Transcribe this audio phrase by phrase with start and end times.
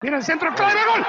[0.00, 1.04] Tira el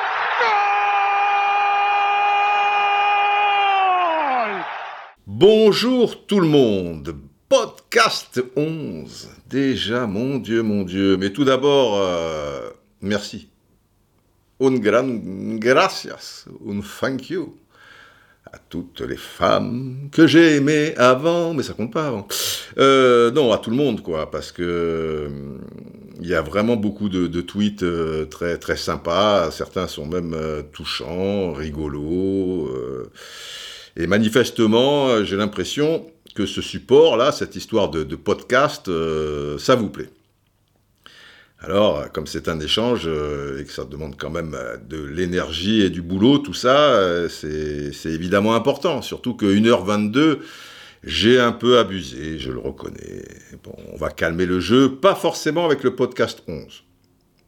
[5.27, 7.15] Bonjour tout le monde.
[7.47, 9.29] Podcast 11.
[9.47, 11.17] Déjà, mon Dieu, mon Dieu.
[11.17, 12.71] Mais tout d'abord, euh,
[13.01, 13.49] merci.
[14.59, 15.07] Un gran
[15.59, 16.47] gracias.
[16.67, 17.55] Un thank you.
[18.51, 22.27] À toutes les femmes que j'ai aimées avant, mais ça compte pas avant.
[22.79, 25.29] Euh, non, à tout le monde, quoi, parce que euh,
[26.21, 29.51] il y a vraiment beaucoup de, tweets euh, très très sympas.
[29.51, 32.67] Certains sont même euh, touchants, rigolos.
[32.67, 33.11] euh,
[33.95, 38.89] et manifestement, j'ai l'impression que ce support-là, cette histoire de, de podcast,
[39.57, 40.09] ça vous plaît.
[41.59, 44.55] Alors, comme c'est un échange et que ça demande quand même
[44.87, 49.01] de l'énergie et du boulot, tout ça, c'est c'est évidemment important.
[49.01, 50.39] Surtout que 1h22,
[51.03, 53.23] j'ai un peu abusé, je le reconnais.
[53.63, 56.83] Bon, on va calmer le jeu, pas forcément avec le podcast 11,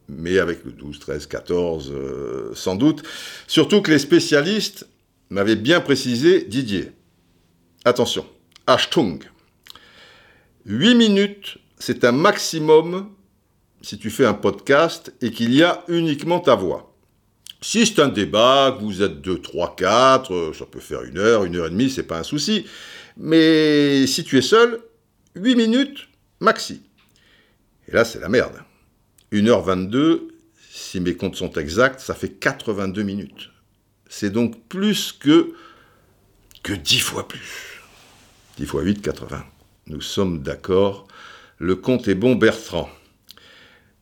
[0.09, 3.03] mais avec le 12, 13, 14, euh, sans doute.
[3.47, 4.87] Surtout que les spécialistes
[5.29, 6.91] m'avaient bien précisé, Didier,
[7.85, 8.25] attention,
[8.67, 9.19] Achtung,
[10.65, 13.09] 8 minutes, c'est un maximum
[13.81, 16.95] si tu fais un podcast et qu'il y a uniquement ta voix.
[17.61, 21.17] Si c'est un débat, que vous êtes 2, 3, 4, euh, ça peut faire une
[21.17, 22.65] heure, une heure et demie, c'est pas un souci.
[23.17, 24.81] Mais si tu es seul,
[25.35, 26.07] 8 minutes
[26.39, 26.81] maxi.
[27.87, 28.61] Et là, c'est la merde.
[29.31, 30.27] 1h22,
[30.71, 33.49] si mes comptes sont exacts, ça fait 82 minutes.
[34.09, 35.53] C'est donc plus que,
[36.63, 37.81] que 10 fois plus.
[38.57, 39.45] 10 fois 8, 80.
[39.87, 41.07] Nous sommes d'accord.
[41.57, 42.89] Le compte est bon, Bertrand.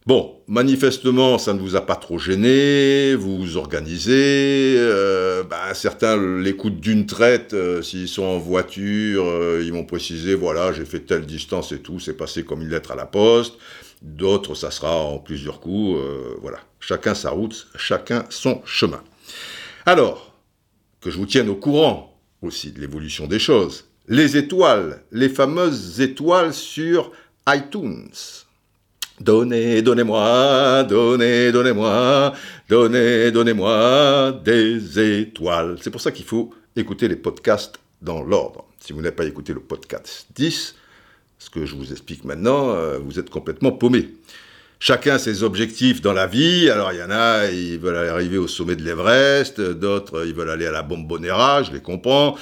[0.09, 6.17] Bon, manifestement, ça ne vous a pas trop gêné, vous vous organisez, euh, ben, certains
[6.17, 11.01] l'écoutent d'une traite, euh, s'ils sont en voiture, euh, ils m'ont précisé, voilà, j'ai fait
[11.01, 13.59] telle distance et tout, c'est passé comme une lettre à la poste,
[14.01, 15.99] d'autres, ça sera en plusieurs coups,
[16.41, 19.03] voilà, chacun sa route, chacun son chemin.
[19.85, 20.35] Alors,
[21.01, 26.01] que je vous tienne au courant aussi de l'évolution des choses, les étoiles, les fameuses
[26.01, 27.11] étoiles sur
[27.47, 28.09] iTunes.
[29.19, 32.33] Donnez, donnez-moi, donnez, donnez-moi,
[32.69, 35.77] donnez, donnez-moi des étoiles.
[35.81, 38.65] C'est pour ça qu'il faut écouter les podcasts dans l'ordre.
[38.79, 40.75] Si vous n'avez pas écouté le podcast 10,
[41.37, 44.09] ce que je vous explique maintenant, euh, vous êtes complètement paumé.
[44.79, 46.69] Chacun ses objectifs dans la vie.
[46.69, 50.49] Alors, il y en a, ils veulent arriver au sommet de l'Everest, d'autres, ils veulent
[50.49, 52.37] aller à la Bombonera, je les comprends.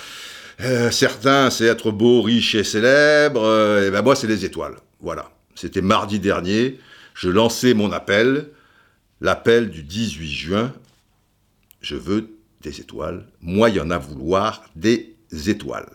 [0.62, 3.42] Euh, certains, c'est être beau, riche et célèbre.
[3.44, 4.76] Euh, et ben moi, c'est les étoiles.
[5.00, 5.32] Voilà.
[5.57, 6.79] C'était mardi dernier.
[7.16, 8.50] Je lançais mon appel,
[9.22, 10.73] l'appel du 18 juin.
[11.81, 12.29] Je veux
[12.62, 13.25] des étoiles.
[13.41, 15.16] Moi, il y en a vouloir des
[15.47, 15.90] étoiles.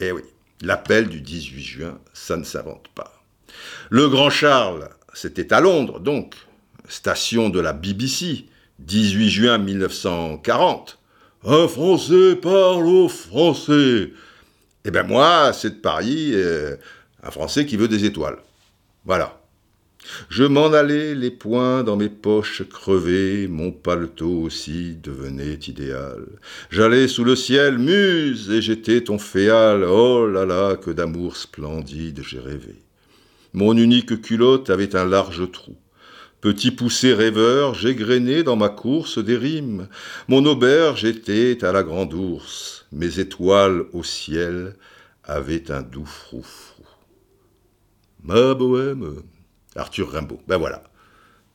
[0.00, 0.22] Eh oui,
[0.62, 3.22] l'appel du 18 juin, ça ne s'invente pas.
[3.90, 6.34] Le Grand Charles, c'était à Londres, donc,
[6.88, 8.46] station de la BBC,
[8.78, 10.98] 18 juin 1940.
[11.44, 14.12] Un Français parle au Français.
[14.86, 16.34] Eh ben moi, c'est de Paris,
[17.22, 18.38] un Français qui veut des étoiles.
[19.04, 19.40] Voilà.
[20.28, 26.26] Je m'en allais, les poings dans mes poches crevées, mon paletot aussi devenait idéal.
[26.70, 29.84] J'allais sous le ciel, muse, et j'étais ton féal.
[29.84, 32.76] Oh là là, que d'amour splendide j'ai rêvé.
[33.54, 35.76] Mon unique culotte avait un large trou.
[36.40, 39.88] Petit poussé rêveur, j'égrenais dans ma course des rimes.
[40.28, 42.84] Mon auberge était à la grande ours.
[42.92, 44.74] Mes étoiles au ciel
[45.24, 46.73] avaient un doux froufrou.
[48.24, 49.22] Ma bohème.
[49.76, 50.40] Arthur Rimbaud.
[50.48, 50.82] Ben voilà.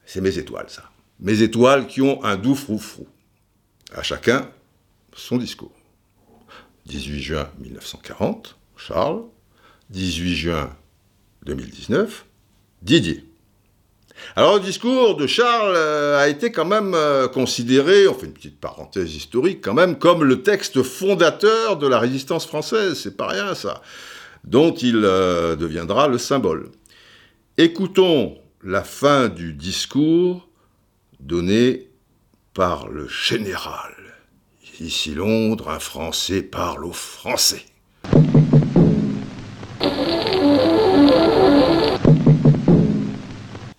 [0.06, 0.84] C'est mes étoiles, ça.
[1.20, 3.08] Mes étoiles qui ont un doux froufrou.
[3.94, 4.50] À chacun
[5.14, 5.74] son discours.
[6.86, 9.24] 18 juin 1940, Charles.
[9.90, 10.70] 18 juin
[11.46, 12.26] 2019,
[12.82, 13.26] Didier.
[14.36, 18.34] Alors le discours de Charles euh, a été quand même euh, considéré, on fait une
[18.34, 23.28] petite parenthèse historique quand même, comme le texte fondateur de la résistance française, c'est pas
[23.28, 23.82] rien ça,
[24.44, 26.70] dont il euh, deviendra le symbole.
[27.58, 30.48] Écoutons la fin du discours
[31.20, 31.90] donné
[32.54, 33.94] par le général.
[34.80, 37.66] Ici Londres, un Français parle aux Français.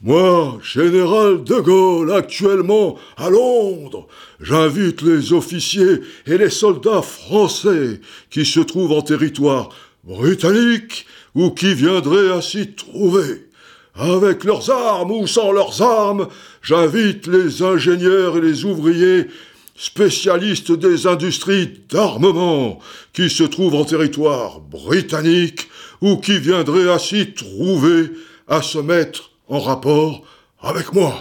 [0.02, 4.08] Moi, général de Gaulle, actuellement à Londres,
[4.40, 9.68] j'invite les officiers et les soldats français qui se trouvent en territoire
[10.04, 13.46] britannique ou qui viendraient à s'y trouver.
[13.94, 16.28] Avec leurs armes ou sans leurs armes,
[16.62, 19.26] j'invite les ingénieurs et les ouvriers
[19.76, 22.78] spécialistes des industries d'armement
[23.12, 25.68] qui se trouvent en territoire britannique
[26.00, 28.10] ou qui viendraient à s'y trouver
[28.46, 30.22] à se mettre en rapport
[30.60, 31.14] avec moi.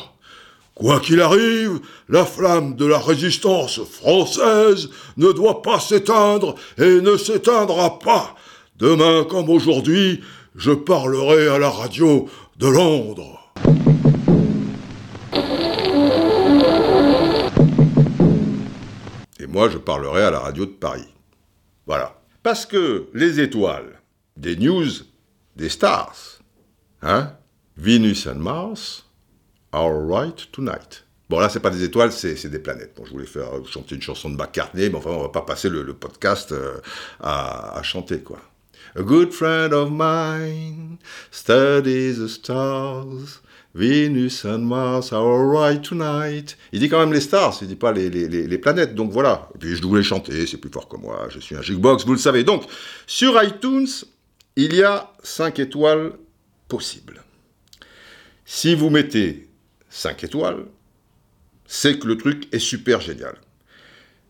[0.76, 7.18] Quoi qu'il arrive, la flamme de la résistance française ne doit pas s'éteindre et ne
[7.18, 8.36] s'éteindra pas.
[8.80, 10.24] Demain comme aujourd'hui,
[10.56, 13.52] je parlerai à la radio de Londres.
[19.38, 21.14] Et moi, je parlerai à la radio de Paris.
[21.88, 22.22] Voilà.
[22.42, 24.02] Parce que les étoiles,
[24.38, 24.88] des news,
[25.58, 26.40] des stars,
[27.02, 27.34] hein,
[27.76, 29.10] Venus and Mars,
[29.74, 31.06] are right tonight.
[31.30, 32.94] Bon, là, c'est pas des étoiles, c'est des planètes.
[32.96, 35.68] Bon, je voulais faire chanter une chanson de McCartney, mais enfin, on va pas passer
[35.68, 36.80] le, podcast euh,
[37.20, 38.40] à chanter, quoi.
[38.96, 40.98] A good friend of mine
[41.32, 43.42] studies the stars.
[43.76, 46.58] Venus and Mars are alright tonight.
[46.72, 48.96] Il dit quand même les stars, il dit pas les, les, les, planètes.
[48.96, 49.48] Donc voilà.
[49.54, 51.28] Et puis je voulais chanter, c'est plus fort que moi.
[51.30, 52.44] Je suis un jukebox, vous le savez.
[52.44, 52.64] Donc
[53.06, 53.88] sur iTunes,
[54.56, 56.14] il y a 5 étoiles
[56.68, 57.24] possibles.
[58.44, 59.48] Si vous mettez
[59.90, 60.66] 5 étoiles,
[61.68, 63.38] c'est que le truc est super génial.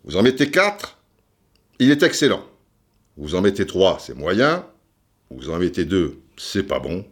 [0.03, 0.97] Vous en mettez 4,
[1.79, 2.45] il est excellent.
[3.19, 4.65] Vous en mettez 3, c'est moyen.
[5.29, 7.05] Vous en mettez 2, c'est pas bon.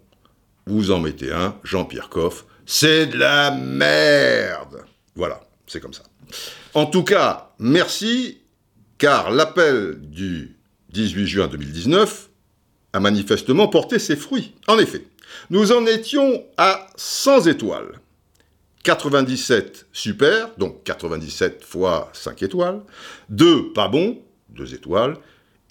[0.65, 4.85] Vous en mettez un, Jean-Pierre Coff, c'est de la merde.
[5.15, 6.03] Voilà, c'est comme ça.
[6.73, 8.39] En tout cas, merci,
[8.97, 10.55] car l'appel du
[10.91, 12.29] 18 juin 2019
[12.93, 14.53] a manifestement porté ses fruits.
[14.67, 15.03] En effet,
[15.49, 17.99] nous en étions à 100 étoiles.
[18.83, 22.81] 97 super, donc 97 fois 5 étoiles,
[23.27, 24.21] 2 pas bon,
[24.51, 25.17] 2 étoiles,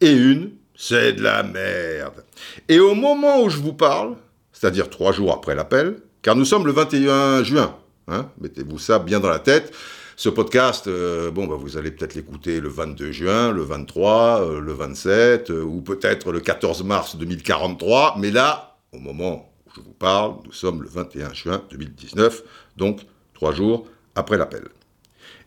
[0.00, 2.24] et une c'est de la merde.
[2.68, 4.16] Et au moment où je vous parle,
[4.52, 7.76] c'est-à-dire 3 jours après l'appel, car nous sommes le 21 juin,
[8.08, 9.72] hein, mettez-vous ça bien dans la tête,
[10.18, 14.60] ce podcast, euh, bon, bah, vous allez peut-être l'écouter le 22 juin, le 23, euh,
[14.60, 19.80] le 27, euh, ou peut-être le 14 mars 2043, mais là, au moment où je
[19.82, 22.42] vous parle, nous sommes le 21 juin 2019,
[22.78, 23.02] donc
[23.34, 24.64] trois jours après l'appel.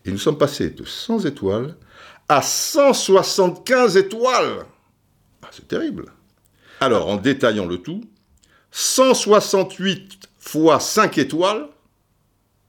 [0.06, 1.76] Et nous sommes passés de 100 étoiles
[2.30, 4.66] à 175 étoiles.
[5.42, 6.06] Ah, c'est terrible.
[6.80, 8.02] Alors, en détaillant le tout,
[8.72, 11.68] 168 fois 5 étoiles,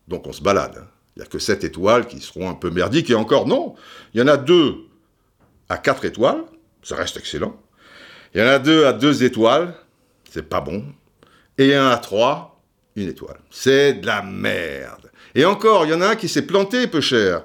[0.08, 0.86] donc on se balade.
[1.14, 3.74] Il n'y a que 7 étoiles qui seront un peu merdiques, et encore non.
[4.14, 4.76] Il y en a 2
[5.68, 6.42] à 4 étoiles,
[6.82, 7.60] ça reste excellent.
[8.34, 9.74] Il y en a 2 à 2 étoiles,
[10.30, 10.84] c'est pas bon.
[11.58, 12.62] Et un à 3,
[12.96, 13.38] une étoile.
[13.50, 15.10] C'est de la merde.
[15.34, 17.44] Et encore, il y en a un qui s'est planté peu cher.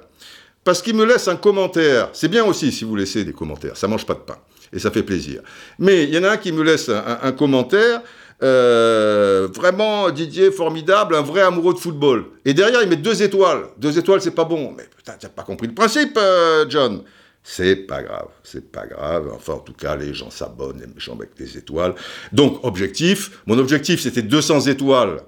[0.65, 2.09] Parce qu'il me laisse un commentaire.
[2.11, 3.77] C'est bien aussi si vous laissez des commentaires.
[3.77, 4.37] Ça mange pas de pain.
[4.73, 5.41] Et ça fait plaisir.
[5.77, 8.01] Mais il y en a un qui me laisse un, commentaire.
[8.41, 12.25] Euh, vraiment, Didier, formidable, un vrai amoureux de football.
[12.43, 13.67] Et derrière, il met deux étoiles.
[13.77, 14.73] Deux étoiles, c'est pas bon.
[14.75, 17.03] Mais putain, t'as pas compris le principe, euh, John.
[17.43, 19.31] C'est pas grave, c'est pas grave.
[19.35, 21.93] Enfin, en tout cas, les gens s'abonnent, les méchants avec des étoiles.
[22.31, 25.19] Donc, objectif, mon objectif, c'était 200 étoiles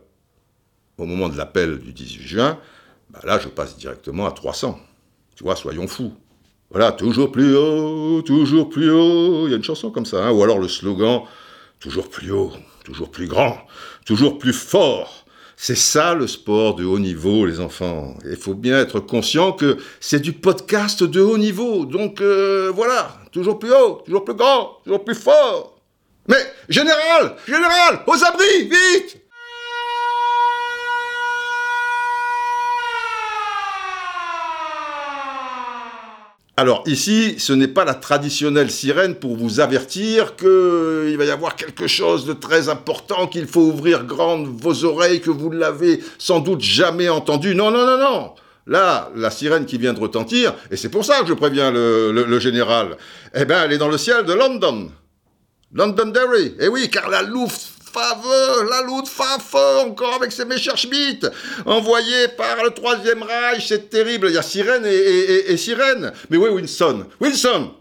[0.98, 2.60] au moment de l'appel du 18 juin.
[3.12, 4.80] Bah là, je passe directement à 300.
[5.38, 6.13] Tu vois, soyons fous.
[6.72, 9.45] Voilà, toujours plus haut, toujours plus haut.
[9.45, 10.25] Il y a une chanson comme ça.
[10.25, 10.31] Hein.
[10.31, 11.22] Ou alors le slogan,
[11.80, 12.51] toujours plus haut,
[12.84, 13.56] toujours plus grand,
[14.04, 15.25] toujours plus fort.
[15.56, 18.18] C'est ça le sport de haut niveau, les enfants.
[18.25, 21.86] Il faut bien être conscient que c'est du podcast de haut niveau.
[21.86, 25.80] Donc euh, voilà, toujours plus haut, toujours plus grand, toujours plus fort.
[26.28, 29.22] Mais général, général, aux abris, vite
[36.60, 41.56] Alors ici, ce n'est pas la traditionnelle sirène pour vous avertir qu'il va y avoir
[41.56, 46.00] quelque chose de très important, qu'il faut ouvrir grandes vos oreilles, que vous ne l'avez
[46.18, 47.54] sans doute jamais entendu.
[47.54, 48.34] Non, non, non, non.
[48.66, 52.40] Là, la sirène qui vient de retentir, et c'est pour ça que je préviens le,
[52.40, 52.98] général,
[53.36, 54.90] eh bien, elle est dans le ciel de London.
[55.72, 56.56] Londonderry.
[56.60, 61.27] Eh oui, car la Luftwaffe faveur, la loutre feu encore avec ses Messerschmitt,
[61.65, 64.27] envoyé par le Troisième Reich, c'est terrible.
[64.29, 66.12] Il y a Sirène et, Sirène.
[66.29, 67.08] Mais oui, Winston.
[67.20, 67.74] Winston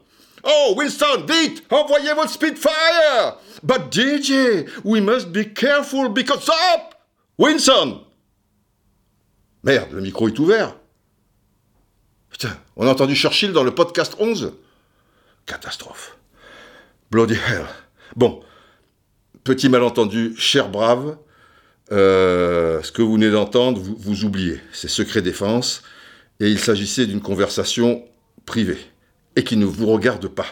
[0.49, 6.49] Oh, Winston, vite, envoyez votre Spitfire But DJ, we must be careful because...
[6.49, 6.95] Up
[7.37, 8.01] Winston
[9.65, 10.77] Merde, le micro est ouvert.
[12.31, 14.53] Putain, on a entendu Churchill dans le podcast 11
[15.47, 16.17] Catastrophe.
[17.11, 17.67] Bloody hell.
[18.15, 18.43] Bon,
[19.47, 21.19] Petit malentendu, cher brave,
[21.93, 24.61] euh, ce que vous venez d'entendre, vous, oubliez.
[24.73, 25.85] C'est secret défense,
[26.41, 28.03] et il s'agissait d'une conversation
[28.45, 28.81] privée,
[29.37, 30.49] et qui ne vous regarde pas.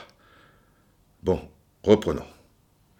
[1.24, 1.40] Bon,
[1.82, 2.22] reprenons.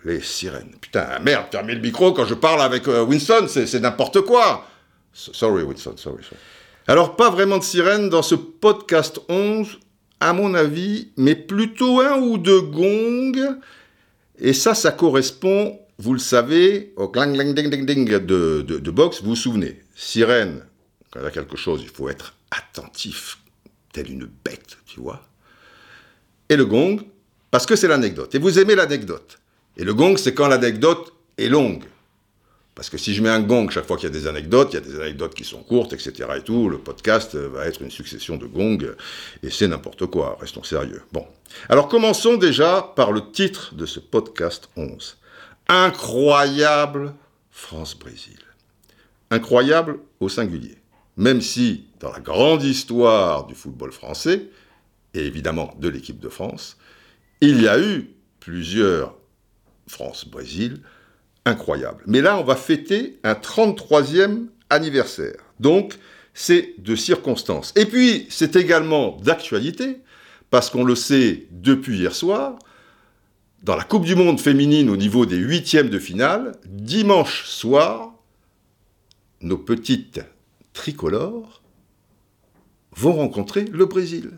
[0.05, 0.75] Les sirènes.
[0.81, 4.67] Putain, merde, fermez le micro quand je parle avec euh, Winston, c'est n'importe quoi.
[5.13, 6.41] Sorry, Winston, sorry, sorry.
[6.89, 9.79] Alors, pas vraiment de sirènes dans ce podcast 11,
[10.19, 13.61] à mon avis, mais plutôt un ou deux gongs.
[14.41, 19.23] Et ça, ça correspond vous le savez, au clang ding ding ding de, de, boxe,
[19.23, 20.65] vous vous souvenez, sirène
[21.11, 23.39] Quand il y a quelque chose, il faut être attentif,
[23.93, 25.23] telle une bête, tu vois.
[26.49, 27.01] Et le gong,
[27.51, 28.35] parce que c'est l'anecdote.
[28.35, 29.39] Et vous aimez l'anecdote.
[29.77, 31.85] Et le gong, c'est quand l'anecdote est longue.
[32.75, 34.75] Parce que si je mets un gong chaque fois qu'il y a des anecdotes, il
[34.75, 36.29] y a des anecdotes qui sont courtes, etc.
[36.37, 38.85] et tout, le podcast va être une succession de gongs,
[39.45, 41.03] et c'est n'importe quoi, restons sérieux.
[41.13, 41.25] Bon.
[41.69, 45.17] Alors commençons déjà par le titre de ce podcast 11.
[45.69, 47.15] Incroyable
[47.51, 48.39] France-Brésil.
[49.31, 50.79] Incroyable au singulier.
[51.17, 54.51] Même si, dans la grande histoire du football français,
[55.15, 56.77] et évidemment de l'équipe de France,
[57.41, 59.17] il y a eu plusieurs
[59.87, 60.83] France-Brésil
[61.45, 62.03] incroyables.
[62.07, 65.37] Mais là, on va fêter un 33e anniversaire.
[65.61, 65.95] Donc,
[66.35, 67.73] c'est de circonstance.
[67.77, 70.01] Et puis, c'est également d'actualité,
[70.51, 72.59] parce qu'on le sait depuis hier soir,
[73.65, 78.13] dans la Coupe du Monde féminine au niveau des huitièmes de finale, dimanche soir,
[79.41, 80.21] nos petites
[80.75, 81.63] tricolores
[82.95, 84.33] vont rencontrer le Brésil.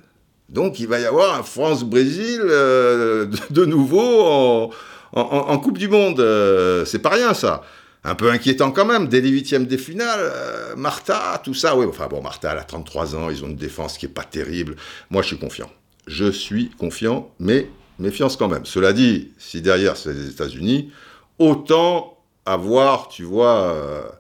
[0.49, 4.71] Donc il va y avoir un France-Brésil euh, de, nouveau
[5.12, 6.21] en, Coupe du Monde.
[6.21, 7.62] Euh, c'est pas rien ça.
[8.04, 11.76] Un peu inquiétant quand même, dès les huitièmes des finales, euh, Martha, tout ça.
[11.76, 14.23] Oui, enfin bon, Martha, elle a 33 ans, ils ont une défense qui est pas
[14.23, 14.76] terrible.
[15.11, 15.68] Moi, je suis confiant.
[16.06, 18.64] Je suis confiant, mais méfiance quand même.
[18.64, 20.90] Cela dit, si derrière c'est les États-Unis,
[21.38, 24.18] autant avoir, tu vois,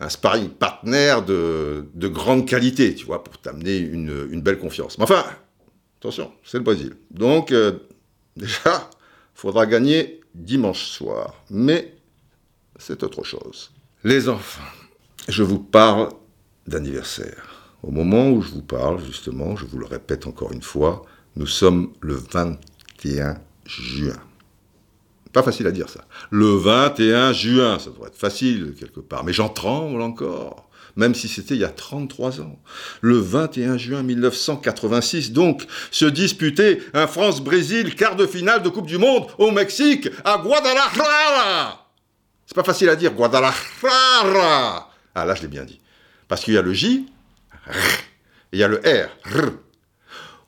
[0.00, 4.98] un sparring partner de, grande qualité, tu vois, pour t'amener une, belle confiance.
[4.98, 5.24] Mais enfin,
[6.00, 6.94] Attention, c'est le Brésil.
[7.10, 7.72] Donc, euh,
[8.34, 8.88] déjà,
[9.34, 11.44] faudra gagner dimanche soir.
[11.50, 11.94] Mais
[12.78, 13.70] c'est autre chose.
[14.02, 14.62] Les enfants,
[15.28, 16.08] je vous parle
[16.66, 17.74] d'anniversaire.
[17.82, 21.04] Au moment où je vous parle, justement, je vous le répète encore une fois,
[21.36, 22.14] nous sommes le
[23.04, 24.20] 21 juin.
[25.32, 26.04] Pas facile à dire ça.
[26.30, 30.66] Le 21 juin, ça devrait être facile quelque part, mais j'en tremble encore
[30.96, 32.58] même si c'était il y a 33 ans.
[33.00, 38.98] Le 21 juin 1986, donc, se disputait un France-Brésil quart de finale de Coupe du
[38.98, 41.86] Monde au Mexique, à Guadalajara.
[42.44, 44.90] C'est pas facile à dire, Guadalajara.
[45.14, 45.80] Ah là, je l'ai bien dit.
[46.26, 47.06] Parce qu'il y a le J,
[47.68, 47.76] et
[48.52, 49.10] il y a le R,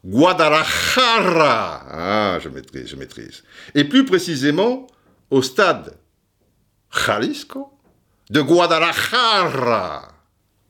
[0.04, 1.87] Guadalajara.
[1.90, 3.42] Ah, je maîtrise, je maîtrise.
[3.75, 4.87] Et plus précisément,
[5.30, 5.97] au stade
[6.92, 7.73] Jalisco
[8.30, 10.09] de Guadalajara.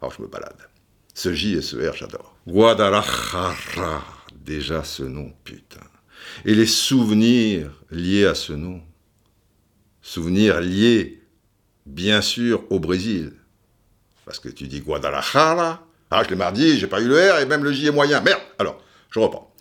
[0.01, 0.69] Alors je me balade.
[1.15, 2.37] Ce J et ce R, j'adore.
[2.47, 4.03] Guadalajara,
[4.35, 5.81] déjà ce nom, putain.
[6.45, 8.83] Et les souvenirs liés à ce nom.
[10.03, 11.23] Souvenirs liés,
[11.87, 13.33] bien sûr, au Brésil.
[14.25, 15.87] Parce que tu dis Guadalajara.
[16.11, 18.21] Ah, je l'ai mardi, j'ai pas eu le R et même le J est moyen.
[18.21, 18.82] Merde Alors,
[19.13, 19.55] je reprends.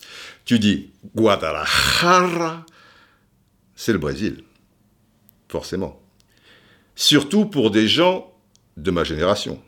[0.44, 2.64] Tu dis Guadalajara,
[3.76, 4.44] c'est le Brésil.
[5.48, 6.00] Forcément.
[6.96, 8.32] Surtout pour des gens
[8.76, 9.62] de ma génération.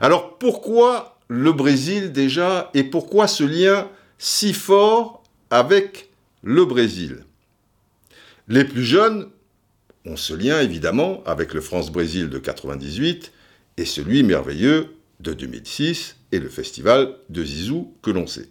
[0.00, 3.88] Alors pourquoi le Brésil déjà et pourquoi ce lien
[4.18, 6.10] si fort avec
[6.42, 7.24] le Brésil?
[8.48, 9.28] Les plus jeunes
[10.04, 13.32] ont ce lien évidemment avec le France-Brésil de 98
[13.76, 18.48] et celui merveilleux de 2006 et le festival de Zizou que l'on sait.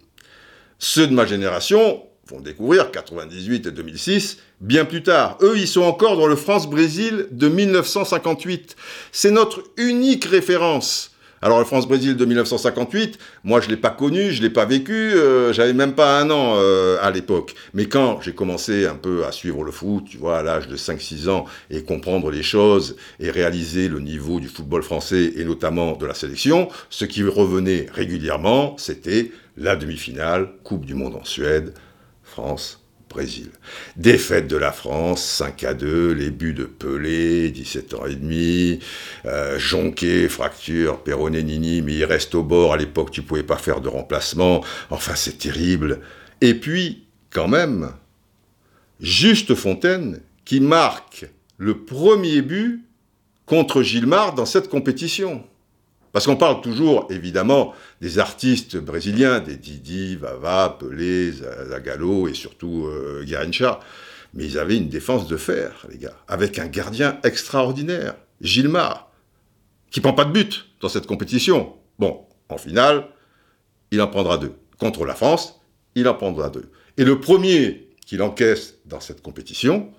[0.84, 5.38] Ceux de ma génération vont découvrir 98 et 2006 bien plus tard.
[5.40, 8.74] Eux, ils sont encore dans le France-Brésil de 1958.
[9.12, 11.12] C'est notre unique référence.
[11.40, 15.52] Alors le France-Brésil de 1958, moi je l'ai pas connu, je l'ai pas vécu, euh,
[15.52, 17.54] j'avais même pas un an euh, à l'époque.
[17.74, 20.76] Mais quand j'ai commencé un peu à suivre le foot, tu vois, à l'âge de
[20.76, 25.96] 5-6 ans, et comprendre les choses, et réaliser le niveau du football français, et notamment
[25.96, 31.74] de la sélection, ce qui revenait régulièrement, c'était la demi-finale, Coupe du Monde en Suède,
[32.22, 33.50] France, Brésil.
[33.96, 38.78] Défaite de la France, 5 à 2, les buts de Pelé, 17 ans et demi,
[39.26, 43.58] euh, Jonquet, fracture, Perronnet, Nini, mais il reste au bord, à l'époque tu pouvais pas
[43.58, 46.00] faire de remplacement, enfin c'est terrible.
[46.40, 47.92] Et puis, quand même,
[49.02, 51.26] Juste Fontaine, qui marque
[51.58, 52.84] le premier but
[53.46, 55.44] contre Gilmar dans cette compétition.
[56.12, 62.86] Parce qu'on parle toujours, évidemment, des artistes brésiliens, des Didi, Vava, Pelé, Zagallo et surtout
[62.86, 63.24] euh.
[64.34, 69.10] Mais ils avaient une défense de fer, les gars, avec un gardien extraordinaire, Gilmar,
[69.90, 71.74] qui prend pas de but dans cette compétition.
[71.98, 73.08] Bon, en finale,
[73.90, 74.54] il en prendra deux.
[74.78, 75.60] Contre la France,
[75.94, 76.70] il en prendra deux.
[76.96, 79.90] Et le premier qu'il encaisse dans cette compétition,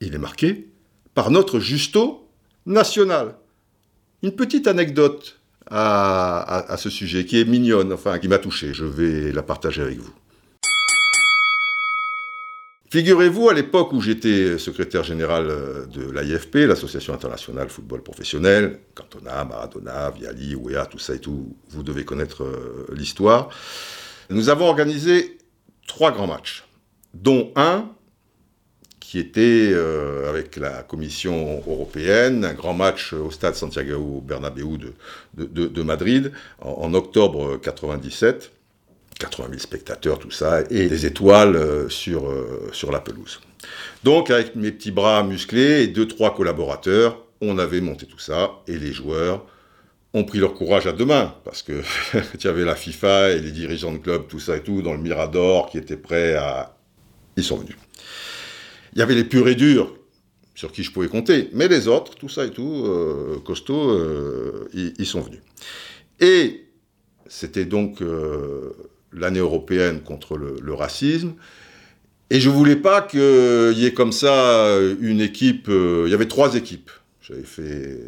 [0.00, 0.68] il est marqué
[1.14, 2.28] par notre Justo
[2.66, 3.34] national
[4.22, 5.38] une petite anecdote
[5.70, 8.72] à, ce sujet qui est mignonne, enfin qui m'a touché.
[8.72, 10.14] Je vais la partager avec vous.
[12.90, 19.44] Figurez-vous, à l'époque où j'étais secrétaire général euh, de l'AIFP, l'Association internationale football professionnel, Cantona,
[19.44, 23.50] Maradona, Viali, Ouéa, tout ça et tout, vous devez connaître euh, l'histoire,
[24.30, 25.36] nous avons organisé
[25.86, 26.64] trois grands matchs,
[27.12, 27.90] dont un
[29.08, 34.76] qui était euh, avec la Commission européenne, un grand match au stade Santiago Bernabéu
[35.34, 38.52] de, Madrid en, en octobre 97
[39.18, 43.40] 80 000 spectateurs, tout ça, et des étoiles euh, sur, euh, sur la pelouse.
[44.04, 48.60] Donc, avec mes petits bras musclés et deux, trois collaborateurs, on avait monté tout ça,
[48.68, 49.46] et les joueurs
[50.12, 51.82] ont pris leur courage à deux mains, parce que
[52.38, 55.00] tu avais la FIFA et les dirigeants de club, tout ça et tout, dans le
[55.00, 56.76] Mirador, qui étaient prêts à...
[57.38, 57.76] Ils sont venus.
[58.98, 59.94] Il y avait les purs et durs,
[60.56, 63.96] sur qui je pouvais compter, mais les autres, tout ça et tout, euh, costauds,
[64.74, 65.38] ils, sont venus.
[66.18, 66.64] Et
[67.28, 68.02] c'était donc
[69.12, 71.34] l'année européenne contre le, racisme.
[72.30, 75.68] Et je voulais pas qu'il y ait comme ça une équipe.
[75.68, 76.90] Euh, il y avait trois équipes.
[77.22, 77.98] J'avais fait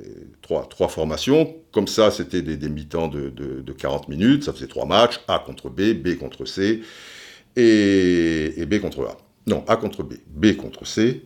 [0.42, 1.54] trois, formations.
[1.72, 4.44] Comme ça, c'était des, mi-temps de, de, 40 minutes.
[4.44, 6.82] Ça faisait trois matchs A contre B, B contre C
[7.56, 9.16] et, B contre A.
[9.46, 11.22] Non, A contre B, B contre C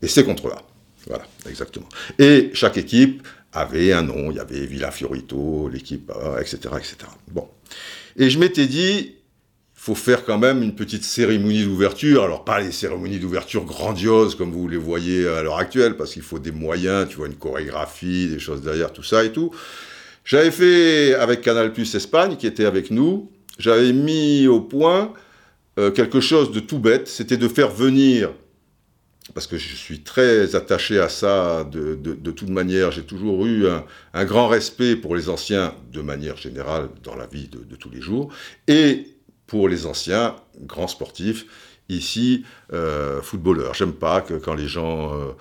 [0.00, 0.62] et C contre A.
[1.06, 1.88] Voilà, exactement.
[2.18, 4.30] Et chaque équipe avait un nom.
[4.30, 6.96] Il y avait Villa Fiorito, l'équipe A, etc., etc.
[7.30, 7.48] Bon.
[8.16, 9.14] Et je m'étais dit, il
[9.74, 12.22] faut faire quand même une petite cérémonie d'ouverture.
[12.22, 16.22] Alors, pas les cérémonies d'ouverture grandioses comme vous les voyez à l'heure actuelle, parce qu'il
[16.22, 19.50] faut des moyens, tu vois, une chorégraphie, des choses derrière, tout ça et tout.
[20.24, 25.12] J'avais fait avec Canal Plus Espagne, qui était avec nous, j'avais mis au point
[25.78, 28.30] euh, quelque chose de tout bête, c'était de faire venir
[29.34, 31.94] parce que je suis très attaché à ça de,
[32.30, 32.90] toute manière.
[32.90, 37.48] J'ai toujours eu un, grand respect pour les anciens de manière générale dans la vie
[37.48, 38.32] de, tous les jours,
[38.68, 39.06] et
[39.46, 41.46] pour les anciens grands sportifs,
[41.88, 43.74] ici euh, footballeurs.
[43.74, 45.32] J'aime pas que quand les gens euh,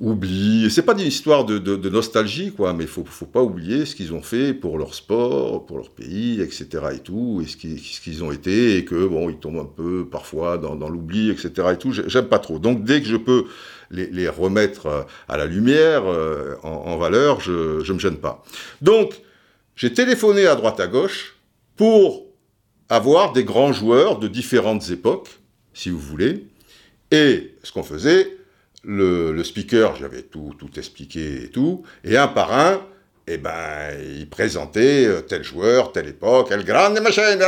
[0.00, 0.70] oublie.
[0.70, 4.22] C'est pas une histoire de, nostalgie, quoi, mais faut, faut pas oublier ce qu'ils ont
[4.22, 6.68] fait pour leur sport, pour leur pays, etc.
[6.94, 10.58] et tout, et ce qu'ils ont été, et que bon, ils tombent un peu parfois
[10.58, 11.68] dans, l'oubli, etc.
[11.72, 11.92] et tout.
[11.92, 12.58] J'aime pas trop.
[12.58, 13.46] Donc dès que je peux
[13.90, 18.44] les, remettre euh, à la lumière, euh, en, valeur, je, je me gêne pas.
[18.82, 19.20] Donc
[19.74, 21.36] j'ai téléphoné à droite à gauche
[21.76, 22.26] pour
[22.88, 25.40] avoir des grands joueurs de différentes époques,
[25.72, 26.46] si vous voulez.
[27.10, 28.37] Et ce qu'on faisait,
[28.84, 32.80] le, speaker, j'avais tout, tout expliqué et tout, et un par un,
[33.26, 37.42] eh ben, il présentait euh, tel joueur, telle époque, El Grande Machine,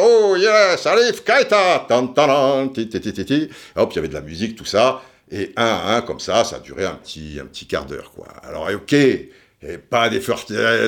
[0.00, 4.14] oh yes, Alif Kaita, tan, tan, ti, ti, ti, ti, hop, il y avait de
[4.14, 7.46] la musique, tout ça, et un à un, comme ça, ça durait un petit, un
[7.46, 8.26] petit quart d'heure, quoi.
[8.42, 8.94] Alors, ok,
[9.62, 10.34] il n'y avait pas des feux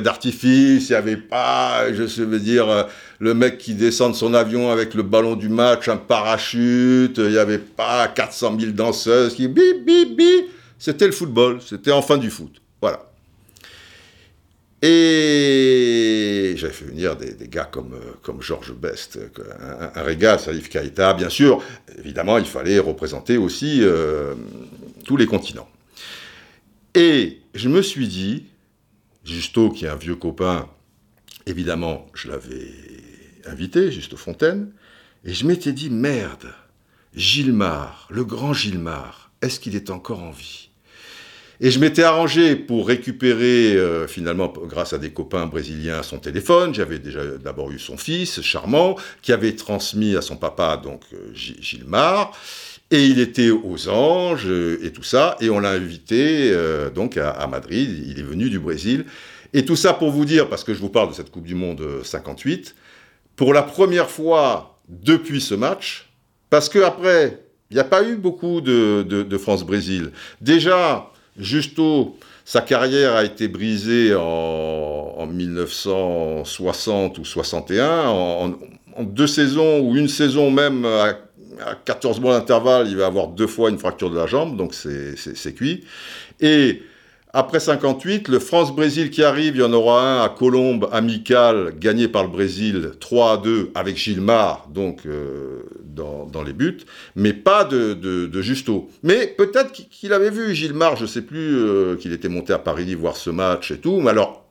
[0.00, 2.82] d'artifice, il n'y avait pas, je veux dire, euh,
[3.20, 7.30] le mec qui descend de son avion avec le ballon du match, un parachute, il
[7.30, 10.46] n'y avait pas 400 000 danseuses qui bip, bip, bip.
[10.76, 12.60] C'était le football, c'était enfin du foot.
[12.80, 13.10] Voilà.
[14.82, 19.20] Et j'avais fait venir des, gars comme, euh, comme Georges Best,
[19.60, 21.62] un, un régal, Salif Kaita, bien sûr.
[22.00, 24.34] Évidemment, il fallait représenter aussi euh,
[25.04, 25.68] tous les continents.
[26.94, 28.46] Et je me suis dit,
[29.24, 30.68] Justo, qui est un vieux copain,
[31.46, 32.70] évidemment, je l'avais
[33.46, 34.70] invité, Justo Fontaine,
[35.24, 36.52] et je m'étais dit, merde,
[37.14, 40.68] Gilmar, le grand Gilmar, est-ce qu'il est encore en vie?
[41.60, 46.74] Et je m'étais arrangé pour récupérer, euh, finalement, grâce à des copains brésiliens, son téléphone.
[46.74, 51.32] J'avais déjà d'abord eu son fils, charmant, qui avait transmis à son papa, donc euh,
[51.32, 52.32] Gilmar.
[52.90, 57.16] Et il était aux Anges euh, et tout ça, et on l'a invité euh, donc
[57.16, 58.04] à, Madrid.
[58.06, 59.06] Il est venu du Brésil.
[59.52, 61.54] Et tout ça pour vous dire, parce que je vous parle de cette Coupe du
[61.54, 62.80] Monde 58, euh,
[63.36, 66.10] pour la première fois depuis ce match,
[66.50, 70.10] parce qu'après, il n'y a pas eu beaucoup de, France-Brésil.
[70.40, 78.58] Déjà, Justo, sa carrière a été brisée en, 1960 ou 61, en,
[78.96, 81.14] en, deux saisons ou une saison même à
[81.64, 84.74] à 14 mois d'intervalle, il va avoir deux fois une fracture de la jambe, donc
[84.74, 85.84] c'est cuit.
[86.40, 86.82] Et
[87.36, 92.06] après 58, le France-Brésil qui arrive, il y en aura un à Colombe, amical, gagné
[92.06, 96.78] par le Brésil 3 à 2 avec Gilmar, donc euh, dans, les buts,
[97.16, 98.88] mais pas de, Justo.
[99.02, 102.60] Mais peut-être qu'il avait vu Gilmar, je ne sais plus, euh, qu'il était monté à
[102.60, 104.44] Paris voir ce match et tout, mais alors,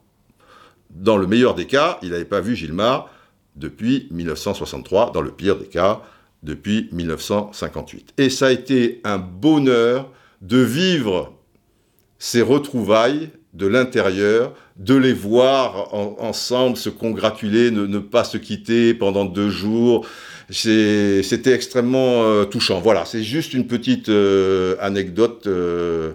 [0.90, 3.08] dans le meilleur des cas, il n'avait pas vu Gilmar
[3.56, 6.02] depuis 1963, dans le pire des cas,
[6.44, 8.14] depuis 1958.
[8.18, 10.10] Et ça a été un bonheur
[10.42, 11.32] de vivre
[12.18, 19.24] ces retrouvailles de l'intérieur, de les voir ensemble se congratuler, ne, pas se quitter pendant
[19.24, 20.06] deux jours.
[20.50, 22.80] C'était extrêmement euh, touchant.
[22.80, 26.12] Voilà, c'est juste une petite euh, anecdote, euh,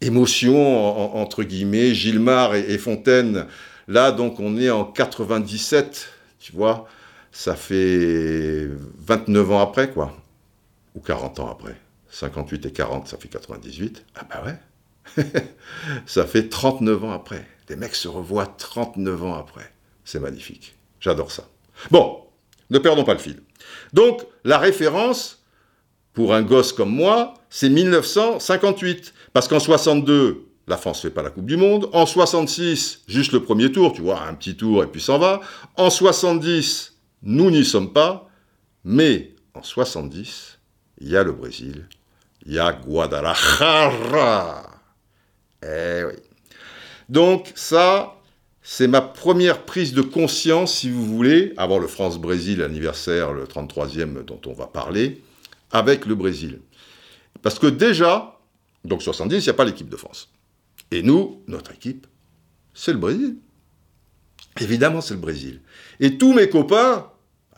[0.00, 1.94] émotion entre guillemets.
[1.94, 3.46] Gilmar et, Fontaine,
[3.88, 6.08] là donc on est en 97,
[6.38, 6.86] tu vois,
[7.34, 8.68] ça fait
[8.98, 10.16] 29 ans après quoi,
[10.94, 11.76] ou 40 ans après.
[12.08, 14.04] 58 et 40, ça fait 98.
[14.14, 15.24] Ah bah ouais.
[16.06, 17.44] ça fait 39 ans après.
[17.68, 19.68] Les mecs se revoient 39 ans après.
[20.04, 20.76] C'est magnifique.
[21.00, 21.48] J'adore ça.
[21.90, 22.22] Bon,
[22.70, 23.42] ne perdons pas le fil.
[23.92, 25.44] Donc, la référence,
[26.12, 29.12] pour un gosse comme moi, c'est 1958.
[29.32, 31.90] Parce qu'en 62, la France ne fait pas la Coupe du Monde.
[31.92, 35.40] En 66, juste le premier tour, tu vois, un petit tour et puis s'en va.
[35.76, 36.93] En 70,
[37.24, 38.30] nous n'y sommes pas.
[38.84, 40.58] Mais en 70,
[40.98, 41.88] il y a le Brésil,
[42.46, 44.70] il y a Guadalajara.
[45.62, 46.14] Eh oui.
[47.08, 48.20] Donc ça,
[48.62, 54.24] c'est ma première prise de conscience, si vous voulez, avant le France-Brésil anniversaire, le 33e
[54.24, 55.22] dont on va parler,
[55.70, 56.60] avec le Brésil.
[57.42, 58.38] Parce que déjà,
[58.84, 60.30] donc 70, il n'y a pas l'équipe de France.
[60.90, 62.06] Et nous, notre équipe,
[62.74, 63.36] c'est le Brésil.
[64.60, 65.60] Évidemment, c'est le Brésil.
[66.00, 67.10] Et tous mes copains,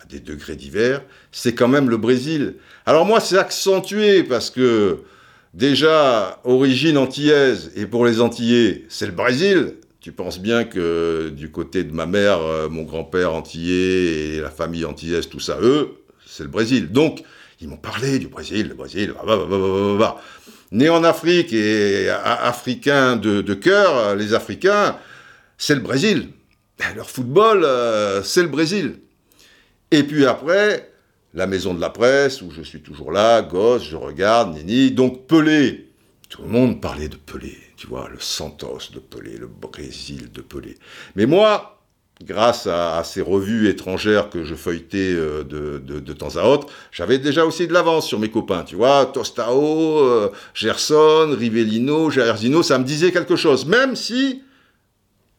[0.08, 2.56] des degrés divers, c'est quand même le Brésil.
[2.84, 5.02] Alors moi, c'est accentué parce que
[5.56, 9.76] Déjà, origine antillaise, et pour les Antillais, c'est le Brésil.
[10.00, 14.50] Tu penses bien que du côté de ma mère, euh, mon grand-père antillais et la
[14.50, 16.92] famille antillaise, tout ça, eux, c'est le Brésil.
[16.92, 17.22] Donc,
[17.62, 20.22] ils m'ont parlé du Brésil, le Brésil, bah, bah, bah,
[20.72, 24.98] Né en Afrique et africain de, cœur, les Africains,
[25.56, 26.28] c'est le Brésil.
[26.94, 28.96] Leur football, euh, c'est le Brésil.
[29.90, 30.90] Et puis après,
[31.34, 34.90] la maison de la presse, où je suis toujours là, gosse, je regarde, nini.
[34.90, 35.90] Donc Pelé,
[36.28, 40.40] tout le monde parlait de Pelé, tu vois, le Santos de Pelé, le Brésil de
[40.40, 40.76] Pelé.
[41.14, 41.76] Mais moi,
[42.24, 47.44] grâce à, ces revues étrangères que je feuilletais euh, de, temps à autre, j'avais déjà
[47.44, 52.84] aussi de l'avance sur mes copains, tu vois, Tostao, euh, Gerson, Rivellino, Jairzino, ça me
[52.84, 54.42] disait quelque chose, même si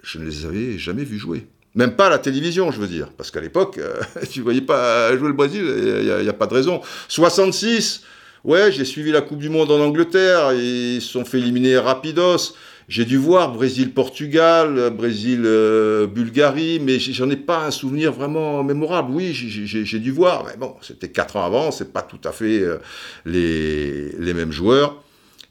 [0.04, 1.48] je ne les avais jamais vus jouer.
[1.76, 3.10] Même pas à la télévision, je veux dire.
[3.16, 4.02] Parce qu'à l'époque, euh,
[4.32, 6.82] tu voyais pas jouer le Brésil, il n'y a, pas de raison.
[7.08, 8.04] 66,
[8.44, 12.54] ouais, j'ai suivi la Coupe du Monde en Angleterre, ils se sont fait éliminer rapidos.
[12.88, 19.12] J'ai dû voir Brésil-Portugal, Brésil-Bulgarie, mais j'en ai pas un souvenir vraiment mémorable.
[19.12, 22.62] Oui, j'ai dû voir, mais bon, c'était 4 ans avant, c'est pas tout à fait
[22.62, 22.78] euh,
[23.26, 25.04] les mêmes joueurs.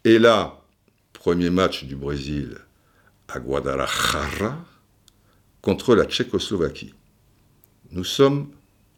[0.06, 0.60] Et là,
[1.12, 2.56] premier match du Brésil
[3.26, 4.56] à Guadalajara,
[5.66, 6.94] contre la Tchécoslovaquie.
[7.90, 8.50] Nous sommes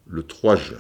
[0.07, 0.76] le 3 juin.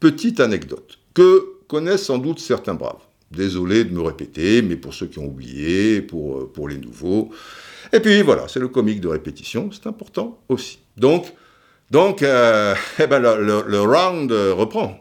[0.00, 3.02] Petite anecdote que connaissent sans doute certains braves.
[3.30, 7.32] Désolé de me répéter, mais pour ceux qui ont oublié, pour, euh, pour les nouveaux.
[7.92, 10.78] Et puis voilà, c'est le comique de répétition, c'est important aussi.
[10.96, 11.34] Donc,
[11.90, 14.98] donc euh, eh ben, le, le round reprend.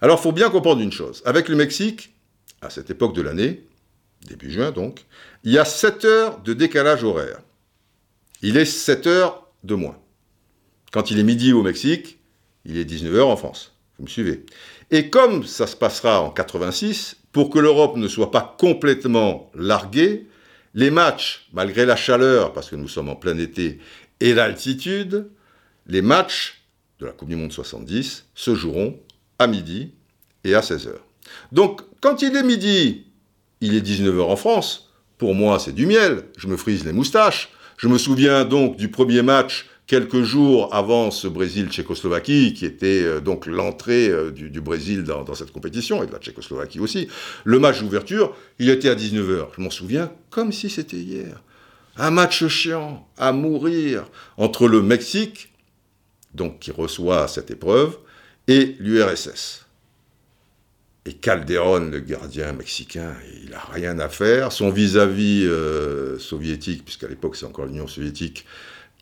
[0.00, 1.22] Alors, faut bien comprendre une chose.
[1.26, 2.12] Avec le Mexique,
[2.60, 3.62] à cette époque de l'année,
[4.22, 5.04] début juin donc,
[5.44, 7.40] il y a 7 heures de décalage horaire.
[8.42, 9.98] Il est 7 heures de moins.
[10.92, 12.18] Quand il est midi au Mexique,
[12.64, 13.72] il est 19 heures en France.
[13.98, 14.44] Vous me suivez
[14.90, 20.26] Et comme ça se passera en 86, pour que l'Europe ne soit pas complètement larguée,
[20.74, 23.78] les matchs, malgré la chaleur, parce que nous sommes en plein été,
[24.20, 25.28] et l'altitude,
[25.86, 26.62] les matchs
[27.00, 28.98] de la Coupe du Monde 70 se joueront
[29.38, 29.92] à midi
[30.44, 31.04] et à 16 heures.
[31.52, 33.05] Donc, quand il est midi
[33.66, 34.90] il est 19h en France.
[35.18, 36.24] Pour moi, c'est du miel.
[36.36, 37.50] Je me frise les moustaches.
[37.78, 43.20] Je me souviens donc du premier match quelques jours avant ce Brésil-Tchécoslovaquie, qui était euh,
[43.20, 47.08] donc l'entrée euh, du, Brésil dans, dans, cette compétition, et de la Tchécoslovaquie aussi.
[47.44, 49.48] Le match d'ouverture, il était à 19h.
[49.56, 51.42] Je m'en souviens comme si c'était hier.
[51.96, 55.52] Un match chiant, à mourir, entre le Mexique,
[56.34, 57.96] donc qui reçoit cette épreuve,
[58.48, 59.65] et l'URSS.
[61.06, 64.50] Et Calderon, le gardien mexicain, il n'a rien à faire.
[64.50, 68.44] Son vis-à-vis euh, soviétique, puisqu'à l'époque c'est encore l'Union soviétique,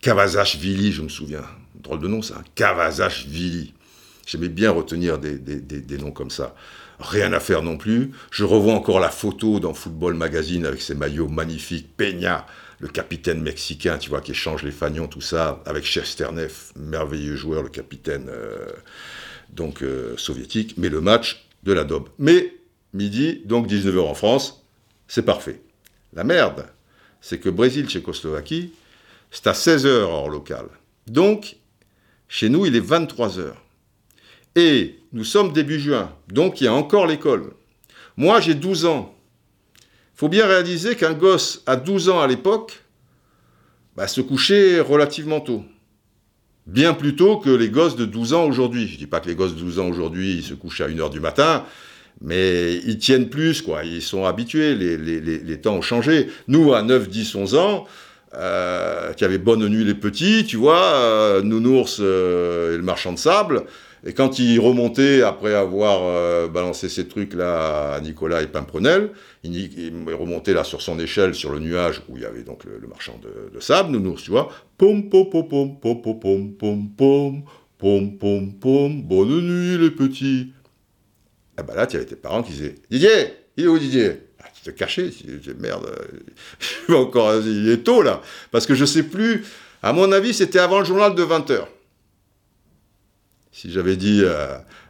[0.03, 1.45] Kavazashvili, je me souviens.
[1.75, 2.45] Drôle de nom ça, hein.
[2.55, 3.73] Kavazashvili.
[4.27, 6.55] J'aimais bien retenir des, noms comme ça.
[6.99, 8.11] Rien à faire non plus.
[8.31, 11.89] Je revois encore la photo dans Football Magazine avec ses maillots magnifiques.
[11.97, 12.47] Peña,
[12.81, 17.63] le capitaine mexicain, tu vois, qui échange les fagnons, tout ça, avec Chesternev, merveilleux joueur,
[17.63, 18.67] le capitaine euh,
[19.51, 20.75] donc euh, soviétique.
[20.77, 22.09] Mais le match, de la daube.
[22.19, 22.55] Mais
[22.93, 24.65] midi, donc 19h en France,
[25.09, 25.61] c'est parfait.
[26.13, 26.67] La merde,
[27.21, 28.73] c'est que Brésil-Tchécoslovaquie,
[29.31, 30.67] c'est à 16h hors local.
[31.07, 31.57] Donc,
[32.29, 33.53] chez nous, il est 23h.
[34.57, 37.53] Et nous sommes début juin, donc il y a encore l'école.
[38.17, 39.15] Moi, j'ai 12 ans.
[40.15, 42.85] faut bien réaliser qu'un gosse à 12 ans à l'époque
[43.97, 45.65] bah, se couchait relativement tôt.
[46.67, 48.89] Bien plus tôt que les gosses de 12 ans aujourd'hui.
[48.89, 51.21] Je dis pas que les gosses de 12 ans aujourd'hui se couchent à 1h du
[51.21, 51.65] matin,
[52.23, 53.85] mais ils tiennent plus, quoi.
[53.85, 56.29] Ils sont habitués, les, les, les, temps ont changé.
[56.49, 57.85] Nous, à 9, 10, 11 ans,
[58.35, 63.13] euh, qui avait Bonne Nuit les Petits, tu vois, euh, Nounours euh, et le Marchand
[63.13, 63.65] de Sable,
[64.07, 69.11] et quand il remontait, après avoir euh, balancé ces trucs-là à Nicolas et Pimprenel,
[69.43, 72.87] il, remontait là sur son échelle, sur le nuage, où il y avait donc le,
[72.87, 74.51] marchand de, sable, nounours, tu vois.
[74.77, 77.43] Pom, pom, pom, pom, pom, pom, pom, pom,
[77.79, 80.53] pom, pom, pom, bonne nuit les petits.
[81.59, 84.21] Et ben là, tu avais tes parents qui disaient Didier, il est où Didier?
[84.39, 85.89] Ah, Tu te cachais, tu disais merde,
[86.91, 88.21] encore, il est tôt là.
[88.51, 89.45] Parce que je sais plus,
[89.83, 91.65] à mon avis, c'était avant le journal de 20h.
[93.55, 94.25] Si j'avais dit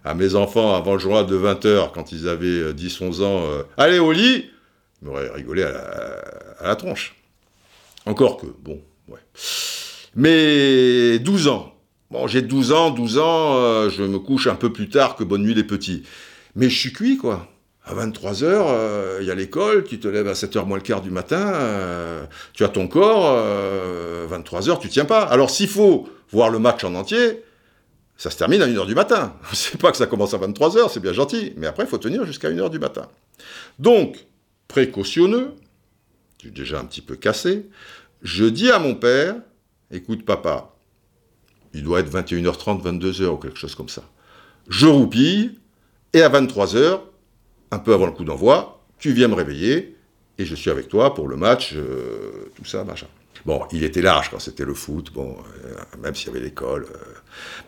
[0.04, 3.98] à, mes enfants avant le journal de 20h, quand ils avaient 10-11 ans, euh, allez
[3.98, 4.46] au lit,
[5.02, 7.14] ils m'auraient rigolé à la, tronche.
[8.06, 9.20] Encore que, bon, ouais.
[10.16, 11.74] Mais 12 ans.
[12.10, 15.24] Bon, j'ai 12 ans, 12 ans, euh, je me couche un peu plus tard que
[15.24, 16.04] Bonne Nuit les Petits.
[16.56, 17.46] Mais je suis cuit, quoi.
[17.84, 21.02] À 23h, il euh, y a l'école, tu te lèves à 7h moins le quart
[21.02, 22.24] du matin, euh,
[22.54, 23.36] tu as ton corps,
[24.30, 25.22] 23h, tu tiens pas.
[25.22, 27.42] Alors s'il faut voir le match en entier,
[28.16, 29.36] ça se termine à 1h du matin.
[29.52, 32.24] C'est pas que ça commence à 23h, c'est bien gentil, mais après, il faut tenir
[32.24, 33.08] jusqu'à 1h du matin.
[33.78, 34.26] Donc,
[34.68, 35.54] précautionneux,
[36.42, 37.66] je déjà un petit peu cassé,
[38.22, 39.36] je dis à mon père,
[39.90, 40.74] écoute papa,
[41.72, 44.04] il doit être 21h30, 22h ou quelque chose comme ça.
[44.68, 45.58] Je roupille,
[46.12, 47.00] et à 23h,
[47.70, 49.96] un peu avant le coup d'envoi, tu viens me réveiller,
[50.38, 53.06] et je suis avec toi pour le match, euh, tout ça, machin.
[53.44, 56.86] Bon, il était large quand c'était le foot, bon, euh, même s'il y avait l'école.
[56.90, 56.98] Euh,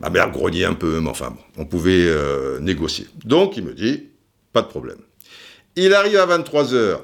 [0.01, 3.07] ma mère grognait un peu, mais enfin, bon, on pouvait euh, négocier.
[3.25, 4.05] Donc, il me dit,
[4.53, 4.99] pas de problème.
[5.77, 7.01] Il arrive à 23h.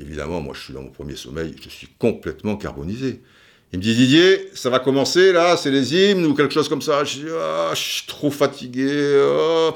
[0.00, 3.22] Évidemment, moi, je suis dans mon premier sommeil, je suis complètement carbonisé.
[3.72, 6.82] Il me dit, Didier, ça va commencer, là, c'est les hymnes ou quelque chose comme
[6.82, 7.04] ça.
[7.04, 9.20] Je dis, ah, je suis trop fatigué.
[9.24, 9.74] Oh,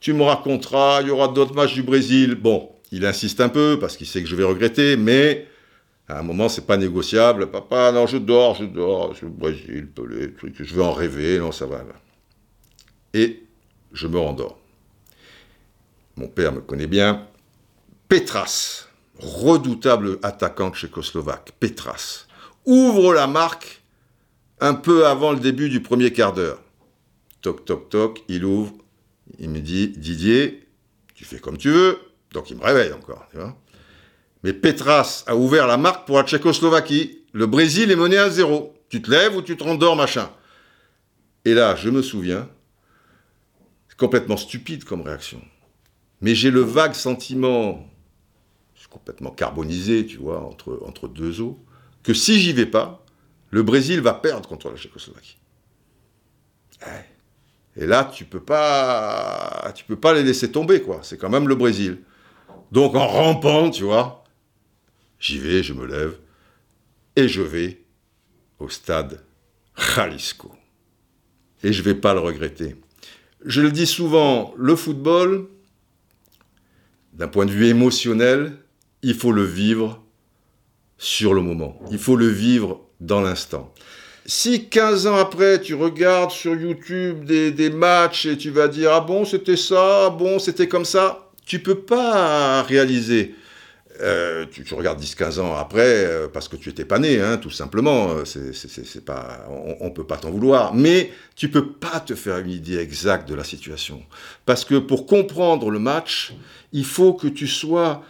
[0.00, 2.36] tu me raconteras, il y aura d'autres matchs du Brésil.
[2.36, 5.46] Bon, il insiste un peu parce qu'il sait que je vais regretter, mais
[6.08, 7.50] à un moment, c'est pas négociable.
[7.50, 11.52] Papa, non, je dors, je dors, je Brésil, Pelé, truc, je vais en rêver, non,
[11.52, 11.84] ça va.
[13.12, 13.42] Et
[13.92, 14.58] je me rendors.
[16.16, 17.26] Mon père me connaît bien.
[18.08, 18.86] Petras,
[19.18, 22.26] redoutable attaquant tchécoslovaque, Petras,
[22.64, 23.82] ouvre la marque
[24.60, 26.62] un peu avant le début du premier quart d'heure.
[27.42, 28.72] Toc, toc, toc, il ouvre.
[29.38, 30.66] Il me dit, Didier,
[31.14, 31.98] tu fais comme tu veux.
[32.32, 33.56] Donc il me réveille encore, tu vois.
[34.46, 37.24] Mais Petras a ouvert la marque pour la Tchécoslovaquie.
[37.32, 38.74] Le Brésil est mené à zéro.
[38.88, 40.30] Tu te lèves ou tu te rendors, machin.
[41.44, 42.48] Et là, je me souviens,
[43.88, 45.42] c'est complètement stupide comme réaction.
[46.20, 47.90] Mais j'ai le vague sentiment,
[48.76, 51.58] je suis complètement carbonisé, tu vois, entre, entre deux eaux,
[52.04, 53.04] que si j'y vais pas,
[53.50, 55.38] le Brésil va perdre contre la Tchécoslovaquie.
[57.74, 61.00] Et là, tu peux pas, tu peux pas les laisser tomber, quoi.
[61.02, 61.98] C'est quand même le Brésil.
[62.70, 64.22] Donc en rampant, tu vois,
[65.18, 66.18] J'y vais, je me lève,
[67.16, 67.82] et je vais
[68.58, 69.22] au stade
[69.76, 70.52] Jalisco.
[71.62, 72.76] Et je ne vais pas le regretter.
[73.44, 75.46] Je le dis souvent, le football,
[77.12, 78.52] d'un point de vue émotionnel,
[79.02, 80.02] il faut le vivre
[80.98, 81.78] sur le moment.
[81.90, 83.72] Il faut le vivre dans l'instant.
[84.24, 88.92] Si 15 ans après, tu regardes sur YouTube des, des, matchs et tu vas dire
[88.92, 93.34] Ah bon, c'était ça, ah bon, c'était comme ça, tu peux pas réaliser
[94.00, 97.50] euh, tu, regardes 10-15 ans après, euh, parce que tu étais pas né, hein, tout
[97.50, 98.10] simplement.
[98.10, 99.46] Euh, c'est, pas,
[99.80, 100.74] on, ne peut pas t'en vouloir.
[100.74, 104.02] Mais tu peux pas te faire une idée exacte de la situation.
[104.44, 106.34] Parce que pour comprendre le match,
[106.72, 108.02] il faut que tu sois,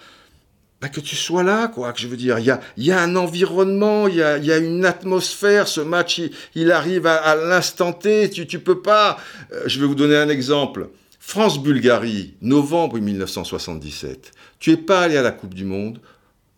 [0.81, 1.93] bah, que tu sois là, quoi.
[1.93, 4.53] Que je veux dire, il y a, y a, un environnement, il y a, y
[4.53, 5.69] a, une atmosphère.
[5.69, 8.31] Ce match, il, il arrive à, à, l'instant T.
[8.31, 9.19] Tu, tu peux pas.
[9.67, 10.89] je vais vous donner un exemple.
[11.27, 14.31] France-Bulgarie, novembre 1977.
[14.59, 16.01] Tu es pas allé à la Coupe du Monde,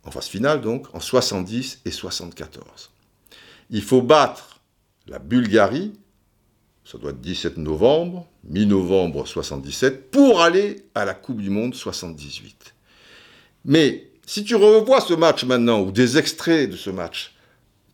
[0.05, 2.91] en phase finale donc, en 70 et 74.
[3.71, 4.61] Il faut battre
[5.07, 5.93] la Bulgarie,
[6.85, 12.75] ça doit être 17 novembre, mi-novembre 77, pour aller à la Coupe du Monde 78.
[13.65, 17.35] Mais si tu revois ce match maintenant, ou des extraits de ce match,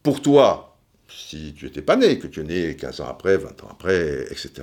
[0.03, 0.77] pour toi,
[1.09, 4.27] si tu n'étais pas né, que tu es né 15 ans après, 20 ans après,
[4.31, 4.63] etc.,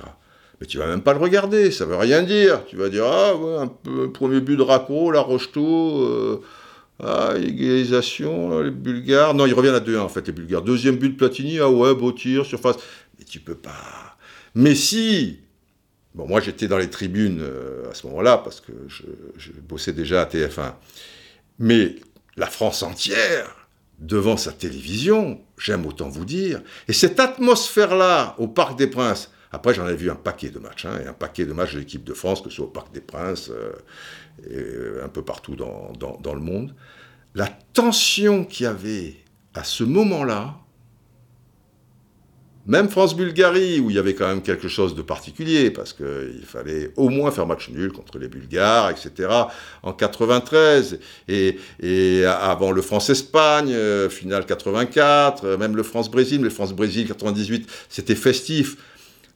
[0.62, 2.64] mais tu vas même pas le regarder, ça veut rien dire.
[2.66, 6.40] Tu vas dire, ah, ouais, un, premier but de Racco, la Rocheteau, euh,
[7.02, 9.34] ah, égalisation, les Bulgares.
[9.34, 10.62] Non, ils reviennent à 2-1, en fait, les Bulgares.
[10.62, 12.76] Deuxième but de Platini, ah ouais, beau tir, surface.
[13.18, 14.16] Mais tu peux pas.
[14.54, 15.40] Mais si,
[16.14, 19.02] bon, moi j'étais dans les tribunes euh, à ce moment-là, parce que je,
[19.36, 20.74] je, bossais déjà à TF1.
[21.58, 21.96] Mais
[22.36, 23.66] la France entière
[23.98, 26.62] devant sa télévision, j'aime autant vous dire.
[26.86, 30.86] Et cette atmosphère-là au Parc des Princes, après j'en ai vu un paquet de matchs,
[30.86, 32.92] hein, et un paquet de matchs de l'équipe de France, que ce soit au Parc
[32.92, 33.72] des Princes, euh,
[34.48, 36.74] et euh, un peu partout dans, dans le monde,
[37.34, 39.16] la tension qu'il y avait
[39.54, 40.56] à ce moment-là,
[42.66, 46.92] même France-Bulgarie, où il y avait quand même quelque chose de particulier, parce qu'il fallait
[46.96, 49.28] au moins faire match nul contre les Bulgares, etc.,
[49.82, 56.50] en 93, et, avant le France-Espagne, euh, finale 84, euh, même le France-Brésil, mais le
[56.50, 58.76] France-Brésil 98, c'était festif.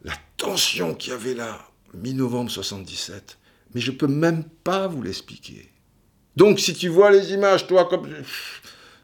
[0.06, 3.38] La tension qu'il y avait là, mi-novembre 77,
[3.74, 5.70] mais je peux même pas vous l'expliquer.
[6.36, 8.08] Donc si tu vois les images, toi, comme...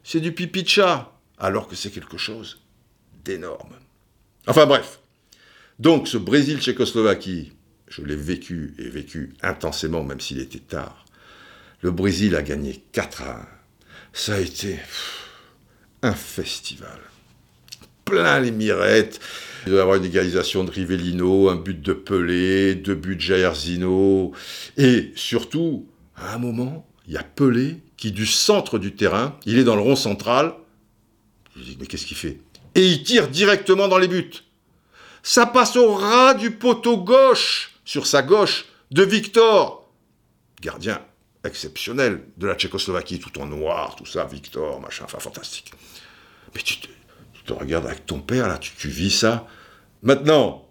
[0.03, 2.61] C'est du pipi de chat, alors que c'est quelque chose
[3.23, 3.75] d'énorme.
[4.47, 4.99] Enfin bref.
[5.77, 7.53] Donc ce Brésil-Tchécoslovaquie,
[7.87, 11.05] je l'ai vécu et vécu intensément, même s'il était tard.
[11.81, 13.47] Le Brésil a gagné 4 à 1.
[14.13, 14.79] Ça a été
[16.01, 16.99] un festival.
[18.13, 19.19] Plein les mirettes.
[19.65, 24.31] Il doit y avoir une égalisation de Rivellino, un but de Pelé, deux buts de.
[24.77, 29.57] Et surtout, à un moment, il y a Pelé qui, du centre du terrain, il
[29.57, 30.53] est dans le rond central.
[31.57, 32.39] Je dis, mais qu'est-ce qu'il fait?
[32.75, 34.43] Et il tire directement dans les buts.
[35.23, 39.91] Ça passe au ras du poteau gauche, sur sa gauche, de Victor,
[40.61, 41.01] gardien
[41.43, 45.71] exceptionnel de la Tchécoslovaquie, tout en noir, tout ça, Victor, machin, enfin fantastique.
[46.53, 46.87] Mais tu te,
[47.51, 49.47] regardes avec ton père, là, tu, tu vis ça.
[50.01, 50.65] Maintenant,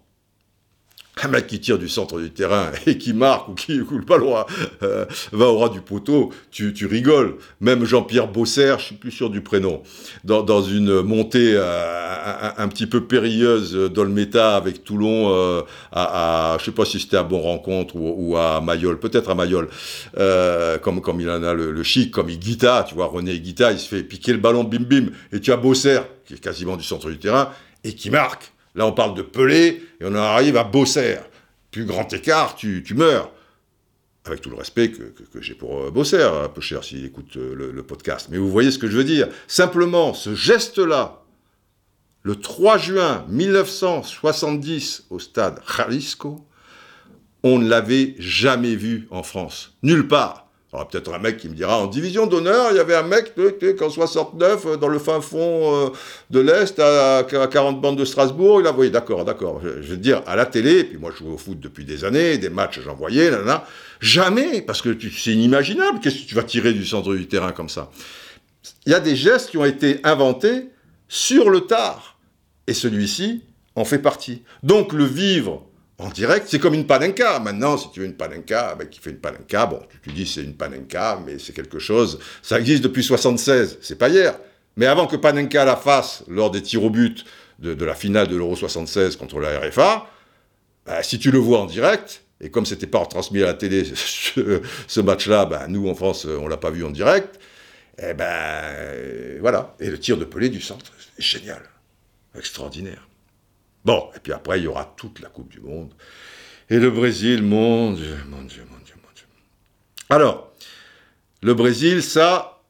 [1.21, 4.17] un mec qui tire du centre du terrain et qui marque ou qui coule pas
[4.17, 4.45] loin
[4.81, 7.35] euh, va au ras du poteau, tu, rigoles.
[7.61, 9.83] Même Jean-Pierre Bosser, je suis plus sûr du prénom,
[10.23, 16.71] dans, une montée euh, un, petit peu périlleuse d'Olmeta avec Toulon, euh, à, je sais
[16.71, 19.69] pas si c'était à Bon Rencontre ou, à Mayol, peut-être à Mayol,
[20.81, 23.79] comme, comme il en a le, chic, comme il guita, tu vois, René Guita, il
[23.79, 26.83] se fait piquer le ballon bim bim, et tu as Bosser, qui est quasiment du
[26.83, 27.49] centre du terrain,
[27.83, 28.52] et qui marque.
[28.75, 31.17] Là, on parle de Pelé, et on arrive à Bosser.
[31.71, 33.31] Plus grand écart, tu, meurs.
[34.25, 37.71] Avec tout le respect que, j'ai pour euh, Bosser, un peu cher s'il écoute euh,
[37.73, 38.27] le, podcast.
[38.31, 39.27] Mais vous voyez ce que je veux dire.
[39.47, 41.23] Simplement, ce geste-là,
[42.21, 46.47] le 3 juin 1970, au stade Jalisco,
[47.43, 49.73] on ne l'avait jamais vu en France.
[49.83, 50.42] Nulle part.
[50.73, 53.03] Il aura peut-être un mec qui me dira, en division d'honneur, il y avait un
[53.03, 53.33] mec
[53.79, 55.89] en 69, euh, dans le fin fond euh,
[56.31, 59.61] de l'Est, à 40 bandes de Strasbourg, il a voyé, d'accord, d'accord.
[59.63, 62.39] Je, veux dire, à la télé, puis moi je joue au foot depuis des années,
[62.39, 63.67] des matchs j'en voyais, là, là,
[64.01, 67.69] jamais, parce que c'est inimaginable, qu'est-ce que tu vas tirer du centre du terrain comme
[67.69, 67.91] ça?
[68.87, 70.69] Il y a des gestes qui ont été inventés
[71.07, 72.17] sur le tard,
[72.65, 73.43] et celui-ci
[73.75, 74.41] en fait partie.
[74.63, 75.67] Donc le vivre
[75.99, 77.39] en direct, c'est comme une panenka.
[77.39, 80.43] Maintenant, si tu veux une panenka, ben, qui fait une panenka, bon, tu, dis c'est
[80.43, 82.19] une panenka, mais c'est quelque chose.
[82.41, 84.37] Ça existe depuis 76, c'est pas hier.
[84.75, 87.25] Mais avant que Panenka la fasse lors des tirs au but
[87.59, 90.07] de, la finale de l'Euro 76 contre la RFA,
[90.85, 93.83] ben, si tu le vois en direct, et comme c'était pas retransmis à la télé
[94.87, 97.39] ce, match-là, ben, nous en France, on l'a pas vu en direct,
[97.99, 99.75] eh ben voilà.
[99.79, 101.61] Et le tir de Pelé du centre, génial,
[102.35, 103.07] extraordinaire.
[103.85, 105.93] Bon, et puis après, il y aura toute la Coupe du Monde.
[106.69, 109.25] Et le Brésil, mon Dieu, mon Dieu, mon Dieu, mon Dieu.
[110.09, 110.53] Alors,
[111.41, 112.61] le Brésil, ça,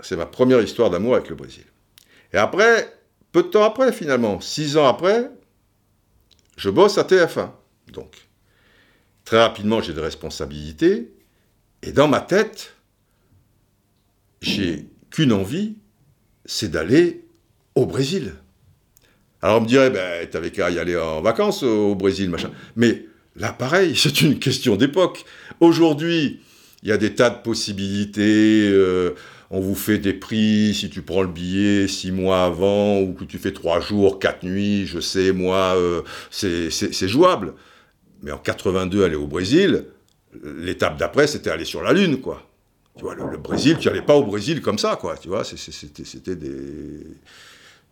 [0.00, 1.64] c'est ma première histoire d'amour avec le Brésil.
[2.32, 2.92] Et après,
[3.32, 5.30] peu de temps après, finalement, six ans après,
[6.56, 7.50] je bosse à TF1.
[7.92, 8.28] Donc,
[9.24, 11.10] très rapidement, j'ai des responsabilités.
[11.82, 12.74] Et dans ma tête,
[14.42, 15.76] j'ai qu'une envie,
[16.44, 17.24] c'est d'aller
[17.74, 18.34] au Brésil.
[19.42, 22.50] Alors on me dirait, ben, t'avais qu'à y aller en vacances au Brésil, machin.
[22.76, 25.24] Mais là, pareil, c'est une question d'époque.
[25.60, 26.40] Aujourd'hui,
[26.82, 28.68] il y a des tas de possibilités.
[28.72, 29.14] Euh,
[29.50, 33.24] on vous fait des prix si tu prends le billet six mois avant ou que
[33.24, 37.54] tu fais trois jours, quatre nuits, je sais, moi, euh, c'est jouable.
[38.22, 39.86] Mais en 82, aller au Brésil,
[40.42, 42.42] l'étape d'après, c'était aller sur la Lune, quoi.
[42.96, 45.16] Tu vois, le, le Brésil, tu n'allais pas au Brésil comme ça, quoi.
[45.16, 47.06] Tu vois, c'était des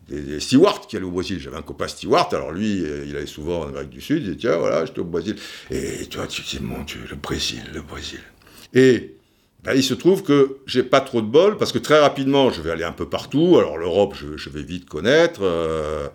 [0.09, 0.39] des,
[0.87, 1.39] qui allaient au Brésil.
[1.39, 4.23] J'avais un copain steward, alors lui, euh, il allait souvent en Amérique du Sud, il
[4.23, 5.35] disait, tiens, voilà, j'étais au Brésil.
[5.71, 8.19] Et toi, tu dis, mon Dieu, le Brésil, le Brésil.
[8.73, 9.15] Et
[9.63, 12.61] ben, il se trouve que j'ai pas trop de bol, parce que très rapidement, je
[12.61, 13.57] vais aller un peu partout.
[13.57, 15.41] Alors l'Europe, je, vais vite connaître.
[15.43, 16.07] Euh,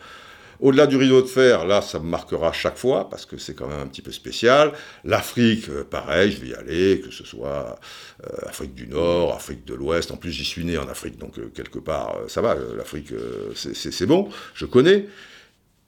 [0.62, 3.66] au-delà du rideau de fer, là, ça me marquera chaque fois, parce que c'est quand
[3.66, 4.72] même un petit peu spécial.
[5.04, 7.80] L'Afrique, euh, pareil, je vais y aller, que ce soit
[8.24, 10.12] euh, Afrique du Nord, Afrique de l'Ouest.
[10.12, 13.12] En plus, j'y suis né en Afrique, donc euh, quelque part, ça va, l'Afrique,
[13.54, 15.08] c'est bon, je connais.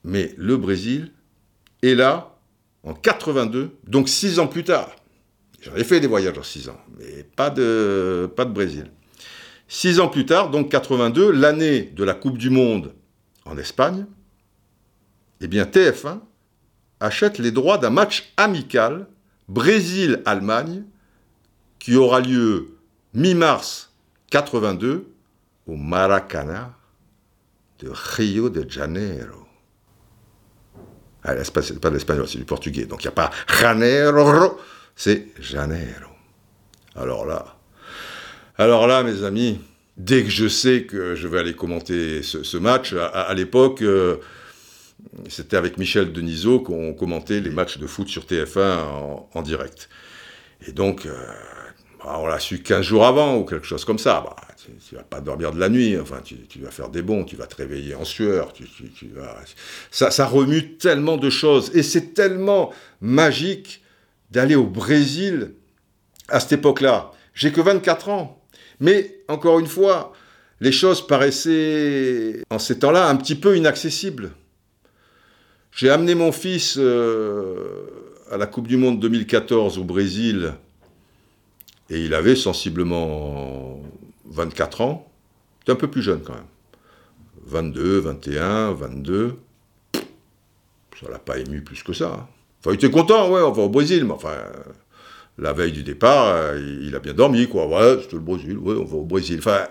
[0.03, 1.13] Mais le Brésil
[1.83, 2.37] est là,
[2.83, 4.95] en 82, donc six ans plus tard.
[5.63, 8.91] J'en ai fait des voyages en six ans, mais pas de, pas de Brésil.
[9.69, 12.93] Six ans plus tard, donc 82, l'année de la Coupe du Monde
[13.47, 14.05] en Espagne,
[15.41, 16.21] eh bien TF1
[17.01, 19.07] achète les droits d'un match amical
[19.49, 20.85] Brésil-Allemagne
[21.79, 22.79] qui aura lieu
[23.13, 23.91] mi-mars
[24.31, 25.07] 82
[25.67, 26.75] au Maracana
[27.81, 29.47] de Rio de Janeiro.
[31.23, 32.85] Ah, c'est pas de l'espagnol, c'est du portugais.
[32.85, 33.31] Donc il n'y a pas
[33.61, 34.59] Janeiro,
[34.95, 36.11] c'est Janeiro.
[36.95, 37.57] Alors là,
[38.57, 39.61] alors là, mes amis,
[39.97, 44.17] dès que je sais que je vais aller commenter ce, match, à, l'époque, euh,
[45.29, 48.79] c'était avec Michel Denisot qu'on commentait les matchs de foot sur TF1
[49.33, 49.89] en, direct.
[50.67, 51.15] Et donc, euh,
[52.03, 54.23] bah, on l'a su 15 jours avant ou quelque chose comme ça.
[54.25, 57.25] Bah, tu, ne vas pas dormir de la nuit, enfin, tu, vas faire des bons,
[57.25, 58.65] tu vas te réveiller en sueur, tu,
[59.15, 59.37] vas...
[59.91, 61.71] ça, ça remue tellement de choses.
[61.75, 63.83] Et c'est tellement magique
[64.31, 65.55] d'aller au Brésil
[66.29, 67.13] à cette époque-là.
[67.35, 68.41] J'ai que 24 ans.
[68.81, 70.13] Mais, encore une fois,
[70.61, 74.33] les choses paraissaient, en ces temps-là, un petit peu inaccessibles.
[75.75, 77.87] J'ai amené mon fils euh,
[78.31, 80.55] à la Coupe du Monde 2014 au Brésil,
[81.91, 83.83] et il avait sensiblement
[84.27, 85.11] 24 ans.
[85.67, 86.45] Il un peu plus jeune quand même.
[87.47, 89.37] 22, 21, 22.
[89.95, 92.07] Ça l'a pas ému plus que ça.
[92.07, 92.29] Hein.
[92.61, 94.37] Enfin, il était content, ouais, on va au Brésil, mais enfin,
[95.39, 97.67] la veille du départ, euh, il a bien dormi, quoi.
[97.67, 99.39] Ouais, c'était le Brésil, ouais, on va au Brésil.
[99.41, 99.67] Enfin,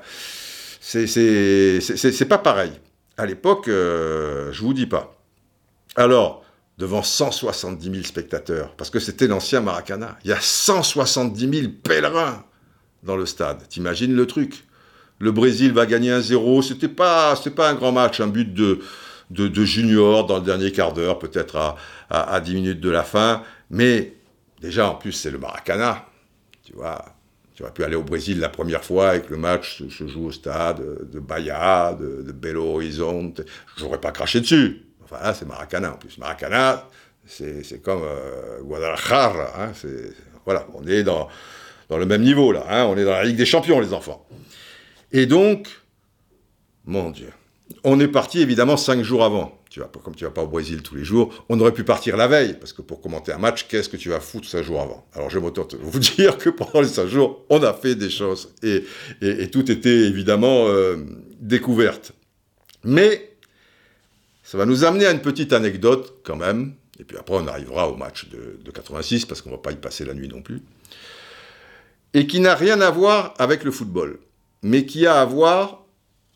[0.82, 2.74] c'est pas pareil.
[3.16, 5.13] À l'époque, euh, je vous dis pas.
[5.96, 6.44] Alors,
[6.78, 12.44] devant 170 000 spectateurs, parce que c'était l'ancien Maracana, il y a 170 000 pèlerins
[13.04, 13.68] dans le stade.
[13.70, 14.66] T'imagines le truc?
[15.20, 18.80] Le Brésil va gagner 1-0, c'était pas, pas un grand match, un but de,
[19.30, 21.76] de, junior dans le dernier quart d'heure, peut-être à,
[22.10, 24.14] à, à 10 minutes de la fin, mais
[24.64, 26.06] Déjà, en plus, c'est le Maracana.
[26.64, 27.04] Tu vois,
[27.54, 30.28] tu aurais pu aller au Brésil la première fois et que le match se, joue
[30.28, 33.42] au stade de Bahia, de, Belo Horizonte.
[33.78, 34.86] J'aurais pas craché dessus.
[35.34, 36.18] C'est Maracana en plus.
[36.18, 36.88] Maracana,
[37.26, 39.54] c'est comme euh, Guadalajara.
[39.60, 39.72] Hein,
[40.46, 41.28] voilà, on est dans,
[41.90, 42.66] dans le même niveau là.
[42.70, 44.26] Hein, on est dans la Ligue des Champions, les enfants.
[45.12, 45.68] Et donc,
[46.86, 47.32] mon Dieu,
[47.84, 50.84] on est parti évidemment cinq jours avant tu vas, comme tu vas pas au Brésil
[50.84, 53.66] tous les jours, on aurait pu partir la veille, parce que pour commenter un match,
[53.68, 55.04] qu'est-ce que tu vas foutre cinq jours avant?
[55.16, 58.54] Alors je m'autorise vous dire que pendant les cinq jours, on a fait des choses,
[58.62, 58.84] et,
[59.24, 60.98] et, tout était évidemment euh,
[61.40, 62.12] découverte.
[62.84, 63.33] Mais
[64.44, 67.90] ça va nous amener à une petite anecdote quand même, et puis après on arrivera
[67.90, 70.62] au match de, de 86, parce qu'on va pas y passer la nuit non plus,
[72.14, 74.20] et qui n'a rien à voir avec le football,
[74.62, 75.86] mais qui a à voir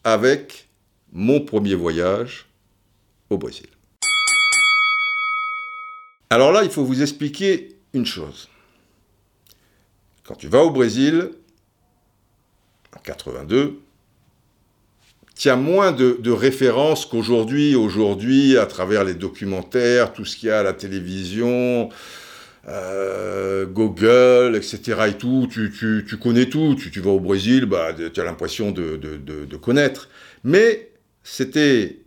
[0.03, 0.70] avec
[1.12, 2.47] mon premier voyage
[3.30, 3.68] au Brésil.
[6.30, 8.49] Alors là, il faut vous expliquer une chose.
[10.24, 11.32] Quand tu vas au Brésil,
[12.95, 13.80] en 82,
[15.38, 17.76] tu as moins de, références qu'aujourd'hui.
[17.76, 21.90] Aujourd'hui, à travers les documentaires, tout ce qu'il y a à la télévision,
[22.68, 25.10] euh, Google, etc.
[25.10, 26.76] et tout, tu, connais tout.
[26.76, 30.10] Tu, vas au Brésil, bah, tu as l'impression de, de connaître.
[30.44, 30.92] Mais
[31.24, 31.98] c'était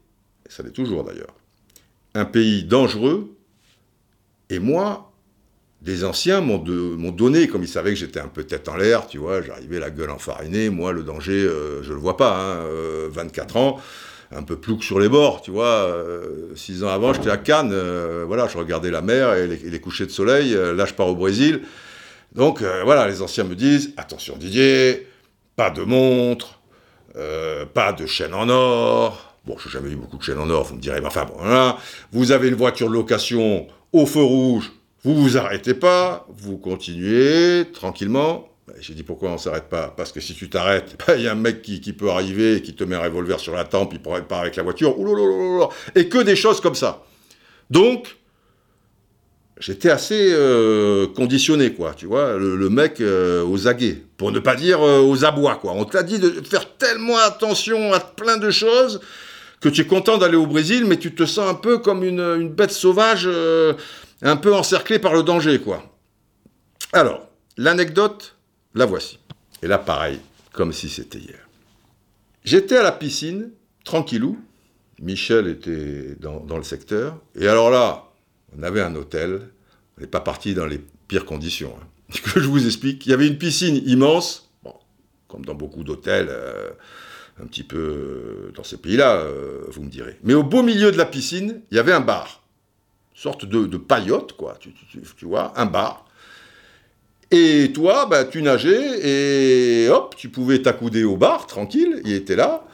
[0.51, 1.35] ça l'est toujours d'ailleurs,
[2.15, 3.37] un pays dangereux,
[4.51, 5.10] et moi,
[5.83, 9.19] des anciens m'ont donné, comme ils savaient que j'étais un peu tête en l'air, tu
[9.19, 12.63] vois, j'arrivais la gueule enfarinée, moi le danger, euh, je le vois pas,
[13.11, 13.81] 24 hein, euh, ans,
[14.33, 17.75] un peu plouc sur les bords, tu vois, euh, six ans avant j'étais à Cannes,
[18.27, 21.63] voilà, je regardais la mer et les, couchers de soleil, là je pars au Brésil,
[22.35, 25.09] donc voilà, les anciens me disent, attention Didier,
[25.57, 26.61] pas de montre,
[27.73, 30.65] pas de chaîne en or, Bon, je n'ai jamais eu beaucoup de chaînes en or,
[30.65, 31.79] vous me direz, mais enfin voilà.
[32.13, 34.71] Vous avez une voiture de location au feu rouge,
[35.03, 38.47] vous vous arrêtez pas, vous continuez tranquillement.
[38.81, 39.93] J'ai dit pourquoi on s'arrête pas?
[39.97, 42.85] Parce que si tu t'arrêtes, il y a un mec qui, peut arriver, qui te
[42.85, 44.95] met un revolver sur la tempe, il part avec la voiture,
[45.95, 47.03] et que des choses comme ça.
[47.71, 48.17] Donc,
[49.59, 54.55] j'étais assez euh, conditionné, quoi, tu vois, le, mec euh, aux aguets, pour ne pas
[54.55, 55.73] dire euh, aux abois, quoi.
[55.75, 59.01] On t'a dit de faire tellement attention à plein de choses
[59.61, 62.49] que tu es content d'aller au Brésil, mais tu te sens un peu comme une,
[62.49, 63.29] bête sauvage,
[64.23, 65.83] un peu encerclée par le danger, quoi.
[66.93, 68.37] Alors, l'anecdote,
[68.75, 69.19] la voici.
[69.63, 70.21] Et là, pareil,
[70.53, 71.49] comme si c'était hier.
[72.45, 73.51] J'étais à la piscine,
[73.85, 74.39] tranquillou.
[75.01, 77.19] Michel était dans, le secteur.
[77.35, 78.05] Et alors là,
[78.57, 79.49] on avait un hôtel.
[79.97, 81.75] On n'est pas parti dans les pires conditions.
[81.81, 81.87] Hein.
[82.25, 83.07] Que je vous explique.
[83.07, 84.51] Il y avait une piscine immense,
[85.29, 86.29] comme dans beaucoup d'hôtels.
[86.29, 86.71] Euh,
[87.43, 90.17] un petit peu euh, dans ces pays-là, euh, vous me direz.
[90.23, 92.40] Mais au beau milieu de la piscine, il y avait un bar.
[93.23, 96.07] Sorte de, paillote, quoi, tu, vois, un bar.
[97.31, 102.35] Et toi, bah, tu nageais et hop, tu pouvais t'accouder au bar, tranquille, il était
[102.35, 102.65] là.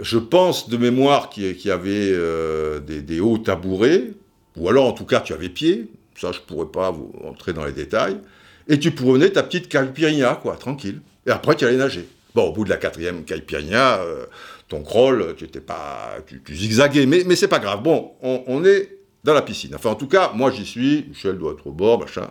[0.00, 4.12] Je pense de mémoire qu'il y avait euh, des, hauts tabourets,
[4.56, 7.64] ou alors en tout cas tu avais pied, ça je pourrais pas vous entrer dans
[7.64, 8.20] les détails,
[8.68, 11.00] et tu prenais ta petite caipirinha, quoi, tranquille.
[11.26, 12.08] Et après tu allais nager.
[12.36, 14.26] Bon, au bout de la quatrième caipirinha, euh,
[14.68, 17.82] ton crawl, tu étais pas, tu, zigzaguais, mais, mais c'est pas grave.
[17.82, 18.95] Bon, on, on est
[19.26, 19.74] dans la piscine.
[19.74, 22.30] Enfin, en tout cas, moi j'y suis, Michel doit être au bord, machin.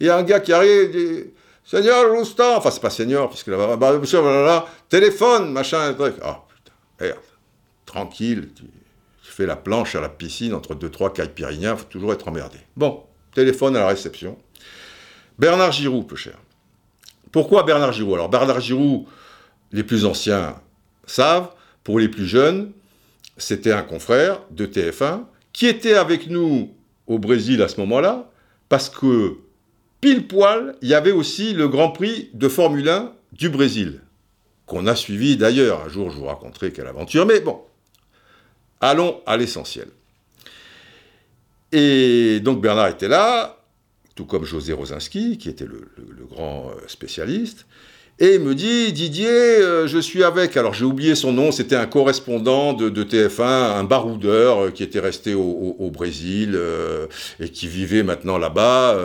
[0.00, 1.30] Il y a un gars qui arrive, dit
[1.64, 6.14] Seigneur Roustan, enfin c'est pas Seigneur, puisque là, bah, monsieur, voilà, téléphone, machin, truc.
[6.22, 7.18] Ah putain, merde,
[7.84, 8.64] tranquille, tu,
[9.22, 12.58] fais la planche à la piscine entre deux, trois caipirinhas, faut toujours être emmerdé.
[12.76, 13.04] Bon,
[13.34, 14.36] téléphone à la réception.
[15.38, 16.38] Bernard Giroud, peu cher.
[17.30, 18.14] Pourquoi Bernard Giroud?
[18.14, 19.04] Alors Bernard Giroud,
[19.70, 20.56] les plus anciens
[21.06, 21.50] savent,
[21.84, 22.72] pour les plus jeunes,
[23.36, 25.20] c'était un confrère de TF1
[25.58, 26.72] qui était avec nous
[27.08, 28.30] au Brésil à ce moment-là,
[28.68, 29.38] parce que
[30.00, 34.00] pile poil, il y avait aussi le Grand Prix de Formule 1 du Brésil,
[34.66, 35.82] qu'on a suivi d'ailleurs.
[35.84, 37.60] Un jour, je vous raconterai quelle aventure, mais bon,
[38.80, 39.88] allons à l'essentiel.
[41.72, 43.58] Et donc Bernard était là,
[44.14, 47.66] tout comme José Rosinski, qui était le grand euh, spécialiste
[48.20, 50.56] et il me dit Didier, euh, je suis avec.
[50.56, 54.98] Alors j'ai oublié son nom, c'était un correspondant de, TF1, un baroudeur euh, qui était
[54.98, 57.06] resté au, Brésil euh,
[57.38, 58.96] et qui vivait maintenant là-bas.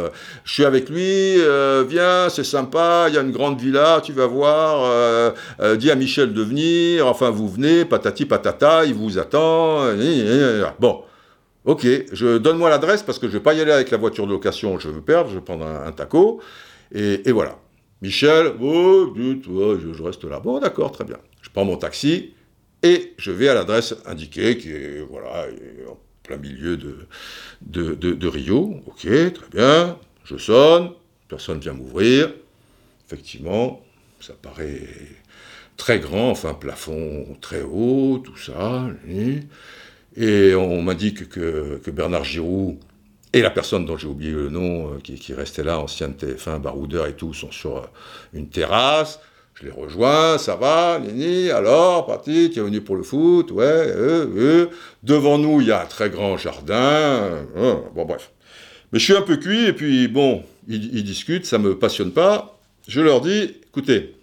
[0.43, 1.37] je suis avec lui,
[1.87, 5.33] viens, c'est sympa, il y a une grande villa, tu vas voir.
[5.77, 9.85] dis à Michel de venir, enfin vous venez, patati patata, il vous attend.
[10.79, 11.03] Bon.
[11.65, 14.31] Ok, je donne-moi l'adresse parce que je vais pas y aller avec la voiture de
[14.31, 16.41] location, je veux perdre, je vais prendre un, taco.
[16.93, 17.62] et voilà.
[18.03, 20.41] Michel, oh, je, reste là.
[20.41, 21.17] Bon, d'accord, très bien.
[21.41, 22.33] Je prends mon taxi
[22.83, 25.45] et je vais à l'adresse indiquée, qui est, voilà,
[25.89, 27.07] en plein milieu de,
[27.61, 28.81] de, Rio.
[28.87, 29.97] Ok, très bien.
[30.25, 30.91] Je sonne,
[31.29, 32.33] personne vient m'ouvrir.
[33.07, 33.81] Effectivement,
[34.19, 34.81] ça paraît
[35.77, 38.85] très grand, enfin, plafond très haut, tout ça.
[40.17, 42.79] Et on m'indique que, que Bernard Giroud
[43.33, 47.07] et la personne dont j'ai oublié le nom, euh, qui, restait là, ancienne TF1, baroudeur
[47.07, 47.81] et tout, sont sur euh,
[48.33, 49.19] une terrasse.
[49.55, 53.63] Je les rejoins, ça va, Nini, alors, parti, tu es venu pour le foot, ouais,
[53.65, 54.67] euh, euh.
[55.03, 57.45] Devant nous, il y a un très grand jardin.
[57.95, 58.31] bon, bref.
[58.91, 62.59] Mais je suis un peu cuit, et puis, bon, ils, discutent, ça me passionne pas.
[62.87, 64.15] Je leur dis, écoutez,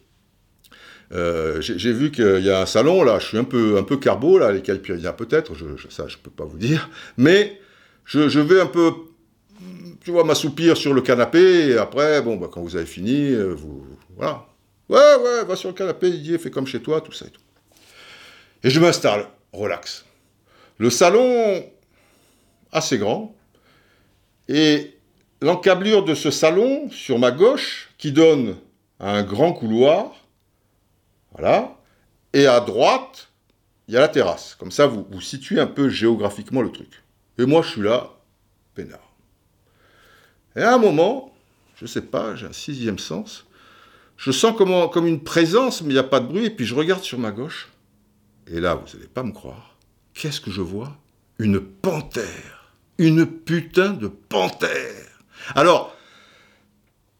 [1.12, 4.38] j'ai vu qu'il y a un salon, là, je suis un peu, un peu carbo,
[4.38, 7.60] là, y a peut-être, je, ça, je peux pas vous dire, mais
[8.10, 8.92] je, vais un peu,
[10.00, 13.54] tu vois, m'assoupir sur le canapé, et après, bon, bah, quand vous avez fini, euh,
[13.54, 13.86] vous,
[14.16, 14.46] voilà.
[14.88, 17.40] Ouais, ouais, va sur le canapé, Didier, fais comme chez toi, tout ça et tout.
[18.64, 20.04] Et je m'installe, relax.
[20.78, 21.64] Le salon,
[22.72, 23.34] assez grand,
[24.48, 24.96] et
[25.40, 28.56] l'encablure de ce salon, sur ma gauche, qui donne
[28.98, 30.16] un grand couloir,
[31.32, 31.76] voilà,
[32.32, 33.28] et à droite,
[33.86, 34.56] il y a la terrasse.
[34.56, 37.02] Comme ça, vous, vous situez un peu géographiquement le truc.
[37.40, 38.10] Et moi, je suis là,
[38.74, 39.14] peinard.
[40.54, 41.34] Et à un moment,
[41.74, 43.46] je ne sais pas, j'ai un sixième sens,
[44.18, 46.74] je sens comme, une présence, mais il n'y a pas de bruit, et puis je
[46.74, 47.70] regarde sur ma gauche,
[48.46, 49.78] et là, vous n'allez pas me croire,
[50.12, 50.94] qu'est-ce que je vois?
[51.38, 52.74] Une panthère.
[52.98, 55.06] Une putain de panthère.
[55.54, 55.96] Alors,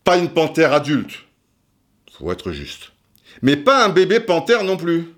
[0.05, 1.15] pas une panthère adulte,
[2.13, 2.93] faut être juste,
[3.41, 5.15] mais pas un bébé panthère non plus.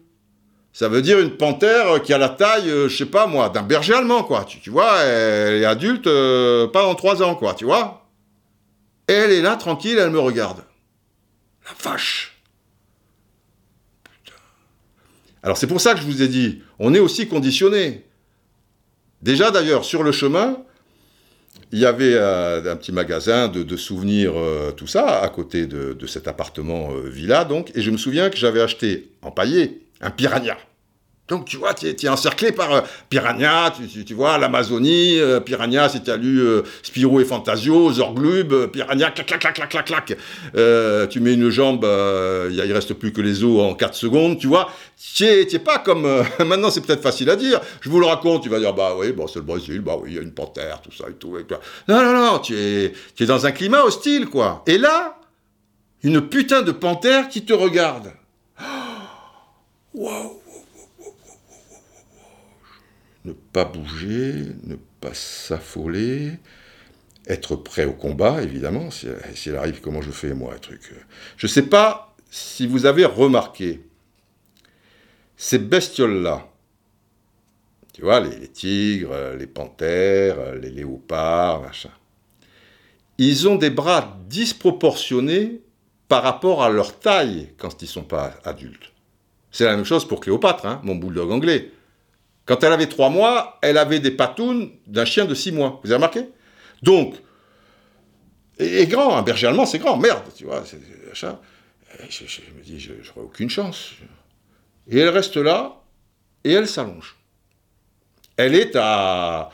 [0.73, 3.63] Ça veut dire une panthère qui a la taille, euh, je sais pas moi, d'un
[3.63, 4.45] berger allemand, quoi.
[4.45, 8.07] Tu, vois, elle est adulte, euh, pas en trois ans, quoi, tu vois.
[9.07, 10.65] elle est là, tranquille, elle me regarde.
[11.67, 12.41] La vache
[14.03, 14.39] Putain.
[15.43, 18.07] Alors c'est pour ça que je vous ai dit, on est aussi conditionné.
[19.21, 20.57] Déjà d'ailleurs, sur le chemin,
[21.71, 24.33] il y avait euh, un petit magasin de, souvenirs,
[24.79, 28.39] tout ça, à côté de, de cet appartement villa, donc, et je me souviens que
[28.39, 30.57] j'avais acheté, empaillé, un piranha.
[31.29, 33.73] Donc, tu vois, tu es, encerclé par euh, Piranha,
[34.05, 39.13] tu, vois, l'Amazonie, euh, Piranha, si tu as lu euh, Spirou et Fantasio, Zorglub, Piranha,
[39.13, 41.09] clac, clac, clac, clac, clac, clac.
[41.09, 41.85] tu mets une jambe,
[42.51, 44.69] il ne reste plus que les os en 4 secondes, tu vois.
[45.15, 46.03] Tu n'es pas comme...
[46.41, 47.61] maintenant, c'est peut-être facile à dire.
[47.81, 50.11] Je vous le raconte, tu vas dire, bah oui, bon, c'est le Brésil, bah oui,
[50.11, 51.35] il y a une panthère, tout ça et tout.
[51.89, 54.65] Non, non, non, tu es, tu es dans un climat hostile, quoi.
[54.67, 55.17] Et là,
[56.03, 58.13] une putain de panthère qui te regarde.
[63.25, 66.33] Ne pas bouger, ne pas s'affoler,
[67.27, 69.07] être prêt au combat, évidemment, si,
[69.47, 70.93] elle arrive, comment je fais, moi, un truc.
[71.37, 73.81] Je ne sais pas si vous avez remarqué,
[75.37, 76.49] ces bestioles-là,
[77.93, 81.91] tu vois, les, tigres, les panthères, les léopards, machin,
[83.19, 85.61] ils ont des bras disproportionnés
[86.09, 88.92] par rapport à leur taille quand ils ne sont pas adultes.
[89.53, 91.71] C'est la même chose pour Cléopâtre, hein, mon bulldog anglais.
[92.47, 95.81] Quand elle avait trois mois, elle avait des patounes d'un chien de six mois.
[95.85, 96.29] Vous avez remarqué?
[96.83, 97.15] Donc,
[98.59, 100.65] et, grand, un berger allemand, c'est grand, merde, tu vois.
[100.65, 100.81] C'est,
[101.15, 103.93] je, je, me dis, j'aurais aucune chance.
[104.89, 105.83] Et elle reste là,
[106.45, 107.17] et elle s'allonge.
[108.37, 109.51] Elle est à,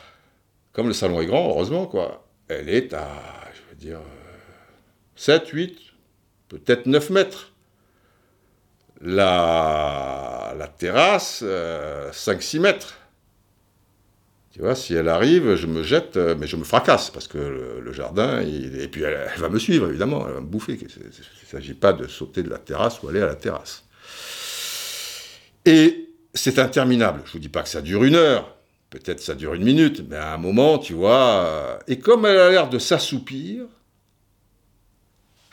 [0.72, 3.08] comme le salon est grand, heureusement, quoi, elle est à,
[3.54, 4.00] je veux dire,
[5.16, 5.78] 7, 8,
[6.48, 7.52] peut-être 9 mètres.
[9.00, 12.94] La, la terrasse, 5-6 euh, mètres.
[14.58, 17.38] Tu vois, si elle arrive, je me jette, euh, mais je me fracasse, parce que
[17.38, 20.72] le, jardin, et puis elle, va me suivre, évidemment, elle va me bouffer.
[20.80, 23.84] Il ne s'agit pas de sauter de la terrasse ou aller à la terrasse.
[25.64, 27.20] Et c'est interminable.
[27.24, 28.56] Je ne vous dis pas que ça dure une heure,
[28.90, 32.38] peut-être ça dure une minute, mais à un moment, tu vois, euh, et comme elle
[32.38, 33.66] a l'air de s'assoupir,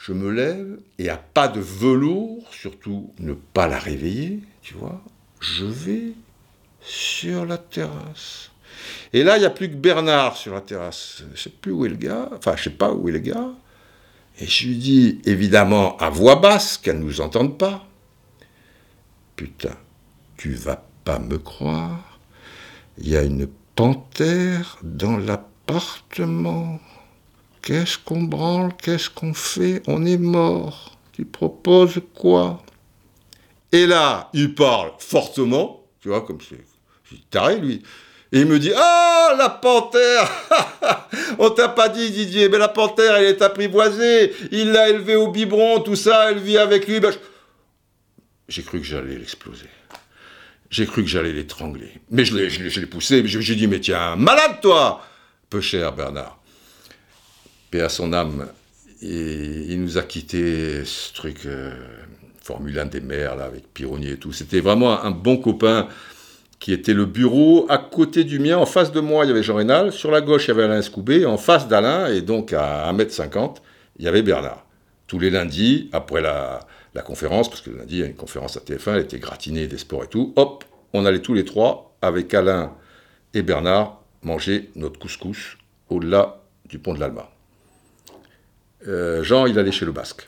[0.06, 5.02] je me lève et à pas de velours, surtout ne pas la réveiller, tu vois,
[5.40, 6.14] je vais
[6.80, 8.52] sur la terrasse.
[9.14, 11.18] Et là, il n'y a plus que Bernard sur la terrasse.
[11.20, 13.20] Je ne sais plus où est le gars, enfin, je sais pas où est le
[13.20, 13.50] gars.
[14.38, 17.88] Et je lui dis, évidemment, à voix basse, qu'elle ne nous entende pas.
[19.36, 19.76] Putain,
[20.38, 22.20] tu vas pas me croire.
[23.00, 26.80] Il y a une panthère dans l'appartement.
[27.66, 28.74] Qu'est-ce qu'on branle?
[28.78, 29.82] Qu'est-ce qu'on fait?
[29.88, 31.00] On est mort.
[31.14, 32.62] Tu proposes quoi?
[33.72, 36.60] Et là, il parle fortement, tu vois, comme c'est
[37.32, 37.82] taré lui.
[38.32, 40.30] Et il me dit Ah, la panthère
[41.40, 44.32] On t'a pas dit, Didier, mais la panthère, elle est apprivoisée.
[44.52, 47.00] Il l'a élevée au biberon, tout ça, elle vit avec lui.
[47.00, 47.14] Ben,
[48.48, 49.70] j'ai cru que j'allais l'exploser.
[50.70, 51.94] J'ai cru que j'allais l'étrangler.
[52.12, 55.04] Mais je l'ai poussé, j'ai dit Mais tiens, malade toi
[55.50, 56.38] Peu cher, Bernard
[57.72, 58.48] paix à son âme,
[59.02, 61.74] et il nous a quitté ce truc euh,
[62.42, 64.32] Formule 1 des mers, là, avec Pironnier et tout.
[64.32, 65.88] C'était vraiment un bon copain
[66.60, 68.58] qui était le bureau à côté du mien.
[68.58, 69.92] En face de moi, il y avait Jean Rénal.
[69.92, 71.26] Sur la gauche, il y avait Alain Scoubé.
[71.26, 73.58] En face d'Alain, et donc à 1m50,
[73.98, 74.66] il y avait Bernard.
[75.08, 76.60] Tous les lundis, après la,
[76.96, 79.20] la conférence, parce que le lundi, il y a une conférence à TF1, elle était
[79.20, 80.64] gratinée des sports et tout, hop,
[80.94, 82.74] on allait tous les trois, avec Alain
[83.34, 85.58] et Bernard, manger notre couscous
[85.90, 87.30] au-delà du pont de l'Alma.
[88.88, 90.28] Euh, Jean, il allait chez le Basque.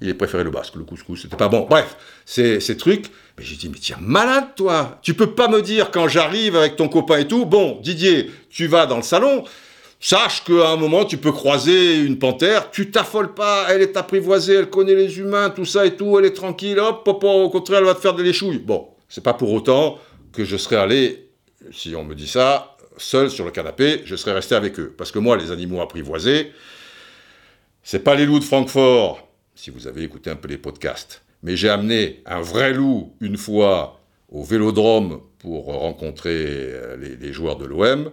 [0.00, 1.66] Il préféré le Basque, le couscous, c'était pas bon.
[1.68, 3.06] Bref, ces trucs.
[3.36, 6.76] Mais j'ai dit, mais tiens, malade toi Tu peux pas me dire quand j'arrive avec
[6.76, 9.44] ton copain et tout, bon, Didier, tu vas dans le salon,
[9.98, 14.54] sache qu'à un moment, tu peux croiser une panthère, tu t'affoles pas, elle est apprivoisée,
[14.54, 17.80] elle connaît les humains, tout ça et tout, elle est tranquille, hop, hop, au contraire,
[17.80, 18.58] elle va te faire des léchouilles.
[18.58, 19.98] Bon, c'est pas pour autant
[20.32, 21.28] que je serais allé,
[21.72, 24.94] si on me dit ça, seul sur le canapé, je serais resté avec eux.
[24.96, 26.52] Parce que moi, les animaux apprivoisés,
[27.82, 31.56] c'est pas les loups de Francfort, si vous avez écouté un peu les podcasts, mais
[31.56, 34.00] j'ai amené un vrai loup une fois
[34.30, 38.10] au vélodrome pour rencontrer euh, les, joueurs de l'OM,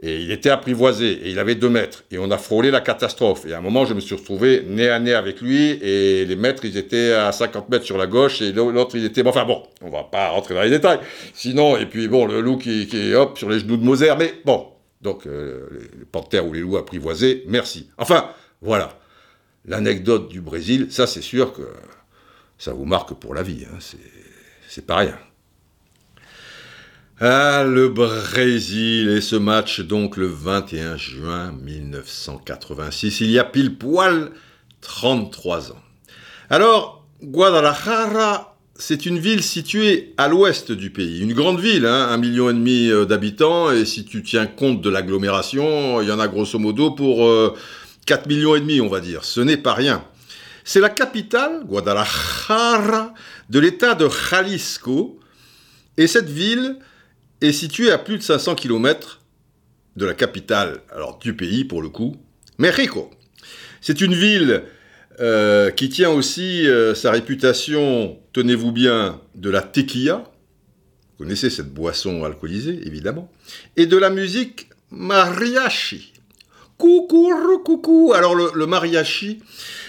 [0.00, 3.46] et il était apprivoisé, et il avait deux mètres, et on a frôlé la catastrophe.
[3.46, 6.36] Et à un moment, je me suis retrouvé nez à nez avec lui, et les
[6.36, 9.22] mètres, ils étaient à 50 mètres sur la gauche, et l'autre, il était...
[9.22, 11.00] Bon, enfin bon, on va pas rentrer dans les détails.
[11.32, 14.34] Sinon, et puis bon, le loup qui, est, hop, sur les genoux de Moser, mais
[14.44, 14.66] bon,
[15.00, 15.66] donc euh,
[15.98, 17.88] les panthères ou les loups apprivoisés, merci.
[17.96, 18.28] Enfin,
[18.60, 18.98] voilà
[19.66, 21.62] l'anecdote du Brésil, ça c'est sûr que
[22.58, 23.78] ça vous marque pour la vie, hein.
[24.68, 25.18] c'est pas rien.
[27.18, 33.76] Ah, le Brésil et ce match donc le 21 juin 1986, il y a pile
[33.76, 34.32] poil
[34.82, 35.82] 33 ans.
[36.50, 42.18] Alors, Guadalajara, c'est une ville située à l'ouest du pays, une grande ville, hein, un
[42.18, 46.20] million et demi euh, d'habitants, et si tu tiens compte de l'agglomération, il y en
[46.20, 47.54] a grosso modo pour euh,
[48.06, 49.24] 4 millions et demi, on va dire.
[49.24, 50.04] Ce n'est pas rien.
[50.64, 53.14] C'est la capitale, Guadalajara,
[53.50, 55.20] de l'État de Jalisco.
[55.96, 56.78] Et cette ville
[57.40, 59.20] est située à plus de 500 km
[59.96, 62.16] de la capitale, alors du pays pour le coup,
[62.58, 63.10] Mexico.
[63.80, 64.64] C'est une ville
[65.20, 70.24] euh, qui tient aussi euh, sa réputation, tenez-vous bien, de la tequila.
[71.18, 73.30] Vous connaissez cette boisson alcoolisée, évidemment.
[73.76, 76.12] Et de la musique mariachi.
[76.78, 77.32] Coucou,
[77.64, 78.12] coucou.
[78.14, 79.40] Alors le, mariachi,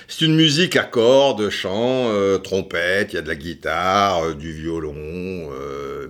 [0.07, 4.33] c'est une musique à cordes, chant, euh, trompette, il y a de la guitare, euh,
[4.33, 6.07] du violon, euh,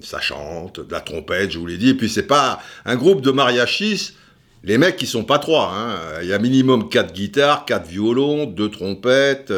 [0.00, 1.90] ça chante, de la trompette, je vous l'ai dit.
[1.90, 4.16] Et puis c'est pas un groupe de mariachis,
[4.64, 5.72] les mecs qui sont pas trois.
[5.72, 6.20] Hein.
[6.22, 9.52] Il y a minimum quatre guitares, quatre violons, deux trompettes.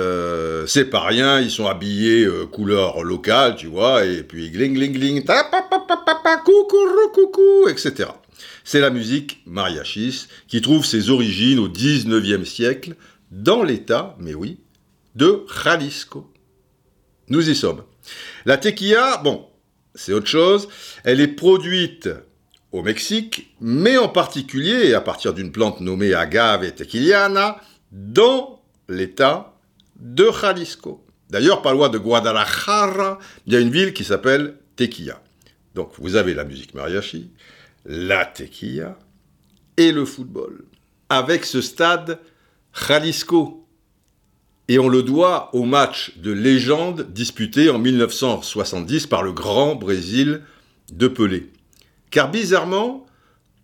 [0.67, 1.41] c'est pas rien.
[1.41, 4.05] Ils sont habillés couleur locale, tu vois.
[4.05, 5.25] Et puis gling gling gling,
[6.45, 6.77] coucou
[7.15, 8.09] coucou, etc.
[8.69, 12.97] C'est la musique mariachis qui trouve ses origines au 19e siècle
[13.31, 14.59] dans l'État, mais oui,
[15.15, 16.29] de Jalisco.
[17.29, 17.85] Nous y sommes.
[18.45, 19.47] La tequila, bon,
[19.95, 20.67] c'est autre chose.
[21.05, 22.09] Elle est produite
[22.73, 27.61] au Mexique, mais en particulier à partir d'une plante nommée agave tequiliana
[27.93, 29.55] dans l'État
[30.01, 31.07] de Jalisco.
[31.31, 35.23] D'ailleurs, pas loin de Guadalajara, il y a une ville qui s'appelle Tequila.
[35.77, 37.31] Donc vous avez la musique mariachi,
[37.87, 38.99] la tequila
[39.77, 40.65] et le football.
[41.09, 42.19] Avec ce stade
[42.75, 43.63] Jalisco.
[44.69, 50.43] Et on le doit au match de légende disputé en 1970 par le grand Brésil
[50.93, 51.53] de Pelé.
[52.11, 53.07] Car bizarrement,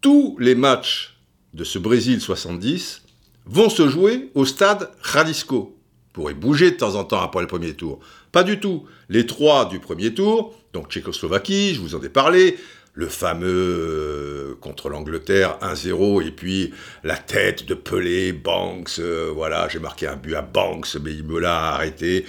[0.01, 1.19] tous les matchs
[1.55, 3.03] de ce Brésil 70
[3.47, 5.77] vont se jouer au stade Jalisco
[6.13, 8.01] pourrait bouger de temps en temps après le premier tour.
[8.31, 8.85] Pas du tout.
[9.09, 12.59] Les trois du premier tour, donc Tchécoslovaquie, je vous en ai parlé,
[12.95, 16.73] le fameux euh, contre l'Angleterre 1-0 et puis
[17.05, 21.25] la tête de Pelé, Banks, euh, voilà, j'ai marqué un but à Banks, mais il
[21.25, 22.27] me l'a arrêté.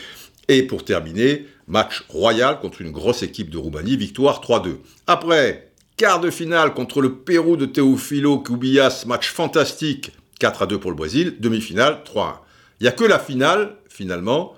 [0.47, 4.77] Et pour terminer, match royal contre une grosse équipe de Roumanie, victoire 3-2.
[5.07, 10.97] Après, quart de finale contre le Pérou de Teofilo Cubillas, match fantastique, 4-2 pour le
[10.97, 12.35] Brésil, demi-finale 3-1.
[12.79, 14.55] Il n'y a que la finale, finalement,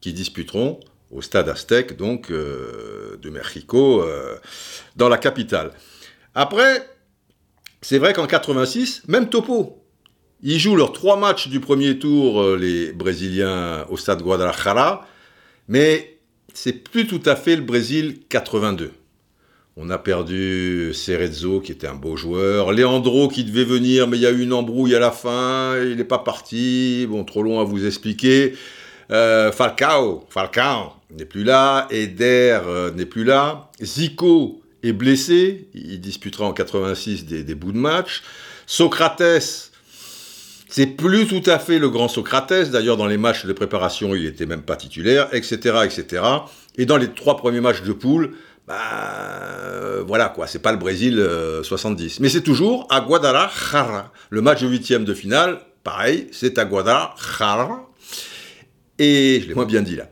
[0.00, 0.80] qui disputeront
[1.12, 4.36] au stade Aztec, donc euh, de Mexico, euh,
[4.96, 5.72] dans la capitale.
[6.34, 6.88] Après,
[7.82, 9.78] c'est vrai qu'en 86, même topo.
[10.42, 15.06] Ils jouent leurs trois matchs du premier tour, euh, les Brésiliens, au stade Guadalajara,
[15.68, 16.18] mais
[16.54, 18.92] c'est plus tout à fait le Brésil 82.
[19.76, 22.72] On a perdu Cerezo, qui était un beau joueur.
[22.72, 25.78] Leandro, qui devait venir, mais il y a eu une embrouille à la fin.
[25.82, 27.06] Il n'est pas parti.
[27.08, 28.52] Bon, trop long à vous expliquer.
[29.08, 31.86] Falcao, Falcao n'est plus là.
[31.90, 33.70] Eder euh, n'est plus là.
[33.80, 35.68] Zico est blessé.
[35.74, 38.22] Il disputera en 86 des, des bouts de match.
[38.66, 39.22] Socrates,
[40.68, 42.70] c'est plus tout à fait le grand Socrates.
[42.70, 46.24] D'ailleurs, dans les matchs de préparation, il n'était même pas titulaire, etc., etc.
[46.78, 48.32] Et dans les trois premiers matchs de poule,
[48.66, 48.78] bah
[49.64, 51.22] euh, voilà quoi, c'est pas le Brésil
[51.62, 52.14] 70.
[52.14, 54.12] Euh, Mais c'est toujours à Guadalajara.
[54.30, 57.90] Le match de huitième de finale, pareil, c'est à Guadalajara.
[58.98, 60.08] Et je l'ai moins bien dit là.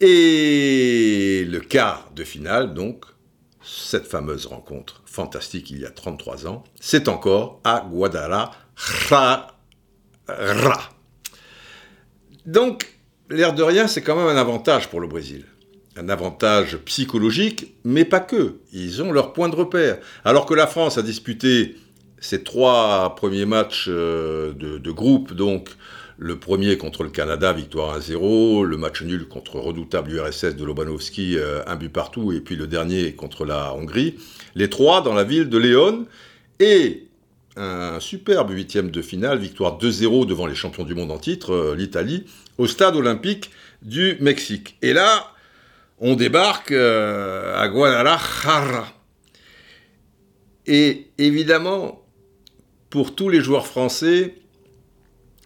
[0.00, 3.04] Et le quart de finale, donc,
[3.62, 9.54] cette fameuse rencontre fantastique il y a 33 ans, c'est encore à Guadalajara.
[12.46, 12.98] Donc,
[13.30, 15.44] l'air de rien, c'est quand même un avantage pour le Brésil
[15.96, 18.56] un avantage psychologique, mais pas que.
[18.72, 19.98] Ils ont leur point de repère.
[20.24, 21.76] Alors que la France a disputé
[22.18, 25.68] ses trois premiers matchs euh, de, groupe, donc
[26.18, 31.36] le premier contre le Canada, victoire 1-0, le match nul contre redoutable URSS de Lobanovski,
[31.36, 34.16] euh, un but partout, et puis le dernier contre la Hongrie.
[34.54, 36.06] Les trois dans la ville de Léon,
[36.60, 37.08] et
[37.56, 41.76] un superbe huitième de finale, victoire 2-0 devant les champions du monde en titre, euh,
[41.76, 42.24] l'Italie,
[42.58, 43.50] au stade olympique
[43.82, 44.76] du Mexique.
[44.82, 45.32] Et là,
[45.98, 48.86] on débarque euh, à Guadalajara.
[50.66, 52.04] Et évidemment,
[52.90, 54.36] pour tous les joueurs français,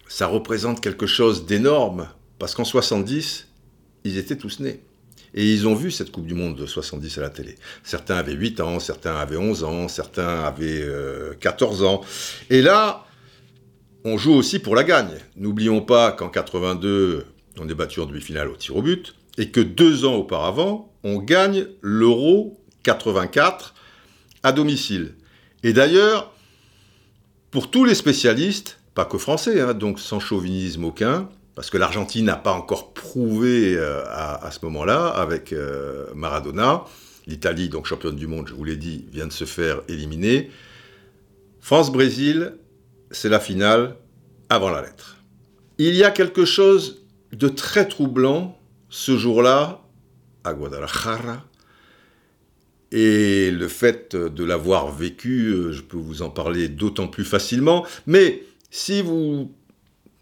[0.09, 3.47] ça représente quelque chose d'énorme, parce qu'en 70,
[4.03, 4.81] ils étaient tous nés.
[5.35, 7.55] Et ils ont vu cette Coupe du Monde de 70 à la télé.
[7.83, 10.83] Certains avaient 8 ans, certains avaient 11 ans, certains avaient
[11.39, 12.01] 14 euh, ans.
[12.49, 13.05] Et là,
[14.03, 15.19] on joue aussi pour la gagne.
[15.35, 17.25] N'oublions pas qu'en 82,
[17.59, 21.19] on est battu en demi-finale au tir au but et que deux ans auparavant, on
[21.19, 23.75] gagne l'Euro 84
[24.41, 25.13] à domicile.
[25.61, 26.33] Et d'ailleurs,
[27.51, 32.25] pour tous les spécialistes, pas que français, hein, donc sans chauvinisme aucun, parce que l'Argentine
[32.25, 36.83] n'a pas encore prouvé euh, à, ce moment-là avec euh, Maradona,
[37.25, 40.51] l'Italie, donc championne du monde, je vous l'ai dit, vient de se faire éliminer.
[41.61, 42.55] France-Brésil,
[43.09, 43.95] c'est la finale
[44.49, 45.15] avant la lettre.
[45.77, 49.79] Il y a quelque chose de très troublant ce jour-là,
[50.43, 51.45] à Guadalajara,
[52.91, 57.85] et le fait de l'avoir vécu, euh, je peux vous en parler d'autant plus facilement,
[58.05, 59.51] mais si vous,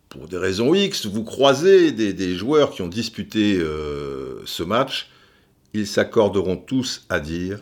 [0.10, 5.10] pour des raisons X, vous croisez des, joueurs qui ont disputé euh, ce match,
[5.74, 7.60] ils s'accorderont tous à dire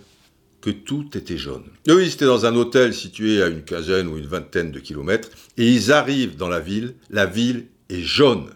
[0.61, 1.65] que tout était jaune.
[1.87, 5.29] Et oui, c'était dans un hôtel situé à une quinzaine ou une vingtaine de kilomètres,
[5.57, 8.49] et ils arrivent dans la ville, la ville est jaune.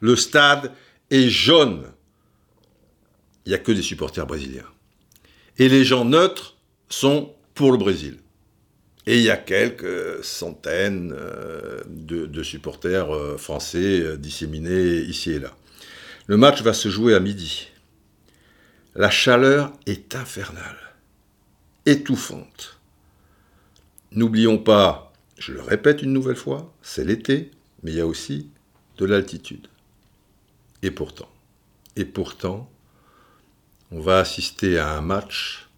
[0.00, 0.72] Le stade
[1.10, 1.84] est jaune
[3.46, 4.66] il n'y a que des supporters brésiliens.
[5.58, 6.56] Et les gens neutres
[6.88, 8.18] sont pour le Brésil.
[9.06, 15.38] Et il y a quelques centaines euh, de, supporters euh, français euh, disséminés ici et
[15.38, 15.56] là.
[16.26, 17.68] Le match va se jouer à midi.
[18.96, 20.78] La chaleur est infernale,
[21.84, 22.80] étouffante.
[24.10, 27.52] N'oublions pas, je le répète une nouvelle fois, c'est l'été,
[27.82, 28.50] mais il y a aussi
[28.98, 29.68] de l'altitude.
[30.82, 31.30] Et pourtant,
[31.94, 32.68] et pourtant,
[33.92, 35.68] on va assister à un match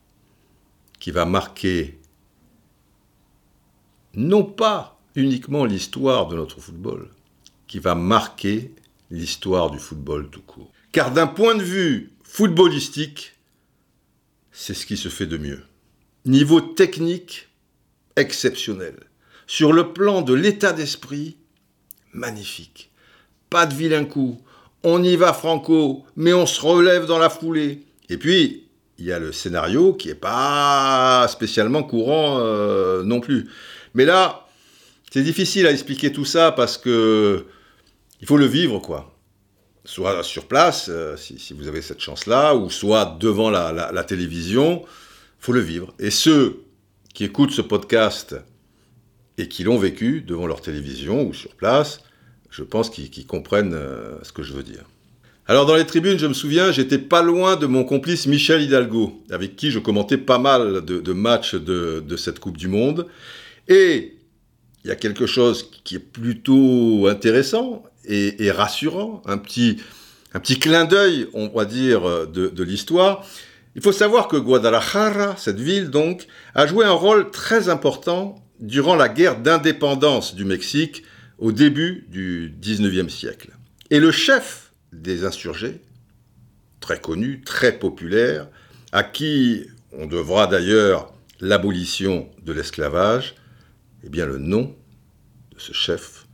[0.98, 1.97] qui va marquer
[4.14, 7.08] non pas uniquement l'histoire de notre football,
[7.66, 8.72] qui va marquer
[9.10, 10.70] l'histoire du football tout court.
[10.92, 13.34] Car d'un point de vue footballistique,
[14.52, 15.62] c'est ce qui se fait de mieux.
[16.24, 17.48] Niveau technique,
[18.16, 18.96] exceptionnel.
[19.46, 21.36] Sur le plan de l'état d'esprit,
[22.12, 22.90] magnifique.
[23.50, 24.38] Pas de vilain coup.
[24.82, 27.82] On y va franco, mais on se relève dans la foulée.
[28.08, 33.48] Et puis, il y a le scénario qui n'est pas spécialement courant euh, non plus.
[33.94, 34.46] Mais là,
[35.10, 37.46] c'est difficile à expliquer tout ça parce que
[38.20, 39.14] il faut le vivre, quoi.
[39.84, 44.84] Soit sur place, euh, si, vous avez cette chance-là, ou soit devant la, la, télévision,
[45.38, 45.94] faut le vivre.
[45.98, 46.64] Et ceux
[47.14, 48.36] qui écoutent ce podcast
[49.38, 52.00] et qui l'ont vécu devant leur télévision ou sur place,
[52.50, 54.84] je pense qu'ils comprennent euh, ce que je veux dire.
[55.46, 59.22] Alors dans les tribunes, je me souviens, j'étais pas loin de mon complice Michel Hidalgo,
[59.30, 63.06] avec qui je commentais pas mal de, matchs de, cette Coupe du Monde.
[63.68, 64.18] Et
[64.84, 69.76] il y a quelque chose qui est plutôt intéressant et, rassurant, un petit,
[70.32, 73.26] un petit clin d'œil, on va dire, de, l'histoire.
[73.76, 78.96] Il faut savoir que Guadalajara, cette ville donc, a joué un rôle très important durant
[78.96, 81.04] la guerre d'indépendance du Mexique
[81.38, 83.50] au début du 19e siècle.
[83.90, 85.80] Et le chef des insurgés,
[86.80, 88.48] très connu, très populaire,
[88.92, 93.34] à qui on devra d'ailleurs l'abolition de l'esclavage,
[94.04, 94.74] eh bien le nom
[95.54, 96.26] de ce chef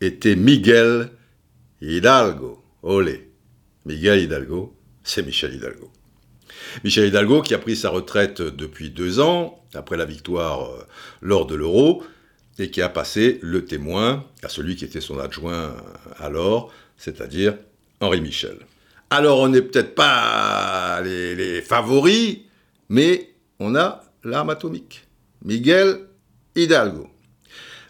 [0.00, 1.10] était Miguel
[1.80, 2.62] Hidalgo.
[2.82, 3.30] Olé.
[3.84, 5.90] Miguel Hidalgo, c'est Michel Hidalgo.
[6.84, 10.86] Michel Hidalgo qui a pris sa retraite depuis deux ans, après la victoire euh,
[11.20, 12.04] lors de l'euro,
[12.58, 15.76] et qui a passé le témoin à celui qui était son adjoint
[16.18, 17.56] alors, c'est-à-dire
[18.00, 18.58] Henri Michel.
[19.10, 22.38] Alors on n'est peut-être pas les, favoris,
[22.88, 25.04] mais on a l'arme atomique.
[25.44, 26.07] Miguel
[26.58, 27.08] Hidalgo.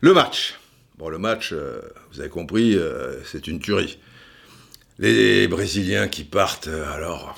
[0.02, 0.54] Le match.
[0.98, 1.80] Bon, le match, euh,
[2.12, 3.98] vous avez compris, euh, c'est une tuerie.
[4.98, 7.34] Les Brésiliens qui partent, euh, alors,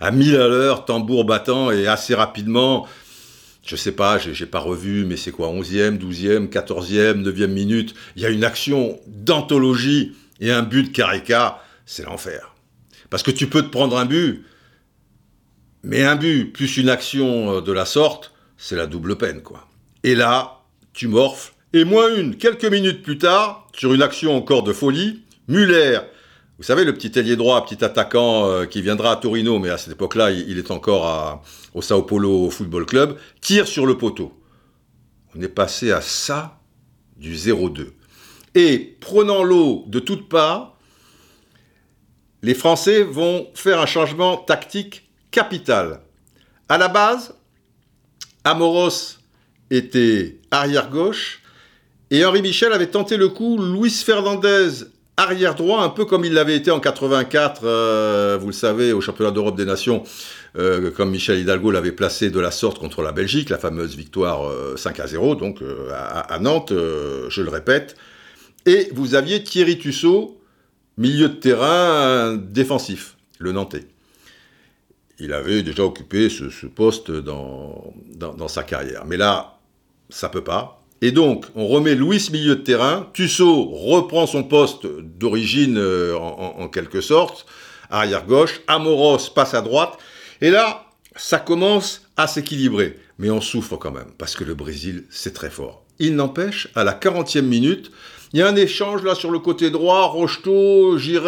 [0.00, 2.88] à mille à l'heure, tambour battant, et assez rapidement,
[3.64, 8.22] je sais pas, j'ai pas revu, mais c'est quoi, 11e, 12e, 14e, 9e minute, il
[8.22, 12.54] y a une action d'anthologie et un but de Carica, c'est l'enfer.
[13.08, 14.44] Parce que tu peux te prendre un but,
[15.84, 19.68] mais un but plus une action de la sorte, c'est la double peine, quoi.
[20.04, 20.60] Et là,
[20.92, 25.24] tu morfles, et moins une, quelques minutes plus tard, sur une action encore de folie,
[25.48, 25.98] Muller,
[26.58, 29.78] vous savez, le petit ailier droit, petit attaquant euh, qui viendra à Torino, mais à
[29.78, 31.42] cette époque-là, il, est encore
[31.72, 34.38] au Sao Paulo Football Club, tire sur le poteau.
[35.34, 36.60] On est passé à ça
[37.16, 37.88] du 0-2.
[38.54, 40.76] Et prenant l'eau de toutes parts,
[42.42, 46.02] les Français vont faire un changement tactique capital.
[46.68, 47.34] À la base,
[48.44, 49.23] Amoros
[49.74, 51.40] était arrière gauche
[52.10, 54.84] et Henri Michel avait tenté le coup Luis Fernandez
[55.16, 59.00] arrière droit, un peu comme il l'avait été en 84, euh, vous le savez, au
[59.00, 60.02] championnat d'Europe des Nations,
[60.56, 64.50] euh, comme Michel Hidalgo l'avait placé de la sorte contre la Belgique, la fameuse victoire
[64.76, 65.60] 5 euh, à 0, donc
[65.92, 67.96] à, Nantes, je le répète.
[68.66, 70.40] Et vous aviez Thierry Tussaud,
[70.98, 73.86] milieu de terrain défensif, le Nantais.
[75.20, 79.04] Il avait déjà occupé ce, poste dans, dans sa carrière.
[79.06, 79.53] Mais là,
[80.14, 80.80] ça peut pas.
[81.02, 86.68] Et donc, on remet Louis milieu de terrain, Tussaud reprend son poste d'origine euh, en,
[86.68, 87.46] quelque sorte,
[87.90, 89.98] arrière gauche, Amoros passe à droite,
[90.40, 90.86] et là,
[91.16, 92.96] ça commence à s'équilibrer.
[93.18, 95.84] Mais on souffre quand même, parce que le Brésil, c'est très fort.
[95.98, 97.90] Il n'empêche, à la 40e minute,
[98.34, 101.22] il y a un échange là sur le côté droit, Rocheteau, Gires,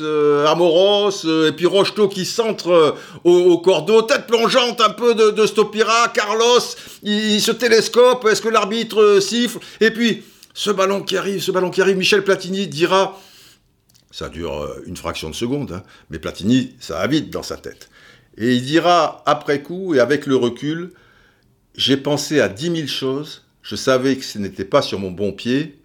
[0.00, 2.92] euh, Amoros, euh, et puis Rocheteau qui centre euh,
[3.22, 6.58] au, cordeau, tête plongeante un peu de, Stopira, Carlos,
[7.04, 9.60] il, se télescope, est-ce que l'arbitre siffle?
[9.80, 13.16] Et puis, ce ballon qui arrive, ce ballon qui arrive, Michel Platini dira,
[14.10, 17.90] ça dure une fraction de seconde, hein, mais Platini, ça va vite dans sa tête.
[18.36, 20.94] Et il dira après coup, et avec le recul,
[21.76, 25.30] j'ai pensé à dix mille choses, je savais que ce n'était pas sur mon bon
[25.30, 25.79] pied,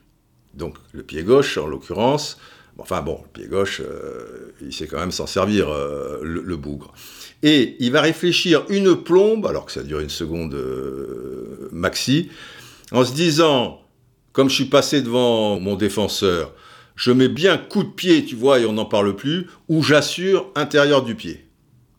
[0.56, 2.38] donc le pied gauche en l'occurrence.
[2.78, 6.94] Enfin bon, le pied gauche, euh, il sait quand même s'en servir, euh, le, bougre.
[7.42, 12.30] Et il va réfléchir une plombe, alors que ça dure une seconde euh, maxi,
[12.92, 13.82] en se disant,
[14.34, 16.54] comme je suis passé devant mon défenseur,
[16.96, 20.52] je mets bien coup de pied, tu vois, et on n'en parle plus, ou j'assure
[20.56, 21.46] intérieur du pied.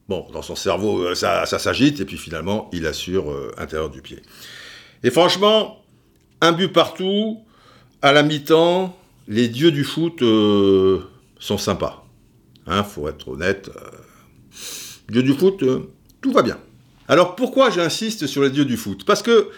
[0.08, 4.20] Bon, dans son cerveau, ça, ça s'agite, et puis finalement, il assure intérieur du pied.
[5.02, 5.82] Et franchement,
[6.40, 7.45] un but partout,
[8.06, 8.96] à la mi-temps,
[9.26, 11.00] les dieux du foot euh,
[11.40, 12.06] sont sympas.
[12.68, 13.68] Hein, faut être honnête.
[13.74, 13.90] Euh,
[15.08, 15.90] dieux du foot, euh,
[16.20, 16.56] tout va bien.
[17.08, 19.04] Alors pourquoi j'insiste sur les dieux du foot?
[19.04, 19.48] Parce que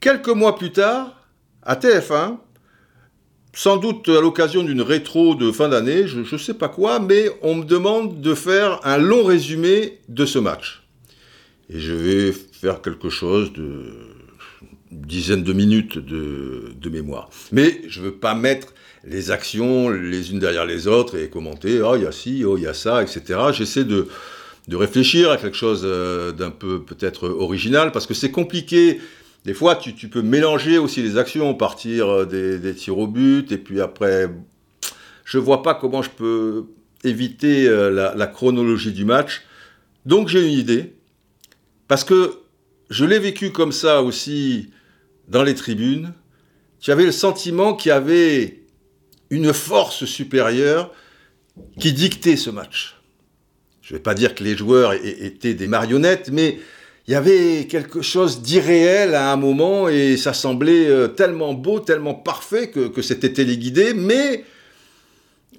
[0.00, 1.28] quelques mois plus tard,
[1.62, 2.38] à TF1,
[3.52, 7.28] sans doute à l'occasion d'une rétro de fin d'année, je ne sais pas quoi, mais
[7.42, 10.84] on me demande de faire un long résumé de ce match.
[11.68, 14.13] Et je vais faire quelque chose de
[14.94, 17.28] une dizaine de minutes de, mémoire.
[17.52, 18.74] Mais je ne veux pas mettre
[19.04, 22.56] les actions les unes derrière les autres et commenter, oh il y a ci, oh
[22.56, 23.38] il y a ça, etc.
[23.52, 24.08] J'essaie de,
[24.68, 29.00] de réfléchir à quelque chose euh, d'un peu peut-être original, parce que c'est compliqué
[29.44, 33.58] des fois, tu, peux mélanger aussi les actions, partir euh, des, tirs au but, et
[33.58, 34.30] puis après,
[35.24, 36.64] je vois pas comment je peux
[37.04, 39.42] éviter euh, la, chronologie du match.
[40.06, 40.94] Donc j'ai une idée,
[41.88, 42.38] parce que
[42.88, 44.70] je l'ai vécu comme ça aussi
[45.28, 46.14] dans les tribunes.
[46.80, 48.60] Tu avais le sentiment qu'il y avait
[49.30, 50.92] une force supérieure
[51.78, 52.96] qui dictait ce match.
[53.80, 56.58] Je ne vais pas dire que les joueurs étaient des marionnettes, mais
[57.06, 61.80] il y avait quelque chose d'irréel à un moment et ça semblait euh, tellement beau,
[61.80, 64.44] tellement parfait que, c'était téléguidé, mais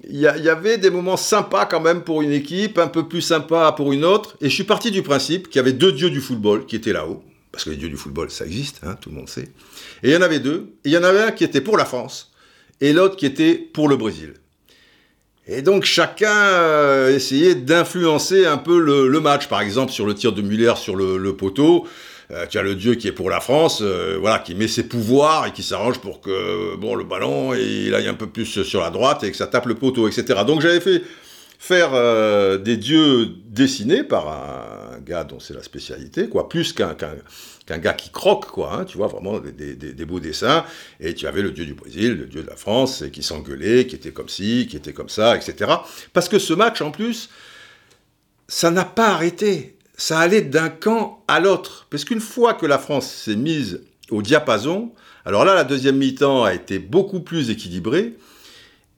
[0.08, 3.72] il y, avait des moments sympas quand même pour une équipe, un peu plus sympas
[3.72, 6.20] pour une autre, et je suis parti du principe qu'il y avait deux dieux du
[6.20, 7.24] football qui étaient là-haut,
[7.56, 9.48] parce que les dieux du football, ça existe, hein, tout le monde sait,
[10.02, 11.86] et il y en avait deux, il y en avait un qui était pour la
[11.86, 12.34] France,
[12.82, 14.34] et l'autre qui était pour le Brésil.
[15.46, 19.48] Et donc chacun euh, essayait d'influencer un peu le, match.
[19.48, 21.86] Par exemple, sur le tir de Muller sur le, poteau,
[22.30, 24.82] euh, tu as le dieu qui est pour la France, euh, voilà, qui met ses
[24.82, 28.82] pouvoirs et qui s'arrange pour que bon le ballon il aille un peu plus sur
[28.82, 30.40] la droite et que ça tape le poteau, etc.
[30.46, 31.02] Donc j'avais fait
[31.58, 37.92] faire des dieux dessinés par un gars dont c'est la spécialité, quoi, plus qu'un gars
[37.94, 40.64] qui croque, quoi, hein, tu vois, vraiment des, beaux dessins.
[41.00, 43.96] Et tu avais le dieu du Brésil, le dieu de la France, qui s'engueulait, qui
[43.96, 45.70] était comme ci, qui était comme ça, etc.
[46.12, 47.30] Parce que ce match, en plus,
[48.48, 49.76] ça n'a pas arrêté.
[49.96, 51.86] Ça allait d'un camp à l'autre.
[51.90, 54.92] Parce qu'une fois que la France s'est mise au diapason,
[55.24, 58.16] alors là, la deuxième mi-temps a été beaucoup plus équilibrée.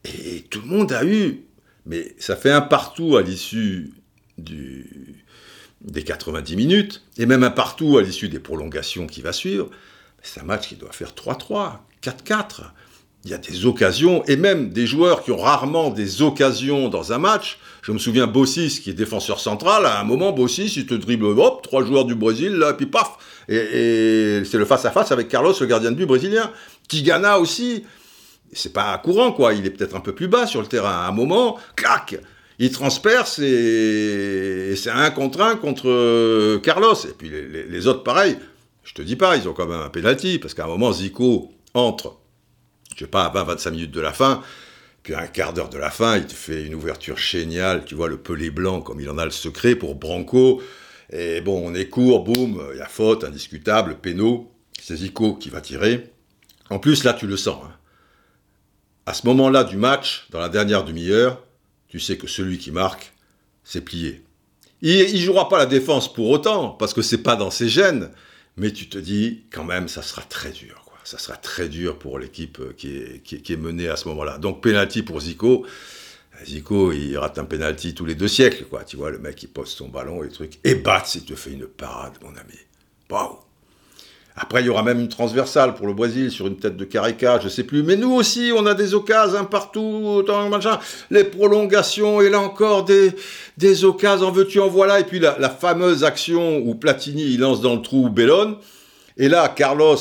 [0.04, 1.44] Et tout le monde a eu.
[1.88, 3.94] Mais ça fait un partout à l'issue
[4.36, 9.70] des 90 minutes, et même un partout à l'issue des prolongations qui va suivre,
[10.22, 12.60] c'est un match qui doit faire 3-3, 4-4.
[13.24, 17.12] Il y a des occasions, et même des joueurs qui ont rarement des occasions dans
[17.12, 17.58] un match.
[17.82, 21.24] Je me souviens Bossis, qui est défenseur central, à un moment, Bossis, il te dribble,
[21.24, 23.16] hop, trois joueurs du Brésil, là, puis paf
[23.48, 26.52] Et, c'est le face-à-face avec Carlos, le gardien de but brésilien.
[26.86, 27.84] Tigana aussi,
[28.52, 29.54] c'est pas courant, quoi.
[29.54, 31.04] Il est peut-être un peu plus bas sur le terrain.
[31.04, 32.18] À un moment, clac
[32.58, 36.94] il transperce et, c'est un contre un contre euh, Carlos.
[36.94, 38.36] Et puis les, autres, pareil.
[38.82, 41.52] Je te dis pas, ils ont quand même un penalty, parce qu'à un moment, Zico
[41.74, 42.18] entre,
[42.94, 44.42] je sais pas, à 20-25 minutes de la fin,
[45.02, 47.94] puis à un quart d'heure de la fin, il te fait une ouverture géniale, tu
[47.94, 50.62] vois, le pelé blanc, comme il en a le secret pour Branco.
[51.10, 55.50] Et bon, on est court, boum, il y a faute, indiscutable, péno, c'est Zico qui
[55.50, 56.10] va tirer.
[56.70, 57.62] En plus, là, tu le sens.
[57.64, 57.77] Hein.
[59.08, 61.42] À ce moment-là du match, dans la dernière demi-heure,
[61.88, 63.14] tu sais que celui qui marque,
[63.64, 64.22] c'est plié.
[64.82, 68.10] Il ne jouera pas la défense pour autant, parce que c'est pas dans ses gènes,
[68.58, 70.84] mais tu te dis, quand même, ça sera très dur.
[71.04, 74.36] Ça sera très dur pour l'équipe qui est, qui, est, menée à ce moment-là.
[74.36, 75.64] Donc, penalty pour Zico.
[76.44, 78.84] Zico, il rate un penalty tous les deux siècles, quoi.
[78.84, 80.58] Tu vois, le mec, il pose son ballon et trucs.
[80.64, 82.58] Et Bats, il te fait une parade, mon ami.
[83.08, 83.38] Waouh
[84.40, 87.40] après, il y aura même une transversale pour le Brésil sur une tête de Carica,
[87.42, 87.82] je sais plus.
[87.82, 90.78] Mais nous aussi, on a des occasions partout, machin.
[91.10, 93.10] Les prolongations, et là encore des,
[93.56, 95.00] des occasions, en veux-tu, en voilà.
[95.00, 98.56] Et puis la, fameuse action où Platini, il lance dans le trou Bellone.
[99.16, 99.96] Et là, Carlos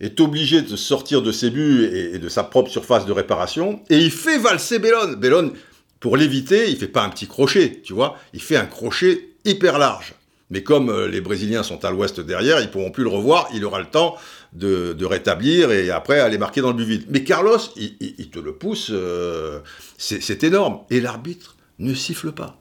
[0.00, 3.80] est obligé de sortir de ses buts et, de sa propre surface de réparation.
[3.90, 5.16] Et il fait valser Bellone.
[5.16, 5.52] Bellone,
[6.00, 8.16] pour l'éviter, il fait pas un petit crochet, tu vois.
[8.32, 10.14] Il fait un crochet hyper large.
[10.54, 13.64] Mais comme euh, les Brésiliens sont à l'ouest derrière, ils pourront plus le revoir, il
[13.64, 14.14] aura le temps
[14.52, 17.06] de, rétablir et après aller marquer dans le but vide.
[17.08, 19.58] Mais Carlos, il, te le pousse, euh,
[19.98, 20.82] c'est énorme.
[20.90, 22.56] Et l'arbitre ne siffle pas.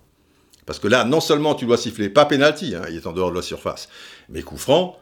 [0.65, 3.29] Parce que là, non seulement tu dois siffler, pas pénalty, hein, il est en dehors
[3.29, 3.89] de la surface,
[4.27, 4.99] mais coup franc,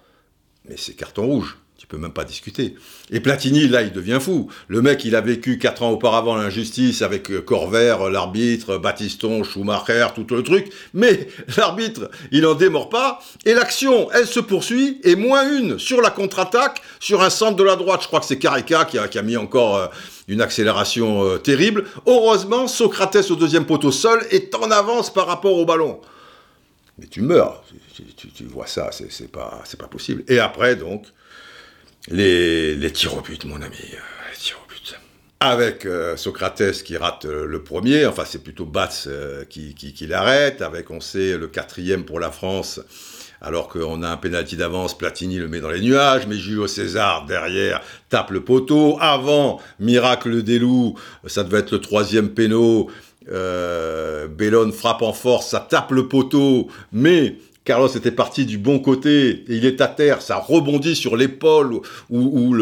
[0.68, 1.60] mais c'est carton rouge.
[1.92, 2.76] Peux même pas discuter.
[3.12, 4.50] Et Platini, là, il devient fou.
[4.70, 10.08] Le mec, il a vécu quatre ans auparavant l'injustice avec euh, Corvère, l'arbitre, Batiston, Schumacher,
[10.16, 10.72] tout le truc.
[10.94, 11.28] Mais
[11.58, 13.20] l'arbitre, il en démord pas.
[13.44, 15.02] Et l'action, elle se poursuit.
[15.04, 18.04] Et moins une sur la contre-attaque, sur un centre de la droite.
[18.04, 19.88] Je crois que c'est Carica qui a, mis encore euh,
[20.30, 21.84] une accélération euh, terrible.
[22.08, 26.00] Heureusement, Socrates au deuxième poteau seul est en avance par rapport au ballon.
[26.98, 27.66] Mais tu meurs.
[27.94, 30.24] Tu, vois ça, c'est pas, pas possible.
[30.30, 31.08] Et après, donc,
[32.10, 33.76] les, tirs au but, mon ami.
[33.82, 34.96] Les tirs au but.
[35.40, 40.62] Avec euh, Socrates qui rate euh, le premier, enfin c'est plutôt Batz euh, qui l'arrête,
[40.62, 42.80] avec on sait le quatrième pour la France,
[43.42, 47.26] alors qu'on a un pénalty d'avance, Platini le met dans les nuages, mais Julio César
[47.26, 48.98] derrière tape le poteau.
[49.02, 50.96] Avant, miracle des loups,
[51.26, 52.90] ça devait être le troisième péno.
[53.32, 58.80] Euh, Bellone frappe en force, ça tape le poteau, mais Carlos était parti du bon
[58.80, 62.54] côté il est à terre, ça rebondit sur l'épaule ou,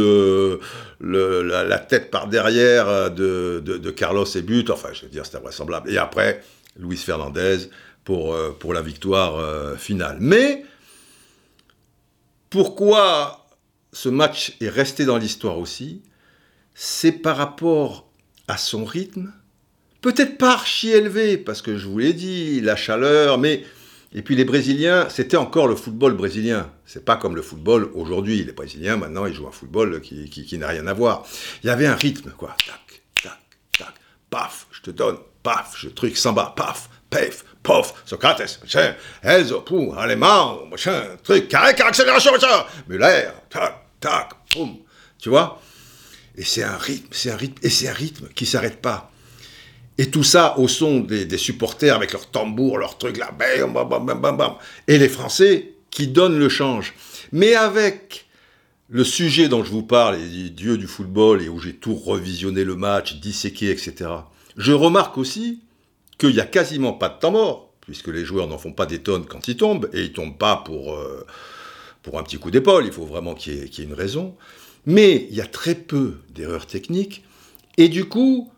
[1.00, 4.70] la, tête par derrière de, de, Carlos et but.
[4.70, 5.89] Enfin, je veux dire, c'était vraisemblable.
[5.89, 6.41] Et après,
[6.78, 7.70] Luis Fernandez
[8.04, 10.18] pour, euh, pour la victoire euh, finale.
[10.20, 10.66] Mais
[12.50, 13.47] pourquoi
[13.93, 16.02] ce match est resté dans l'histoire aussi?
[16.74, 18.10] C'est par rapport
[18.47, 19.32] à son rythme,
[20.02, 23.64] peut-être pas archi élevé, parce que je vous l'ai dit, la chaleur, mais
[24.12, 26.72] et puis les Brésiliens, c'était encore le football brésilien.
[26.86, 28.43] C'est pas comme le football aujourd'hui.
[28.43, 31.26] Les Brésiliens, maintenant, ils jouent un football qui, qui, qui n'a rien à voir.
[31.64, 32.55] Il y avait un rythme, quoi.
[32.66, 33.39] Tac, tac,
[33.78, 33.93] tac,
[34.32, 39.93] paf, je te donne, paf, je truc, samba, paf, paf, pof, Socrates, machin, Enzo, pou,
[39.95, 44.78] allemand, machin, truc, carré, accélération, machin, Muller, tac, tac, poum.
[45.20, 45.62] Tu vois?
[46.36, 49.12] Et c'est un rythme, c'est un rythme, et c'est un rythme qui s'arrête pas.
[50.00, 54.06] Et tout ça au son des, supporters avec leurs tambours, leurs trucs là, bam, bam,
[54.06, 54.54] bam, bam, bam.
[54.88, 56.93] Et les Français qui donnent le change.
[57.34, 58.26] Mais avec
[58.88, 62.64] le sujet dont je vous parle, les dieux du football, et où j'ai tout revisionné
[62.64, 64.10] le match, disséqué, etc.,
[64.56, 65.60] je remarque aussi
[66.18, 69.00] qu'il n'y a quasiment pas de temps mort, puisque les joueurs n'en font pas des
[69.00, 71.26] tonnes quand ils tombent, et ils tombent pas pour, euh,
[72.04, 74.34] pour un petit coup d'épaule, il faut vraiment qu'il y, qu y, ait une raison.
[74.86, 77.26] Mais il y a très peu d'erreurs techniques,
[77.78, 78.50] et du coup,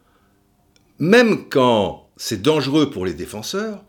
[1.02, 3.84] même quand c'est dangereux pour les défenseurs,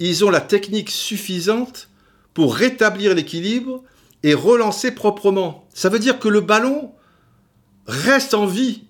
[0.00, 1.88] ils ont la technique suffisante
[2.34, 3.84] pour rétablir l'équilibre
[4.24, 5.68] et relancer proprement.
[5.72, 6.90] Ça veut dire que le ballon
[7.86, 8.82] reste en vie.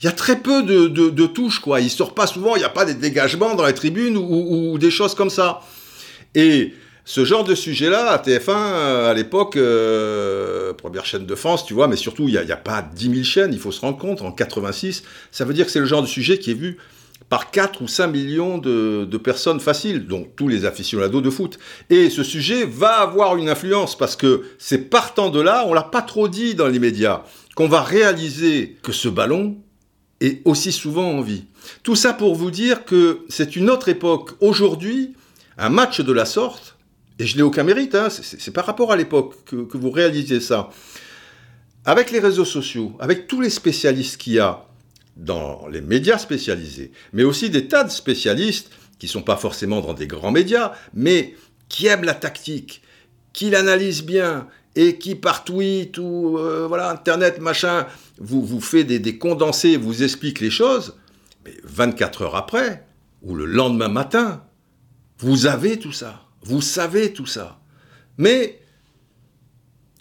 [0.00, 1.80] Il y a très peu de, touches, quoi.
[1.80, 4.90] Il sort pas souvent, il n'y a pas des dégagements dans la tribune ou, des
[4.90, 5.60] choses comme ça.
[6.34, 11.72] Et ce genre de sujet-là, à TF1, à l'époque, euh, première chaîne de France, tu
[11.72, 13.96] vois, mais surtout, il n'y a, a, pas 10 000 chaînes, il faut se rendre
[13.96, 16.78] compte, en 86, ça veut dire que c'est le genre de sujet qui est vu
[17.28, 21.58] par 4 ou 5 millions de, personnes faciles, donc tous les aficionados de foot.
[21.90, 25.82] Et ce sujet va avoir une influence parce que c'est partant de là, on l'a
[25.82, 27.24] pas trop dit dans les médias,
[27.56, 29.56] qu'on va réaliser que ce ballon
[30.20, 31.44] est aussi souvent en vie.
[31.82, 34.30] Tout ça pour vous dire que c'est une autre époque.
[34.40, 35.14] Aujourd'hui,
[35.58, 36.76] un match de la sorte,
[37.18, 40.40] et je n'ai aucun mérite, hein, c'est par rapport à l'époque que, que vous réalisez
[40.40, 40.70] ça,
[41.84, 44.66] avec les réseaux sociaux, avec tous les spécialistes qu'il y a,
[45.16, 49.80] dans les médias spécialisés, mais aussi des tas de spécialistes qui ne sont pas forcément
[49.80, 51.34] dans des grands médias, mais
[51.68, 52.82] qui aiment la tactique,
[53.32, 57.86] qui l'analysent bien et qui par tweet ou euh, voilà internet machin
[58.18, 60.96] vous vous fait des, des, condensés, vous explique les choses.
[61.44, 62.86] Mais 24 heures après
[63.22, 64.44] ou le lendemain matin,
[65.18, 67.58] vous avez tout ça, vous savez tout ça.
[68.18, 68.60] Mais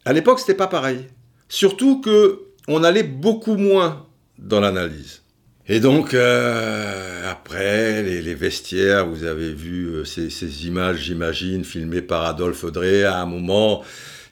[0.04, 1.08] à l'époque c'était pas pareil.
[1.48, 4.08] Surtout que on allait beaucoup moins
[4.40, 5.22] dans l'analyse.
[5.68, 12.04] Et donc, euh, après, les, vestiaires, vous avez vu euh, ces, ces, images, j'imagine, filmées
[12.04, 13.84] par Adolphe Drey à un moment,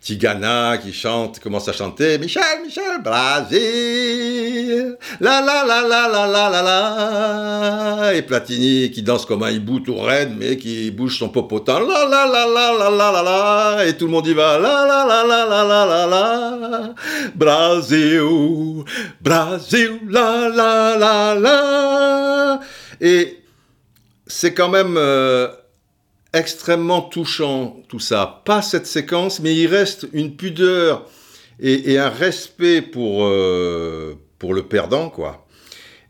[0.04, 6.50] Tigana qui chante, commence à chanter Michel, Michel, Brasil, la la la la la la
[6.50, 11.30] la la, et Platini qui danse comme un hibou tout raide, mais qui bouge son
[11.30, 14.60] popotin, la la la la la la la la, et tout le monde y va,
[14.60, 16.94] la la la la la la la la,
[17.34, 18.84] Brasil,
[19.22, 22.60] Brasil, la la la la,
[23.00, 23.40] et
[24.28, 25.48] c'est quand même euh,
[26.34, 28.42] extrêmement touchant tout ça.
[28.46, 31.08] Pas cette séquence, mais il reste une pudeur
[31.60, 35.46] et, un respect pour, euh, pour le perdant, quoi.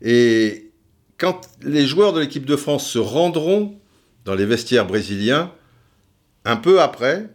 [0.02, 0.70] Et
[1.18, 3.78] quand les joueurs de l'équipe de France se rendront
[4.24, 5.52] dans les vestiaires brésiliens,
[6.44, 7.28] un peu après,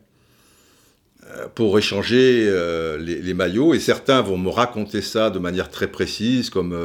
[1.28, 5.88] euh, pour échanger euh, les, maillots, et certains vont me raconter ça de manière très
[5.88, 6.78] précise, comme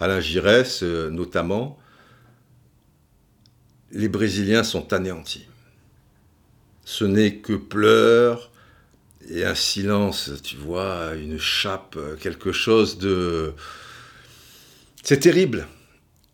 [0.00, 1.78] Alain Giresse notamment,
[3.92, 5.46] les Brésiliens sont anéantis.
[6.84, 8.50] Ce n'est que pleurs
[9.30, 13.52] et un silence, tu vois, une chape, quelque chose de...
[15.02, 15.66] C'est terrible.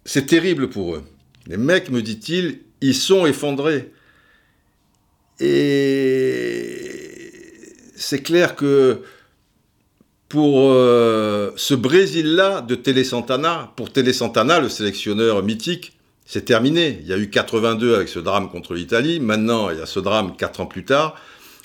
[0.05, 1.05] C'est terrible pour eux.
[1.47, 3.93] Les mecs, me dit-il, ils sont effondrés.
[5.41, 6.65] Et
[7.97, 9.03] c'est clair que
[10.29, 15.94] pour euh, ce Brésil-là de Télé Santana, pour Télé Santana, le sélectionneur mythique,
[16.25, 16.99] c'est terminé.
[17.03, 19.21] Il y a eu 82 avec ce drame contre l'Italie.
[19.21, 21.17] Maintenant, il y a ce drame 4 ans plus tard.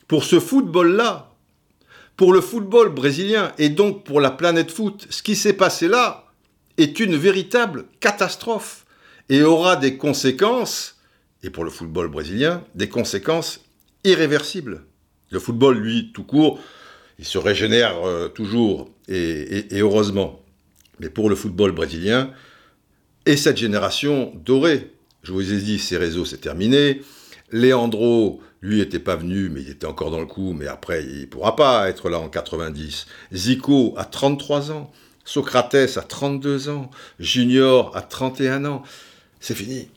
[0.07, 1.29] Pour ce football-là,
[2.17, 6.25] pour le football brésilien et donc pour la planète foot, ce qui s'est passé là
[6.77, 8.85] est une véritable catastrophe
[9.29, 10.97] et aura des conséquences,
[11.43, 13.63] et pour le football brésilien, des conséquences
[14.03, 14.83] irréversibles.
[15.29, 16.59] Le football, lui, tout court,
[17.19, 20.41] il se régénère euh, toujours, et, heureusement.
[20.99, 22.31] Mais pour le football brésilien,
[23.29, 24.91] et cette génération dorée,
[25.21, 27.03] je vous ai dit, ces réseaux, c'est terminé.
[27.51, 31.21] Leandro, lui, n'était pas venu, mais il était encore dans le coup, mais après, il
[31.21, 33.05] ne pourra pas être là en 90.
[33.31, 34.91] Zico, à 33 ans.
[35.25, 36.89] Socrates, à 32 ans.
[37.19, 38.81] Junior, à 31 ans.
[39.39, 39.89] C'est fini.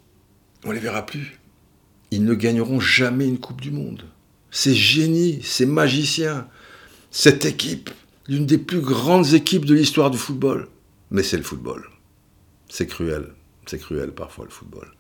[0.66, 1.40] On les verra plus.
[2.10, 4.02] Ils ne gagneront jamais une Coupe du Monde.
[4.50, 6.48] Ces génies, ces magiciens,
[7.10, 7.88] cette équipe,
[8.28, 10.68] l'une des plus grandes équipes de l'histoire du football.
[11.10, 11.91] Mais c'est le football.
[12.72, 13.26] C'est cruel.
[13.66, 14.90] C'est cruel parfois le football.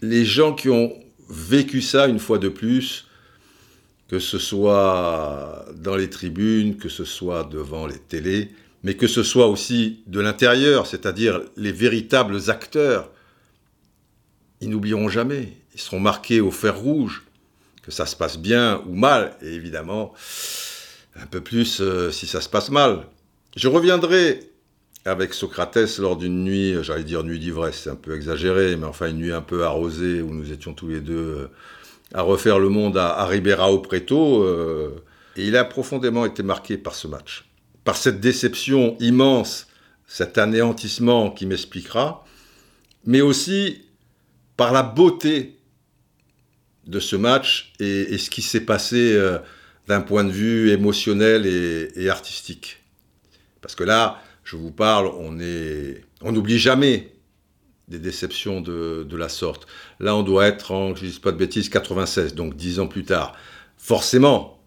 [0.00, 0.92] Les gens qui ont
[1.30, 3.06] vécu ça une fois de plus,
[4.08, 8.50] que ce soit dans les tribunes, que ce soit devant les télés,
[8.82, 13.12] mais que ce soit aussi de l'intérieur, c'est-à-dire les véritables acteurs,
[14.60, 15.52] ils n'oublieront jamais.
[15.74, 17.22] Ils seront marqués au fer rouge,
[17.84, 20.14] que ça se passe bien ou mal, et évidemment,
[21.14, 23.06] un peu plus euh, si ça se passe mal.
[23.54, 24.51] Je reviendrai
[25.04, 29.08] avec Socrates lors d'une nuit, j'allais dire nuit d'ivresse, c'est un peu exagéré, mais enfin
[29.08, 31.48] une nuit un peu arrosée où nous étions tous les deux euh,
[32.14, 34.44] à refaire le monde à, à Ribeirão Preto.
[34.44, 35.02] Euh,
[35.36, 37.46] et il a profondément été marqué par ce match,
[37.84, 39.66] par cette déception immense,
[40.06, 42.24] cet anéantissement qui m'expliquera,
[43.04, 43.82] mais aussi
[44.56, 45.58] par la beauté
[46.86, 49.38] de ce match et, ce qui s'est passé euh,
[49.88, 52.78] d'un point de vue émotionnel et artistique.
[53.60, 54.20] Parce que là,
[54.52, 57.14] je vous parle, on n'oublie jamais
[57.88, 59.66] des déceptions de, la sorte.
[59.98, 62.86] Là, on doit être en, je ne dis pas de bêtises, 96, donc dix ans
[62.86, 63.34] plus tard.
[63.78, 64.62] Forcément,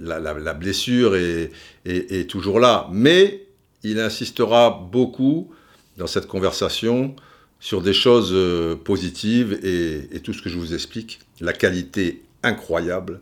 [0.00, 1.52] la, blessure est,
[1.84, 3.46] est, toujours là, mais
[3.84, 5.52] il insistera beaucoup
[5.98, 7.14] dans cette conversation
[7.60, 13.20] sur des choses euh, positives et, tout ce que je vous explique, la qualité incroyable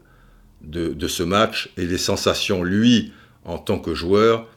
[0.62, 3.12] de ce match et les sensations, lui,
[3.44, 4.48] en tant que joueur,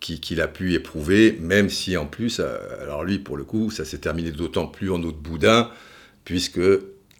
[0.00, 3.84] qu'il a pu éprouver, même si en plus, euh, alors lui pour le coup, ça
[3.84, 5.70] s'est terminé d'autant plus en eau de boudin,
[6.24, 6.60] puisque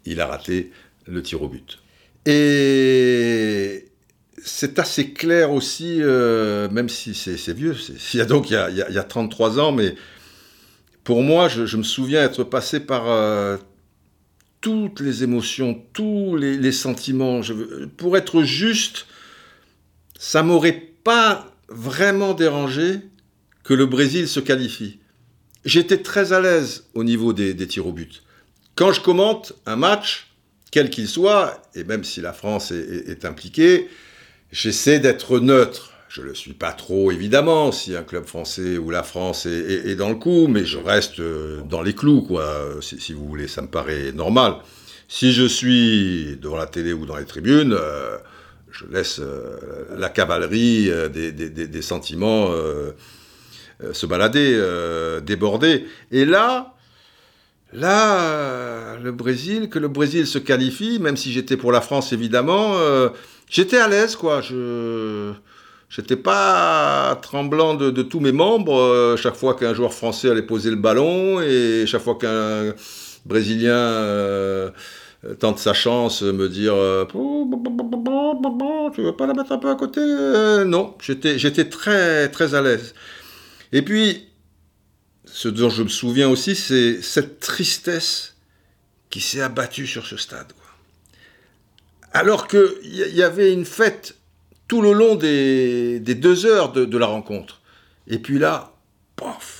[0.05, 0.71] il a raté
[1.05, 1.79] le tir au but.
[2.25, 3.85] Et
[4.43, 7.75] c'est assez clair aussi, euh, même si c'est vieux,
[8.13, 9.95] il y a donc il y a, il y a, 33 ans, mais
[11.03, 13.57] pour moi, je, me souviens être passé par euh,
[14.61, 17.39] toutes les émotions, tous les, sentiments.
[17.95, 19.05] Pour être juste,
[20.19, 23.01] ça m'aurait pas vraiment dérangé
[23.63, 24.99] que le Brésil se qualifie.
[25.65, 28.23] J'étais très à l'aise au niveau des, tirs au but.
[28.75, 30.31] Quand je commente un match,
[30.71, 33.89] quel qu'il soit, et même si la France est, impliquée,
[34.51, 35.91] j'essaie d'être neutre.
[36.07, 39.95] Je ne le suis pas trop, évidemment, si un club français ou la France est,
[39.95, 43.61] dans le coup, mais je reste euh, dans les clous, quoi, si, vous voulez, ça
[43.61, 44.55] me paraît normal.
[45.09, 48.17] Si je suis devant la télé ou dans les tribunes, euh,
[48.71, 52.91] je laisse euh, la cavalerie euh, des, sentiments euh,
[53.93, 54.59] se balader,
[55.23, 55.85] déborder.
[56.11, 56.73] Et là,
[57.73, 62.75] là, le Brésil, que le Brésil se qualifie, même si j'étais pour la France évidemment,
[63.47, 64.41] j'étais à l'aise, quoi.
[64.41, 65.31] Je
[65.89, 70.75] J'étais pas tremblant de, tous mes membres chaque fois qu'un joueur français allait poser le
[70.75, 72.73] ballon et chaque fois qu'un
[73.25, 74.73] Brésilien
[75.39, 77.05] tente sa chance, me dire euh,
[78.93, 82.61] Tu veux pas la mettre un peu à côté euh, Non, j'étais très, très à
[82.61, 82.93] l'aise.
[83.71, 84.27] Et puis,
[85.25, 88.35] ce dont je me souviens aussi, c'est cette tristesse
[89.09, 90.53] qui s'est abattue sur ce stade.
[92.13, 94.17] Alors qu'il y, avait une fête
[94.67, 97.61] tout le long des, deux heures de, de la rencontre.
[98.07, 98.73] Et puis là,
[99.15, 99.56] pof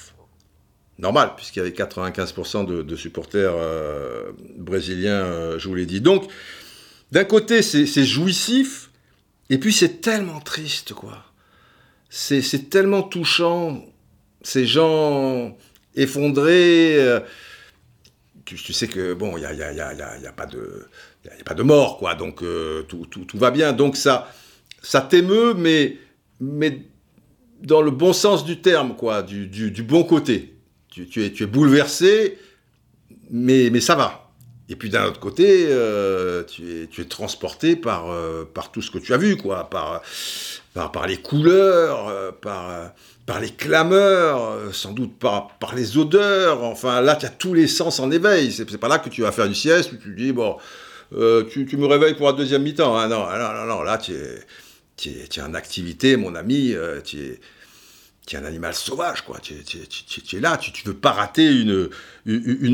[0.99, 6.01] normal, puisqu'il y avait 95% de, supporters euh, brésiliens, euh, je vous l'ai dit.
[6.01, 6.29] Donc,
[7.11, 8.89] d'un côté, c'est jouissif,
[9.49, 11.23] et puis c'est tellement triste, quoi.
[12.09, 13.85] C'est tellement touchant,
[14.41, 15.57] ces gens
[15.95, 16.95] effondrés.
[16.97, 17.19] Euh,
[18.45, 20.87] tu, sais que, bon, il n'y a, y a, pas de,
[21.45, 22.41] pas de mort, quoi, donc
[22.87, 23.73] tout, va bien.
[23.73, 24.33] Donc ça,
[24.81, 25.97] ça t'émeut, mais,
[27.61, 30.56] dans le bon sens du terme, quoi, du bon côté
[31.05, 32.37] tu, es, bouleversé,
[33.31, 34.31] mais, ça va.
[34.69, 38.97] Et puis d'un autre côté, euh, tu, es, transporté par, euh, par tout ce que
[38.97, 40.01] tu as vu, quoi, par,
[41.07, 42.31] les couleurs, euh,
[43.25, 46.63] par, les clameurs, sans doute par, par les odeurs.
[46.63, 48.51] Enfin, là, tu as tous les sens en éveil.
[48.51, 50.57] C'est, pas là que tu vas faire du sieste, où tu dis, bon,
[51.11, 52.97] tu, me réveilles pour la deuxième mi-temps.
[52.97, 53.07] Hein.
[53.07, 56.75] Non, non, non, non, là, tu es, en activité, mon ami,
[58.35, 59.39] un animal sauvage, quoi.
[59.39, 61.89] Tu, es là, tu ne veux pas rater une,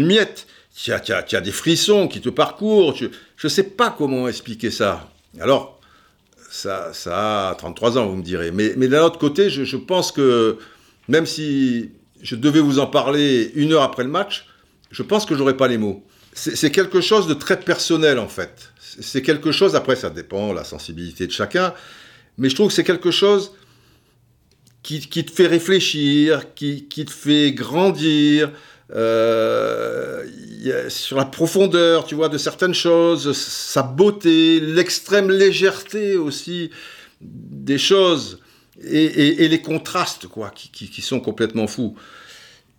[0.06, 0.48] miette.
[0.88, 2.96] As, as, des frissons qui te parcourent.
[2.96, 3.08] je
[3.44, 5.12] ne sais pas comment expliquer ça.
[5.40, 5.80] Alors,
[6.50, 8.52] ça, ça a 33 ans, vous me direz.
[8.52, 10.58] Mais, mais d'un autre côté, je, je, pense que
[11.08, 14.48] même si je devais vous en parler une heure après le match,
[14.92, 16.04] je pense que j'aurais pas les mots.
[16.34, 18.72] C'est quelque chose de très personnel, en fait.
[18.80, 21.74] C'est quelque chose, après, ça dépend, la sensibilité de chacun,
[22.40, 23.52] mais je trouve que c'est quelque chose
[24.84, 28.52] qui, te fait réfléchir, qui, te fait grandir,
[28.94, 30.26] euh,
[30.90, 36.70] sur la profondeur, tu vois, de certaines choses, sa beauté, l'extrême légèreté aussi
[37.22, 38.40] des choses,
[38.84, 41.96] et, les contrastes, quoi, qui, sont complètement fous.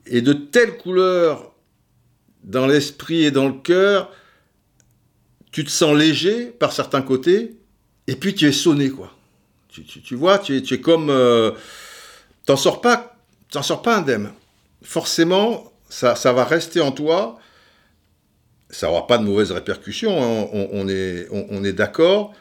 [0.07, 1.55] Et de telles couleurs
[2.43, 4.13] dans l'esprit et dans le cœur,
[5.53, 7.57] tu te sens léger par certains côtés,
[8.07, 9.17] et puis tu es sonné, quoi.
[9.71, 11.09] Tu, vois, tu es, tu es comme...
[11.09, 11.53] Euh,
[12.47, 13.17] t'en sors pas,
[13.51, 14.33] t'en sors pas indemne.
[14.83, 17.39] Forcément, ça, va rester en toi.
[18.71, 20.49] Ça n'aura pas de mauvaises répercussions, hein.
[20.53, 22.35] on, est, d'accord,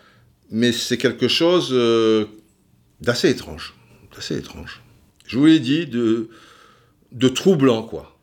[0.49, 2.25] mais c'est quelque chose euh,
[3.01, 3.75] d'assez étrange.
[4.15, 4.81] D'assez étrange.
[5.27, 6.29] Je vous l'ai dit, de,
[7.11, 8.17] de troublant, quoi.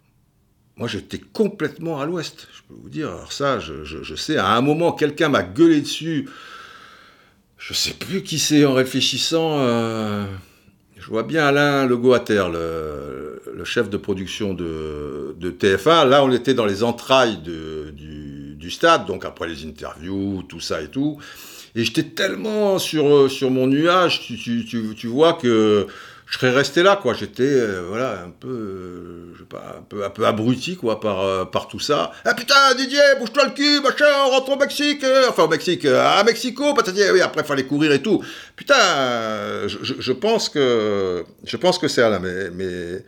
[0.76, 3.08] Moi, j'étais complètement à l'ouest, je peux vous dire.
[3.08, 6.28] Alors ça, je, je sais, à un moment, quelqu'un m'a gueulé dessus
[7.60, 9.60] je sais plus qui c'est en réfléchissant.
[9.60, 10.24] Euh,
[11.00, 16.06] je vois bien Alain Le le, le chef de production de, de, TF1.
[16.06, 20.82] Là, on était dans les entrailles du, du, stade, donc après les interviews, tout ça
[20.82, 21.18] et tout.
[21.74, 25.86] Et j'étais tellement sur, sur mon nuage, tu, tu, tu, tu vois que
[26.30, 27.12] je serais resté là, quoi.
[27.12, 31.44] J'étais, euh, voilà, un peu, euh, je sais pas, un peu, abruti, quoi, par, euh,
[31.44, 32.12] par tout ça.
[32.24, 36.22] Ah putain, Didier, bouge-toi le cul, machin, on rentre au Mexique, enfin au Mexique, à
[36.22, 38.22] Mexico, patati, oui, après fallait courir et tout.
[38.54, 38.76] Putain,
[39.66, 43.04] je, pense que, je pense que c'est là, mais, mais,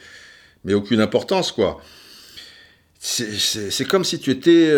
[0.65, 1.81] mais aucune importance, quoi.
[2.99, 4.73] C'est comme si tu étais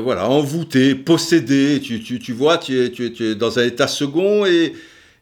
[0.00, 3.88] voilà envoûté, possédé, tu, tu, tu vois, tu es, tu, tu es dans un état
[3.88, 4.72] second et,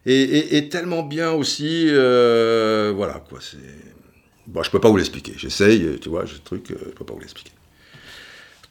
[0.05, 1.87] et, tellement bien aussi.
[1.89, 3.39] Euh, voilà, quoi.
[3.41, 3.57] C'est.
[4.47, 5.33] Bon, je peux pas vous l'expliquer.
[5.37, 7.51] J'essaye, tu vois, j'ai le truc, euh, je peux pas vous l'expliquer.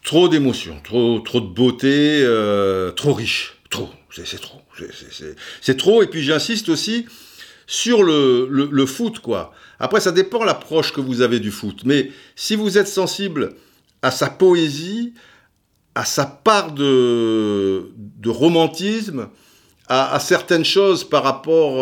[0.04, 3.88] Trop d'émotions, trop, trop de beauté, euh, trop riche, trop.
[4.10, 4.60] C'est trop.
[5.62, 6.02] C'est trop.
[6.02, 7.06] Et puis j'insiste aussi
[7.66, 9.54] sur le, foot, quoi.
[9.78, 11.82] Après, ça dépend l'approche que vous avez du foot.
[11.86, 13.54] Mais si vous êtes sensible
[14.02, 15.14] à sa poésie,
[15.94, 17.88] à sa part de
[18.26, 19.28] romantisme,
[19.92, 21.80] à, certaines choses par rapport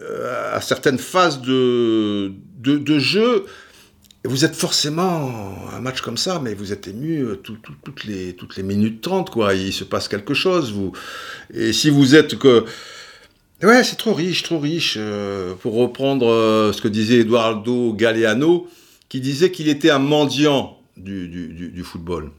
[0.00, 3.46] euh, à certaines phases de, de, jeu.
[4.24, 9.00] Vous êtes forcément un match comme ça, mais vous êtes ému euh, toutes, les, minutes
[9.00, 9.54] 30, quoi.
[9.54, 10.72] Il se passe quelque chose.
[10.72, 10.92] Vous...
[11.54, 12.64] Et si vous êtes que.
[13.62, 14.96] Ouais, c'est trop riche, trop riche.
[14.98, 16.26] Euh, pour reprendre
[16.72, 18.68] ce que disait Eduardo Galeano,
[19.08, 22.30] qui disait qu'il était un mendiant du football.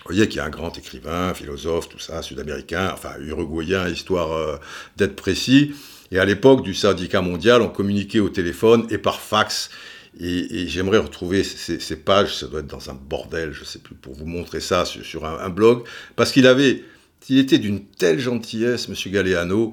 [0.00, 4.32] Vous voyez qu'il y a un grand écrivain, philosophe, tout ça, sud-américain, enfin uruguayen, histoire
[4.32, 4.56] euh,
[4.96, 5.74] d'être précis.
[6.10, 9.70] Et à l'époque du syndicat mondial, on communiquait au téléphone et par fax.
[10.18, 13.94] Et, j'aimerais retrouver ces, pages, ça doit être dans un bordel, je ne sais plus,
[13.94, 15.84] pour vous montrer ça sur, un, blog,
[16.16, 16.82] parce qu'il avait,
[17.28, 19.72] il était d'une telle gentillesse, Monsieur Galeano.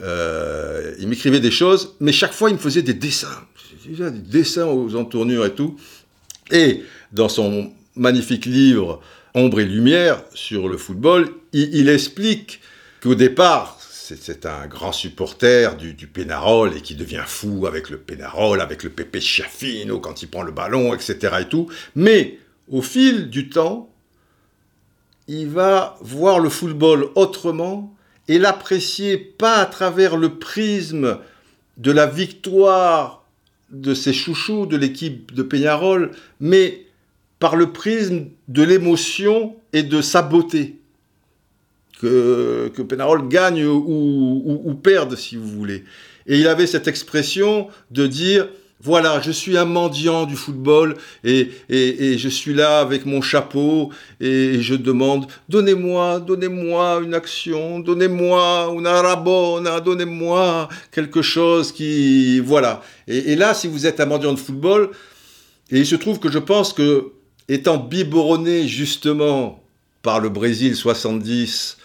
[0.00, 3.46] Euh, il m'écrivait des choses, mais chaque fois il me faisait des dessins,
[3.86, 5.76] des dessins aux entournures et tout.
[6.50, 6.82] Et
[7.12, 9.00] dans son magnifique livre
[9.36, 12.62] Ombre et Lumière sur le football, il, explique
[13.02, 17.98] qu'au départ, c'est un grand supporter du, du Pénarol et qui devient fou avec le
[17.98, 21.34] Pénarol, avec le Pépé Chiafino quand il prend le ballon, etc.
[21.42, 21.68] et tout.
[21.94, 22.38] Mais
[22.70, 23.90] au fil du temps,
[25.28, 27.94] il va voir le football autrement
[28.28, 31.18] et l'apprécier pas à travers le prisme
[31.76, 33.22] de la victoire
[33.68, 36.85] de ses chouchous de l'équipe de Peñarol, mais
[37.38, 40.76] par le prisme de l'émotion et de sa beauté.
[42.00, 45.84] Que, que Penarol gagne ou, perde, si vous voulez.
[46.26, 48.48] Et il avait cette expression de dire,
[48.82, 53.90] voilà, je suis un mendiant du football et, et, je suis là avec mon chapeau
[54.20, 62.40] et, je demande, donnez-moi, donnez-moi une action, donnez-moi una rabona, donnez-moi quelque chose qui...
[62.40, 62.82] Voilà.
[63.08, 64.90] Et là, si vous êtes un mendiant de football,
[65.70, 67.12] et il se trouve que je pense que
[67.48, 69.62] étant biberonné justement
[70.02, 71.78] par le Brésil 70,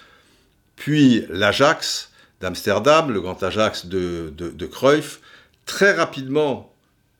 [0.75, 5.19] puis l'Ajax d'Amsterdam, le grand Ajax de, de, Cruyff,
[5.65, 6.73] très rapidement,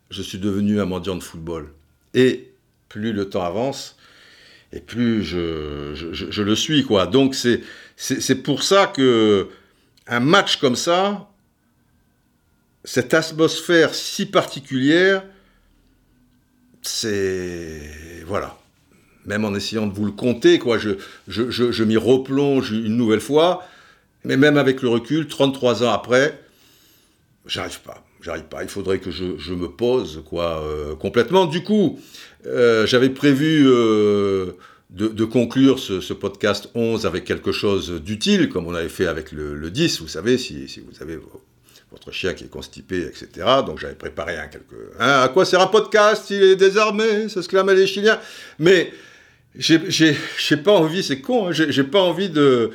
[0.09, 1.71] je suis devenu un mendiant de football.
[2.13, 2.49] Et
[2.89, 3.97] plus le temps avance,
[4.73, 7.05] et plus je, je, le suis, quoi.
[7.05, 7.61] Donc c'est,
[7.95, 9.49] c'est, pour ça que,
[10.07, 11.29] un match comme ça,
[12.83, 15.23] cette atmosphère si particulière,
[16.81, 17.81] c'est.
[18.25, 18.57] Voilà.
[19.25, 20.95] Même en essayant de vous le compter, quoi, je,
[21.27, 23.63] je, m'y replonge une nouvelle fois.
[24.23, 26.39] Mais même avec le recul, 33 ans après,
[27.45, 28.03] j'arrive pas.
[28.21, 28.63] J'arrive pas.
[28.63, 31.45] Il faudrait que je, me pose, quoi, euh, complètement.
[31.45, 31.99] Du coup,
[32.45, 34.51] euh, j'avais prévu euh,
[34.91, 39.69] de, conclure ce, podcast 11 avec quelque chose d'utile, comme on avait fait avec le,
[39.71, 41.17] 10, vous savez, si, si vous avez
[41.91, 43.27] votre chien qui est constipé, etc.
[43.65, 44.91] Donc j'avais préparé un quelque...
[44.99, 46.29] Hein, à quoi sert un podcast?
[46.29, 48.19] Il est désarmé, s'exclamaient les Chiliens.
[48.59, 48.93] Mais
[49.55, 52.71] j'ai pas envie, c'est con, hein, j'ai pas envie de...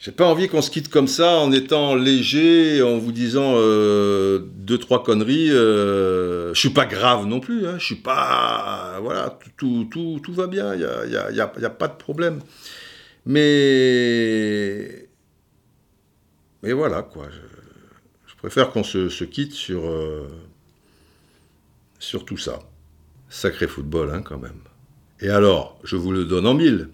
[0.00, 4.38] J'ai pas envie qu'on se quitte comme ça en étant léger, en vous disant euh,
[4.54, 5.50] deux trois conneries.
[5.50, 7.66] Euh, je suis pas grave non plus.
[7.66, 10.72] Hein, je suis pas voilà tout tout, tout, va bien.
[10.76, 12.38] Il y a, y, a, y a, pas de problème.
[13.26, 15.08] Mais
[16.62, 17.26] mais voilà quoi.
[18.38, 20.28] Préfère qu'on se, se, quitte sur euh,
[21.98, 22.60] sur tout ça.
[23.28, 24.60] Sacré football hein, quand même.
[25.20, 26.88] Et alors, je vous le donne en mille.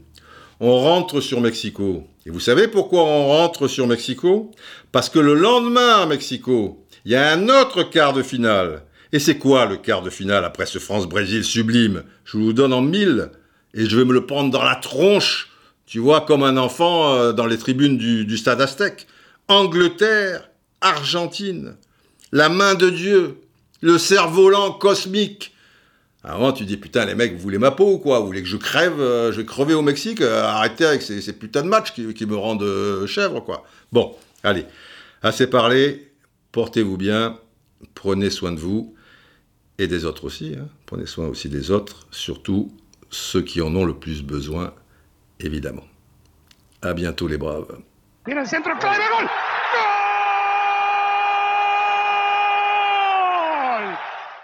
[0.61, 2.07] On rentre sur Mexico.
[2.27, 4.51] Et vous savez pourquoi on rentre sur Mexico?
[4.93, 8.83] Parce que le lendemain à Mexico, il y a un autre quart de finale.
[9.13, 12.03] Et c'est quoi le quart de finale après ce France-Brésil sublime?
[12.25, 13.31] Je vous le donne en mille.
[13.75, 15.51] Et je vais me le prendre dans la tronche,
[15.85, 19.07] tu vois, comme un enfant euh, dans les tribunes du, du stade Aztèque.
[19.49, 20.49] Angleterre,
[20.85, 21.77] Argentine,
[22.31, 23.41] la main de Dieu,
[23.81, 25.55] le cerf-volant cosmique,
[26.27, 28.19] avant, tu dis, putain, les mecs, vous voulez ma peau ou quoi?
[28.21, 30.23] Vous voulez que je crève euh, Je vais crever au Mexique?
[30.23, 33.67] Euh, Arrêtez avec ces, putains de matchs qui, me rendent euh, chèvre, quoi.
[33.93, 34.65] Bon, allez.
[35.23, 36.11] Assez parlé.
[36.51, 37.39] Portez-vous bien.
[37.95, 38.95] Prenez soin de vous.
[39.77, 40.57] Et des autres aussi.
[40.59, 40.69] Hein.
[40.87, 42.07] Prenez soin aussi des autres.
[42.11, 42.73] Surtout
[43.11, 44.73] ceux qui en ont le plus besoin,
[45.41, 45.85] évidemment.
[46.81, 47.67] À bientôt, les braves.